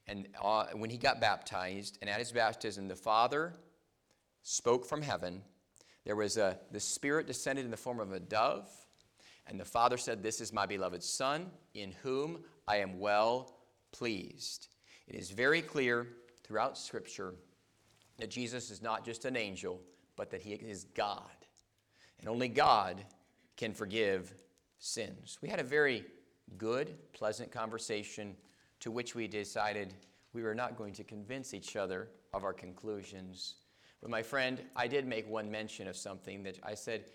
and 0.08 0.28
uh, 0.42 0.66
when 0.74 0.90
he 0.90 0.98
got 0.98 1.22
baptized, 1.22 1.98
and 2.02 2.10
at 2.10 2.20
his 2.20 2.32
baptism, 2.32 2.88
the 2.88 2.96
Father 2.96 3.54
spoke 4.42 4.86
from 4.86 5.02
heaven 5.02 5.42
there 6.06 6.16
was 6.16 6.38
a, 6.38 6.58
the 6.72 6.80
Spirit 6.80 7.28
descended 7.28 7.66
in 7.66 7.72
the 7.72 7.78
form 7.78 8.00
of 8.00 8.12
a 8.12 8.20
dove, 8.20 8.70
and 9.48 9.60
the 9.60 9.66
Father 9.66 9.98
said, 9.98 10.22
This 10.22 10.42
is 10.42 10.54
my 10.54 10.66
beloved 10.66 11.04
Son, 11.04 11.52
in 11.74 11.94
whom 12.04 12.44
I 12.68 12.78
am 12.78 13.00
well 13.00 13.56
pleased. 13.92 14.68
It 15.08 15.16
is 15.16 15.32
very 15.32 15.62
clear 15.62 16.08
throughout 16.44 16.78
Scripture 16.78 17.36
that 18.18 18.30
Jesus 18.30 18.70
is 18.70 18.82
not 18.82 19.06
just 19.06 19.26
an 19.26 19.36
angel, 19.36 19.82
but 20.16 20.30
that 20.32 20.42
he 20.42 20.54
is 20.54 20.86
God. 20.96 21.32
And 22.20 22.30
only 22.30 22.48
God 22.48 23.04
can 23.58 23.74
forgive 23.74 24.34
sins. 24.80 25.38
We 25.42 25.50
had 25.50 25.60
a 25.60 25.64
very 25.64 26.06
good, 26.58 26.96
pleasant 27.14 27.52
conversation 27.52 28.36
to 28.82 28.92
which 28.92 29.16
we 29.16 29.28
decided 29.28 29.94
we 30.34 30.44
were 30.44 30.56
not 30.56 30.78
going 30.78 30.94
to 30.94 31.04
convince 31.04 31.54
each 31.54 31.76
other 31.76 32.10
of 32.34 32.44
our 32.44 32.54
conclusions. 32.54 33.56
But 34.04 34.12
my 34.12 34.22
friend, 34.22 34.62
I 34.76 34.88
did 34.88 35.08
make 35.08 35.30
one 35.30 35.50
mention 35.50 35.88
of 35.88 35.96
something 35.96 36.44
that 36.44 36.60
I 36.62 36.76
said, 36.76 37.06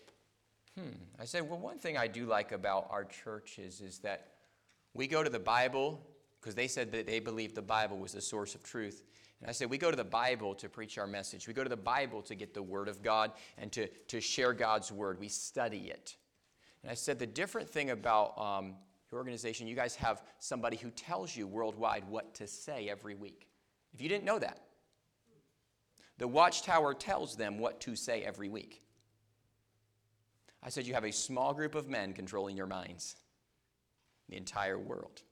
hmm. 0.74 0.88
I 1.20 1.26
said, 1.26 1.46
well, 1.46 1.58
one 1.58 1.78
thing 1.78 1.98
I 1.98 2.06
do 2.06 2.24
like 2.24 2.50
about 2.50 2.86
our 2.88 3.04
churches 3.04 3.82
is 3.82 3.98
that 3.98 4.28
we 4.94 5.06
go 5.06 5.22
to 5.22 5.28
the 5.28 5.38
Bible 5.38 6.00
because 6.40 6.54
they 6.54 6.66
said 6.66 6.90
that 6.92 7.06
they 7.06 7.20
believed 7.20 7.54
the 7.54 7.60
Bible 7.60 7.98
was 7.98 8.12
the 8.12 8.22
source 8.22 8.54
of 8.54 8.62
truth. 8.62 9.04
And 9.42 9.50
I 9.50 9.52
said, 9.52 9.68
we 9.68 9.76
go 9.76 9.90
to 9.90 9.98
the 9.98 10.02
Bible 10.02 10.54
to 10.54 10.70
preach 10.70 10.96
our 10.96 11.06
message. 11.06 11.46
We 11.46 11.52
go 11.52 11.62
to 11.62 11.68
the 11.68 11.76
Bible 11.76 12.22
to 12.22 12.34
get 12.34 12.54
the 12.54 12.62
Word 12.62 12.88
of 12.88 13.02
God 13.02 13.32
and 13.58 13.70
to, 13.72 13.86
to 13.86 14.18
share 14.18 14.54
God's 14.54 14.90
Word. 14.90 15.20
We 15.20 15.28
study 15.28 15.90
it. 15.90 16.16
And 16.82 16.90
I 16.90 16.94
said, 16.94 17.18
the 17.18 17.26
different 17.26 17.68
thing 17.68 17.90
about 17.90 18.38
um, 18.38 18.76
your 19.12 19.18
organization, 19.18 19.66
you 19.66 19.76
guys 19.76 19.94
have 19.96 20.22
somebody 20.38 20.78
who 20.78 20.90
tells 20.92 21.36
you 21.36 21.46
worldwide 21.46 22.04
what 22.08 22.34
to 22.36 22.46
say 22.46 22.88
every 22.88 23.14
week. 23.14 23.46
If 23.92 24.00
you 24.00 24.08
didn't 24.08 24.24
know 24.24 24.38
that, 24.38 24.62
the 26.18 26.28
Watchtower 26.28 26.94
tells 26.94 27.36
them 27.36 27.58
what 27.58 27.80
to 27.80 27.96
say 27.96 28.22
every 28.22 28.48
week. 28.48 28.82
I 30.62 30.68
said, 30.68 30.86
you 30.86 30.94
have 30.94 31.04
a 31.04 31.12
small 31.12 31.54
group 31.54 31.74
of 31.74 31.88
men 31.88 32.12
controlling 32.12 32.56
your 32.56 32.66
minds, 32.66 33.16
the 34.28 34.36
entire 34.36 34.78
world. 34.78 35.22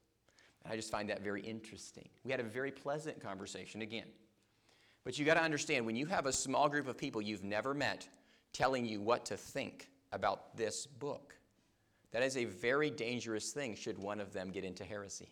And 0.63 0.73
I 0.73 0.77
just 0.77 0.91
find 0.91 1.11
that 1.11 1.23
very 1.23 1.43
interesting. 1.43 2.09
We 2.25 2.31
had 2.31 2.41
a 2.41 2.45
very 2.45 2.71
pleasant 2.71 3.21
conversation 3.21 3.83
again. 3.83 4.07
But 5.05 5.19
you 5.19 5.25
got 5.25 5.35
to 5.35 5.43
understand 5.43 5.87
when 5.87 5.97
you 5.97 6.07
have 6.07 6.27
a 6.27 6.33
small 6.33 6.69
group 6.69 6.89
of 6.89 6.97
people 6.97 7.21
you've 7.21 7.45
never 7.45 7.75
met 7.75 8.09
telling 8.53 8.87
you 8.87 9.01
what 9.01 9.27
to 9.27 9.37
think 9.37 9.89
about 10.13 10.57
this 10.57 10.87
book, 10.87 11.35
that 12.13 12.23
is 12.23 12.37
a 12.37 12.45
very 12.45 12.91
dangerous 12.91 13.53
thing 13.53 13.75
should 13.75 13.99
one 13.99 14.21
of 14.21 14.33
them 14.33 14.51
get 14.51 14.65
into 14.65 14.85
heresy. 14.85 15.31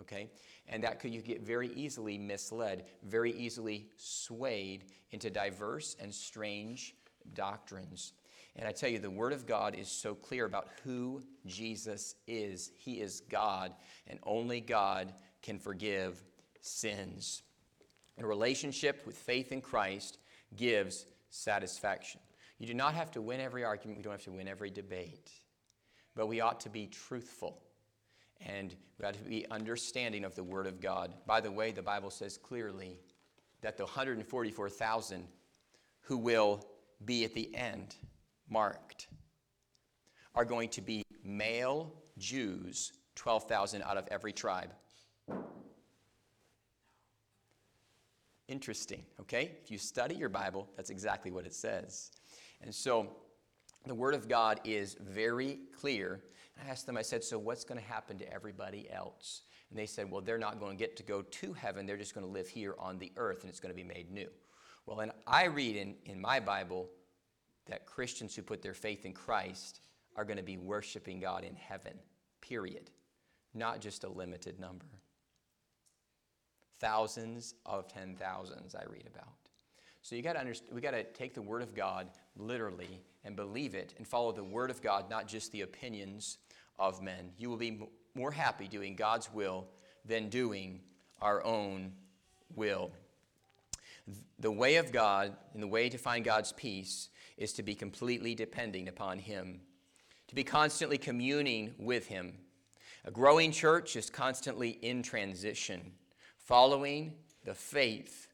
Okay? 0.00 0.30
And 0.68 0.82
that 0.84 1.00
could 1.00 1.12
you 1.12 1.20
get 1.20 1.42
very 1.42 1.68
easily 1.74 2.18
misled, 2.18 2.84
very 3.02 3.32
easily 3.32 3.86
swayed 3.96 4.84
into 5.10 5.30
diverse 5.30 5.96
and 6.00 6.12
strange 6.12 6.94
doctrines. 7.34 8.12
And 8.56 8.68
I 8.68 8.72
tell 8.72 8.90
you, 8.90 8.98
the 8.98 9.10
Word 9.10 9.32
of 9.32 9.46
God 9.46 9.74
is 9.74 9.88
so 9.88 10.14
clear 10.14 10.44
about 10.44 10.68
who 10.84 11.22
Jesus 11.46 12.16
is. 12.26 12.70
He 12.76 13.00
is 13.00 13.22
God, 13.30 13.72
and 14.06 14.18
only 14.24 14.60
God 14.60 15.14
can 15.40 15.58
forgive 15.58 16.22
sins. 16.60 17.42
And 18.16 18.24
a 18.24 18.28
relationship 18.28 19.06
with 19.06 19.16
faith 19.16 19.52
in 19.52 19.62
Christ 19.62 20.18
gives 20.54 21.06
satisfaction. 21.30 22.20
You 22.58 22.66
do 22.66 22.74
not 22.74 22.94
have 22.94 23.10
to 23.12 23.22
win 23.22 23.40
every 23.40 23.64
argument, 23.64 23.98
we 23.98 24.02
don't 24.02 24.12
have 24.12 24.22
to 24.24 24.32
win 24.32 24.46
every 24.46 24.70
debate, 24.70 25.30
but 26.14 26.28
we 26.28 26.40
ought 26.40 26.60
to 26.60 26.68
be 26.68 26.86
truthful. 26.86 27.62
And 28.46 28.74
we 28.98 29.06
ought 29.06 29.14
to 29.14 29.20
be 29.20 29.46
understanding 29.50 30.24
of 30.24 30.34
the 30.34 30.44
Word 30.44 30.66
of 30.66 30.80
God. 30.80 31.12
By 31.26 31.40
the 31.40 31.50
way, 31.50 31.72
the 31.72 31.82
Bible 31.82 32.10
says 32.10 32.36
clearly 32.36 32.98
that 33.60 33.76
the 33.76 33.84
144,000 33.84 35.24
who 36.02 36.18
will 36.18 36.66
be 37.04 37.24
at 37.24 37.34
the 37.34 37.54
end 37.54 37.96
marked 38.48 39.08
are 40.34 40.44
going 40.44 40.68
to 40.70 40.80
be 40.80 41.02
male 41.24 41.92
Jews, 42.18 42.92
12,000 43.14 43.82
out 43.82 43.96
of 43.96 44.06
every 44.10 44.32
tribe. 44.32 44.72
Interesting, 48.48 49.02
okay? 49.20 49.52
If 49.62 49.70
you 49.70 49.78
study 49.78 50.14
your 50.14 50.28
Bible, 50.28 50.68
that's 50.76 50.90
exactly 50.90 51.30
what 51.30 51.46
it 51.46 51.54
says. 51.54 52.10
And 52.60 52.74
so 52.74 53.16
the 53.86 53.94
Word 53.94 54.14
of 54.14 54.28
God 54.28 54.60
is 54.64 54.96
very 55.00 55.60
clear. 55.78 56.22
I 56.60 56.68
asked 56.68 56.86
them, 56.86 56.96
I 56.96 57.02
said, 57.02 57.24
so 57.24 57.38
what's 57.38 57.64
going 57.64 57.80
to 57.80 57.86
happen 57.86 58.18
to 58.18 58.32
everybody 58.32 58.90
else? 58.90 59.42
And 59.70 59.78
they 59.78 59.86
said, 59.86 60.10
well, 60.10 60.20
they're 60.20 60.38
not 60.38 60.60
going 60.60 60.76
to 60.76 60.78
get 60.78 60.96
to 60.96 61.02
go 61.02 61.22
to 61.22 61.52
heaven. 61.54 61.86
They're 61.86 61.96
just 61.96 62.14
going 62.14 62.26
to 62.26 62.32
live 62.32 62.48
here 62.48 62.74
on 62.78 62.98
the 62.98 63.10
earth 63.16 63.42
and 63.42 63.50
it's 63.50 63.60
going 63.60 63.74
to 63.74 63.76
be 63.76 63.88
made 63.88 64.10
new. 64.10 64.28
Well, 64.86 65.00
and 65.00 65.12
I 65.26 65.44
read 65.44 65.76
in, 65.76 65.94
in 66.04 66.20
my 66.20 66.40
Bible 66.40 66.90
that 67.66 67.86
Christians 67.86 68.34
who 68.34 68.42
put 68.42 68.60
their 68.60 68.74
faith 68.74 69.06
in 69.06 69.12
Christ 69.12 69.80
are 70.16 70.24
going 70.24 70.36
to 70.36 70.42
be 70.42 70.58
worshiping 70.58 71.20
God 71.20 71.44
in 71.44 71.54
heaven, 71.54 71.94
period. 72.40 72.90
Not 73.54 73.80
just 73.80 74.04
a 74.04 74.08
limited 74.08 74.58
number. 74.60 74.86
Thousands 76.80 77.54
of 77.64 77.86
ten 77.88 78.16
thousands 78.16 78.74
I 78.74 78.84
read 78.90 79.08
about. 79.14 79.28
So 80.02 80.16
you 80.16 80.22
got 80.22 80.32
to 80.32 80.40
understand, 80.40 80.74
we 80.74 80.80
got 80.80 80.90
to 80.90 81.04
take 81.04 81.32
the 81.32 81.42
Word 81.42 81.62
of 81.62 81.74
God 81.74 82.08
literally 82.36 83.00
and 83.24 83.36
believe 83.36 83.74
it 83.76 83.94
and 83.96 84.06
follow 84.06 84.32
the 84.32 84.42
Word 84.42 84.70
of 84.70 84.82
God, 84.82 85.08
not 85.08 85.28
just 85.28 85.52
the 85.52 85.60
opinions 85.60 86.38
of 86.78 87.00
men. 87.00 87.30
You 87.38 87.48
will 87.48 87.56
be 87.56 87.86
more 88.14 88.32
happy 88.32 88.66
doing 88.66 88.96
God's 88.96 89.32
will 89.32 89.68
than 90.04 90.28
doing 90.28 90.80
our 91.20 91.44
own 91.44 91.92
will. 92.56 92.90
The 94.40 94.50
way 94.50 94.76
of 94.76 94.90
God 94.90 95.36
and 95.54 95.62
the 95.62 95.68
way 95.68 95.88
to 95.88 95.98
find 95.98 96.24
God's 96.24 96.52
peace 96.52 97.08
is 97.36 97.52
to 97.52 97.62
be 97.62 97.76
completely 97.76 98.34
depending 98.34 98.88
upon 98.88 99.20
Him, 99.20 99.60
to 100.26 100.34
be 100.34 100.42
constantly 100.42 100.98
communing 100.98 101.74
with 101.78 102.08
Him. 102.08 102.34
A 103.04 103.12
growing 103.12 103.52
church 103.52 103.94
is 103.94 104.10
constantly 104.10 104.70
in 104.70 105.04
transition, 105.04 105.92
following 106.38 107.14
the 107.44 107.54
faith 107.54 108.26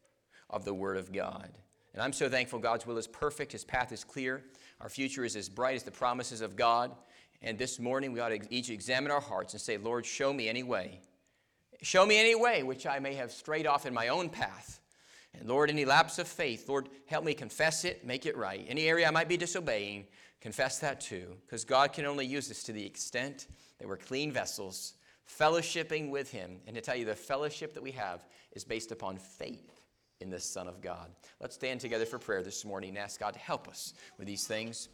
of 0.51 0.65
the 0.65 0.75
Word 0.75 0.97
of 0.97 1.13
God. 1.13 1.51
And 1.93 2.03
I'm 2.03 2.13
so 2.13 2.29
thankful 2.29 2.59
God's 2.59 2.87
will 2.87 2.99
is 2.99 3.07
perfect, 3.07 3.53
His 3.53 3.65
path 3.65 3.93
is 3.93 4.05
clear, 4.05 4.45
our 4.81 4.89
future 4.89 5.25
is 5.25 5.37
as 5.37 5.49
bright 5.49 5.77
as 5.77 5.83
the 5.83 5.91
promises 5.91 6.41
of 6.41 6.57
God. 6.57 6.93
And 7.41 7.57
this 7.57 7.79
morning 7.79 8.13
we 8.13 8.21
ought 8.21 8.31
to 8.31 8.41
each 8.53 8.71
examine 8.71 9.11
our 9.11 9.21
hearts 9.21 9.53
and 9.53 9.61
say, 9.61 9.77
Lord, 9.77 10.05
show 10.05 10.33
me 10.33 10.49
any 10.49 10.63
way. 10.63 11.01
Show 11.83 12.05
me 12.05 12.19
any 12.19 12.35
way 12.35 12.65
which 12.65 12.87
I 12.87 12.99
may 12.99 13.15
have 13.15 13.31
strayed 13.31 13.67
off 13.67 13.87
in 13.87 13.95
my 13.95 14.09
own 14.09 14.29
path 14.29 14.79
and 15.35 15.49
Lord, 15.49 15.71
any 15.71 15.85
lapse 15.85 16.19
of 16.19 16.27
faith, 16.27 16.69
Lord, 16.69 16.89
help 17.07 17.25
me 17.25 17.35
confess 17.35 17.85
it, 17.85 18.05
make 18.05 18.27
it 18.27 18.37
right. 18.37 18.65
Any 18.69 18.87
area 18.87 19.07
I 19.07 19.11
might 19.11 19.29
be 19.29 19.37
disobeying, 19.37 20.07
confess 20.41 20.79
that 20.81 21.01
too. 21.01 21.37
Because 21.47 21.65
God 21.65 21.93
can 21.93 22.07
only 22.07 22.27
use 22.27 22.51
us 22.51 22.63
to 22.65 22.73
the 22.73 22.85
extent 22.85 23.47
that 23.79 23.87
we're 23.87 23.97
clean 23.97 24.33
vessels, 24.33 24.95
fellowshipping 25.29 26.11
with 26.11 26.31
Him. 26.31 26.59
And 26.67 26.75
to 26.75 26.83
tell 26.83 26.97
you, 26.97 27.05
the 27.05 27.15
fellowship 27.15 27.75
that 27.75 27.83
we 27.83 27.93
have 27.93 28.27
is 28.53 28.65
based 28.65 28.91
upon 28.91 29.19
faith 29.19 29.78
in 30.21 30.31
the 30.31 30.41
Son 30.41 30.67
of 30.67 30.81
God. 30.81 31.11
Let's 31.41 31.55
stand 31.55 31.81
together 31.81 32.05
for 32.05 32.19
prayer 32.19 32.43
this 32.43 32.65
morning 32.65 32.91
and 32.91 32.99
ask 32.99 33.21
God 33.21 33.35
to 33.35 33.39
help 33.39 33.69
us 33.69 33.95
with 34.19 34.27
these 34.27 34.47
things. 34.47 34.89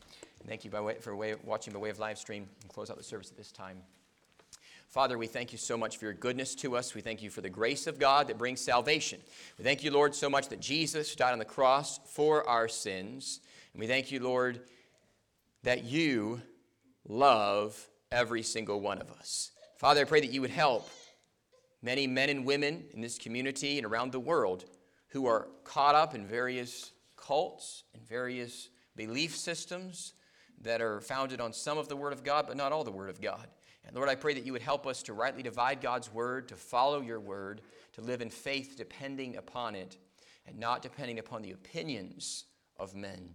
Thank 0.47 0.65
you 0.65 0.71
by 0.71 0.81
way, 0.81 0.97
for 1.01 1.17
way, 1.17 1.35
watching 1.43 1.73
by 1.73 1.79
way 1.79 1.89
of 1.89 1.99
live 1.99 2.19
stream 2.19 2.47
and 2.61 2.71
close 2.71 2.91
out 2.91 2.99
the 2.99 3.03
service 3.03 3.31
at 3.31 3.37
this 3.37 3.51
time. 3.51 3.79
Father, 4.89 5.17
we 5.17 5.27
thank 5.27 5.51
you 5.51 5.59
so 5.59 5.77
much 5.77 5.97
for 5.97 6.05
your 6.05 6.15
goodness 6.15 6.55
to 6.57 6.77
us. 6.77 6.95
We 6.95 7.01
thank 7.01 7.23
you 7.23 7.31
for 7.31 7.41
the 7.41 7.49
grace 7.49 7.87
of 7.87 7.99
God 7.99 8.29
that 8.29 8.37
brings 8.37 8.61
salvation. 8.61 9.21
We 9.59 9.65
thank 9.65 9.83
you, 9.83 9.91
Lord, 9.91 10.15
so 10.15 10.29
much 10.29 10.49
that 10.49 10.61
Jesus 10.61 11.17
died 11.17 11.33
on 11.33 11.39
the 11.39 11.45
cross 11.47 11.99
for 12.05 12.47
our 12.49 12.69
sins. 12.69 13.41
And 13.73 13.81
we 13.81 13.87
thank 13.87 14.13
you, 14.13 14.21
Lord, 14.21 14.61
that 15.63 15.85
you 15.85 16.43
love 17.09 17.89
every 18.13 18.43
single 18.43 18.81
one 18.81 18.99
of 18.99 19.11
us. 19.11 19.51
Father, 19.79 20.03
I 20.03 20.05
pray 20.05 20.21
that 20.21 20.31
you 20.31 20.43
would 20.43 20.51
help 20.51 20.89
many 21.83 22.07
men 22.07 22.29
and 22.29 22.45
women 22.45 22.85
in 22.93 23.01
this 23.01 23.19
community 23.19 23.79
and 23.79 23.87
around 23.87 24.13
the 24.13 24.21
world 24.21 24.65
who 25.15 25.27
are 25.27 25.47
caught 25.63 25.95
up 25.95 26.17
in 26.17 26.27
various 26.27 26.91
cults 27.17 27.85
and 27.95 28.05
various 28.07 28.69
belief 28.97 29.37
systems 29.37 30.13
that 30.61 30.83
are 30.83 31.01
founded 31.01 31.41
on 31.41 31.53
some 31.53 31.79
of 31.79 31.89
the 31.89 31.95
Word 31.95 32.13
of 32.13 32.25
God, 32.25 32.47
but 32.49 32.57
not 32.57 32.73
all 32.73 32.83
the 32.83 32.91
Word 32.91 33.09
of 33.09 33.21
God. 33.21 33.47
And 33.87 33.95
Lord, 33.95 34.09
I 34.09 34.17
pray 34.17 34.35
that 34.35 34.45
you 34.45 34.51
would 34.53 34.61
help 34.61 34.89
us 34.89 35.05
to 35.05 35.13
rightly 35.13 35.45
divide 35.45 35.81
God's 35.81 36.13
word, 36.13 36.49
to 36.49 36.57
follow 36.57 37.01
your 37.01 37.21
word, 37.21 37.61
to 37.93 38.01
live 38.01 38.23
in 38.23 38.29
faith 38.29 38.75
depending 38.77 39.37
upon 39.37 39.77
it, 39.77 39.99
and 40.49 40.59
not 40.59 40.83
depending 40.83 41.21
upon 41.21 41.43
the 41.43 41.53
opinions 41.53 42.47
of 42.77 42.97
men. 42.97 43.29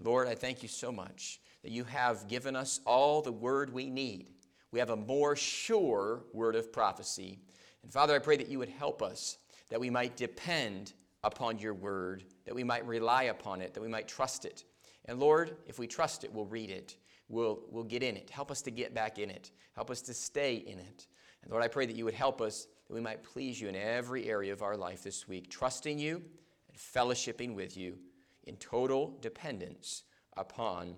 Lord, 0.00 0.26
I 0.26 0.34
thank 0.34 0.60
you 0.60 0.68
so 0.68 0.90
much 0.90 1.40
that 1.62 1.70
you 1.70 1.84
have 1.84 2.26
given 2.26 2.56
us 2.56 2.80
all 2.84 3.22
the 3.22 3.30
word 3.30 3.72
we 3.72 3.88
need. 3.88 4.26
We 4.72 4.80
have 4.80 4.90
a 4.90 4.96
more 4.96 5.36
sure 5.36 6.24
word 6.32 6.56
of 6.56 6.72
prophecy. 6.72 7.38
And 7.84 7.92
Father, 7.92 8.16
I 8.16 8.18
pray 8.18 8.38
that 8.38 8.48
you 8.48 8.58
would 8.58 8.70
help 8.70 9.02
us, 9.02 9.38
that 9.68 9.78
we 9.78 9.88
might 9.88 10.16
depend 10.16 10.94
upon 11.24 11.58
your 11.58 11.74
word, 11.74 12.24
that 12.44 12.54
we 12.54 12.64
might 12.64 12.86
rely 12.86 13.24
upon 13.24 13.60
it, 13.60 13.74
that 13.74 13.80
we 13.80 13.88
might 13.88 14.08
trust 14.08 14.44
it. 14.44 14.64
And 15.06 15.18
Lord, 15.18 15.56
if 15.66 15.78
we 15.78 15.86
trust 15.86 16.24
it, 16.24 16.32
we'll 16.32 16.46
read 16.46 16.70
it 16.70 16.96
we'll, 17.32 17.60
we'll 17.70 17.82
get 17.82 18.02
in 18.04 18.16
it. 18.16 18.30
Help 18.30 18.50
us 18.50 18.62
to 18.62 18.70
get 18.70 18.94
back 18.94 19.18
in 19.18 19.30
it. 19.30 19.50
Help 19.74 19.90
us 19.90 20.02
to 20.02 20.14
stay 20.14 20.54
in 20.54 20.78
it. 20.78 21.06
And 21.42 21.50
Lord, 21.50 21.64
I 21.64 21.68
pray 21.68 21.86
that 21.86 21.96
you 21.96 22.04
would 22.04 22.14
help 22.14 22.40
us 22.40 22.68
that 22.86 22.94
we 22.94 23.00
might 23.00 23.24
please 23.24 23.60
you 23.60 23.68
in 23.68 23.74
every 23.74 24.28
area 24.28 24.52
of 24.52 24.62
our 24.62 24.76
life 24.76 25.02
this 25.02 25.26
week, 25.26 25.50
trusting 25.50 25.98
you 25.98 26.22
and 26.68 26.78
fellowshipping 26.78 27.54
with 27.54 27.76
you 27.76 27.98
in 28.44 28.56
total 28.56 29.18
dependence 29.20 30.04
upon 30.36 30.94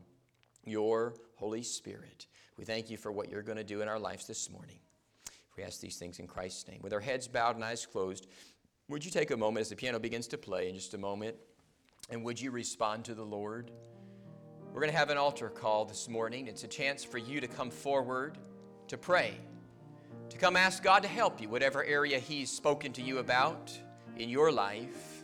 your 0.64 1.14
Holy 1.36 1.62
Spirit. 1.62 2.26
We 2.58 2.64
thank 2.64 2.90
you 2.90 2.96
for 2.96 3.12
what 3.12 3.30
you're 3.30 3.42
going 3.42 3.58
to 3.58 3.64
do 3.64 3.80
in 3.80 3.88
our 3.88 3.98
lives 3.98 4.26
this 4.26 4.50
morning. 4.50 4.78
We 5.56 5.62
ask 5.62 5.80
these 5.80 5.96
things 5.96 6.18
in 6.18 6.26
Christ's 6.26 6.66
name. 6.66 6.80
With 6.82 6.92
our 6.92 7.00
heads 7.00 7.28
bowed 7.28 7.54
and 7.54 7.64
eyes 7.64 7.86
closed, 7.86 8.26
would 8.88 9.04
you 9.04 9.10
take 9.10 9.30
a 9.30 9.36
moment 9.36 9.62
as 9.62 9.70
the 9.70 9.76
piano 9.76 9.98
begins 9.98 10.26
to 10.28 10.38
play 10.38 10.68
in 10.68 10.74
just 10.74 10.94
a 10.94 10.98
moment? 10.98 11.36
And 12.10 12.22
would 12.24 12.40
you 12.40 12.50
respond 12.50 13.04
to 13.06 13.14
the 13.14 13.24
Lord? 13.24 13.70
We're 14.72 14.80
going 14.80 14.92
to 14.92 14.98
have 14.98 15.10
an 15.10 15.16
altar 15.16 15.48
call 15.48 15.84
this 15.84 16.08
morning. 16.08 16.48
It's 16.48 16.64
a 16.64 16.68
chance 16.68 17.02
for 17.02 17.18
you 17.18 17.40
to 17.40 17.48
come 17.48 17.70
forward 17.70 18.36
to 18.88 18.98
pray, 18.98 19.38
to 20.28 20.36
come 20.36 20.56
ask 20.56 20.82
God 20.82 21.02
to 21.02 21.08
help 21.08 21.40
you, 21.40 21.48
whatever 21.48 21.82
area 21.84 22.18
He's 22.18 22.50
spoken 22.50 22.92
to 22.92 23.02
you 23.02 23.18
about 23.18 23.72
in 24.18 24.28
your 24.28 24.52
life. 24.52 25.22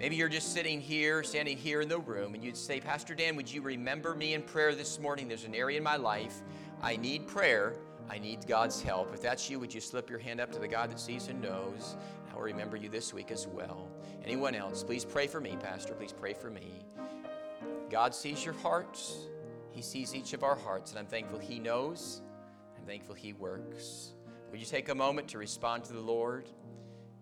Maybe 0.00 0.16
you're 0.16 0.28
just 0.28 0.52
sitting 0.52 0.80
here, 0.80 1.22
standing 1.22 1.56
here 1.56 1.80
in 1.80 1.88
the 1.88 1.98
room, 1.98 2.34
and 2.34 2.42
you'd 2.42 2.56
say, 2.56 2.80
Pastor 2.80 3.14
Dan, 3.14 3.36
would 3.36 3.52
you 3.52 3.62
remember 3.62 4.14
me 4.14 4.34
in 4.34 4.42
prayer 4.42 4.74
this 4.74 4.98
morning? 4.98 5.28
There's 5.28 5.44
an 5.44 5.54
area 5.54 5.78
in 5.78 5.84
my 5.84 5.96
life 5.96 6.40
I 6.82 6.96
need 6.96 7.26
prayer. 7.26 7.74
I 8.10 8.18
need 8.18 8.46
God's 8.46 8.82
help. 8.82 9.12
If 9.12 9.20
that's 9.20 9.50
you, 9.50 9.60
would 9.60 9.72
you 9.72 9.80
slip 9.80 10.08
your 10.08 10.18
hand 10.18 10.40
up 10.40 10.50
to 10.52 10.58
the 10.58 10.68
God 10.68 10.90
that 10.90 11.00
sees 11.00 11.28
and 11.28 11.40
knows? 11.42 11.96
I 12.30 12.34
will 12.34 12.42
remember 12.42 12.76
you 12.76 12.88
this 12.88 13.12
week 13.12 13.30
as 13.30 13.46
well. 13.46 13.88
Anyone 14.24 14.54
else, 14.54 14.82
please 14.82 15.04
pray 15.04 15.26
for 15.26 15.40
me, 15.40 15.56
Pastor. 15.60 15.94
Please 15.94 16.12
pray 16.12 16.32
for 16.32 16.50
me. 16.50 16.84
God 17.90 18.14
sees 18.14 18.44
your 18.44 18.54
hearts. 18.54 19.26
He 19.70 19.82
sees 19.82 20.14
each 20.14 20.32
of 20.32 20.42
our 20.42 20.56
hearts, 20.56 20.90
and 20.90 20.98
I'm 20.98 21.06
thankful 21.06 21.38
He 21.38 21.58
knows. 21.58 22.22
I'm 22.76 22.84
thankful 22.84 23.14
He 23.14 23.32
works. 23.32 24.12
Would 24.50 24.60
you 24.60 24.66
take 24.66 24.88
a 24.88 24.94
moment 24.94 25.28
to 25.28 25.38
respond 25.38 25.84
to 25.84 25.92
the 25.92 26.00
Lord? 26.00 26.48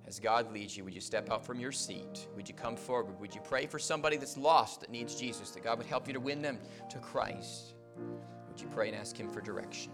As 0.07 0.21
God 0.21 0.53
leads 0.53 0.77
you, 0.77 0.85
would 0.85 0.95
you 0.95 1.01
step 1.01 1.31
out 1.31 1.45
from 1.45 1.59
your 1.59 1.73
seat? 1.73 2.29
Would 2.37 2.49
you 2.49 2.55
come 2.55 2.77
forward? 2.77 3.19
Would 3.21 3.35
you 3.35 3.41
pray 3.41 3.67
for 3.67 3.81
somebody 3.81 4.17
that's 4.17 4.37
lost 4.37 4.81
that 4.81 4.91
needs 4.91 5.17
Jesus, 5.17 5.51
that 5.51 5.65
God 5.65 5.79
would 5.79 5.87
help 5.87 6.07
you 6.07 6.15
to 6.15 6.21
win 6.21 6.43
them 6.43 6.61
to 6.91 6.99
Christ? 6.99 7.75
Would 8.49 8.61
you 8.61 8.69
pray 8.69 8.89
and 8.89 8.97
ask 8.97 9.17
Him 9.17 9.29
for 9.29 9.41
direction? 9.41 9.91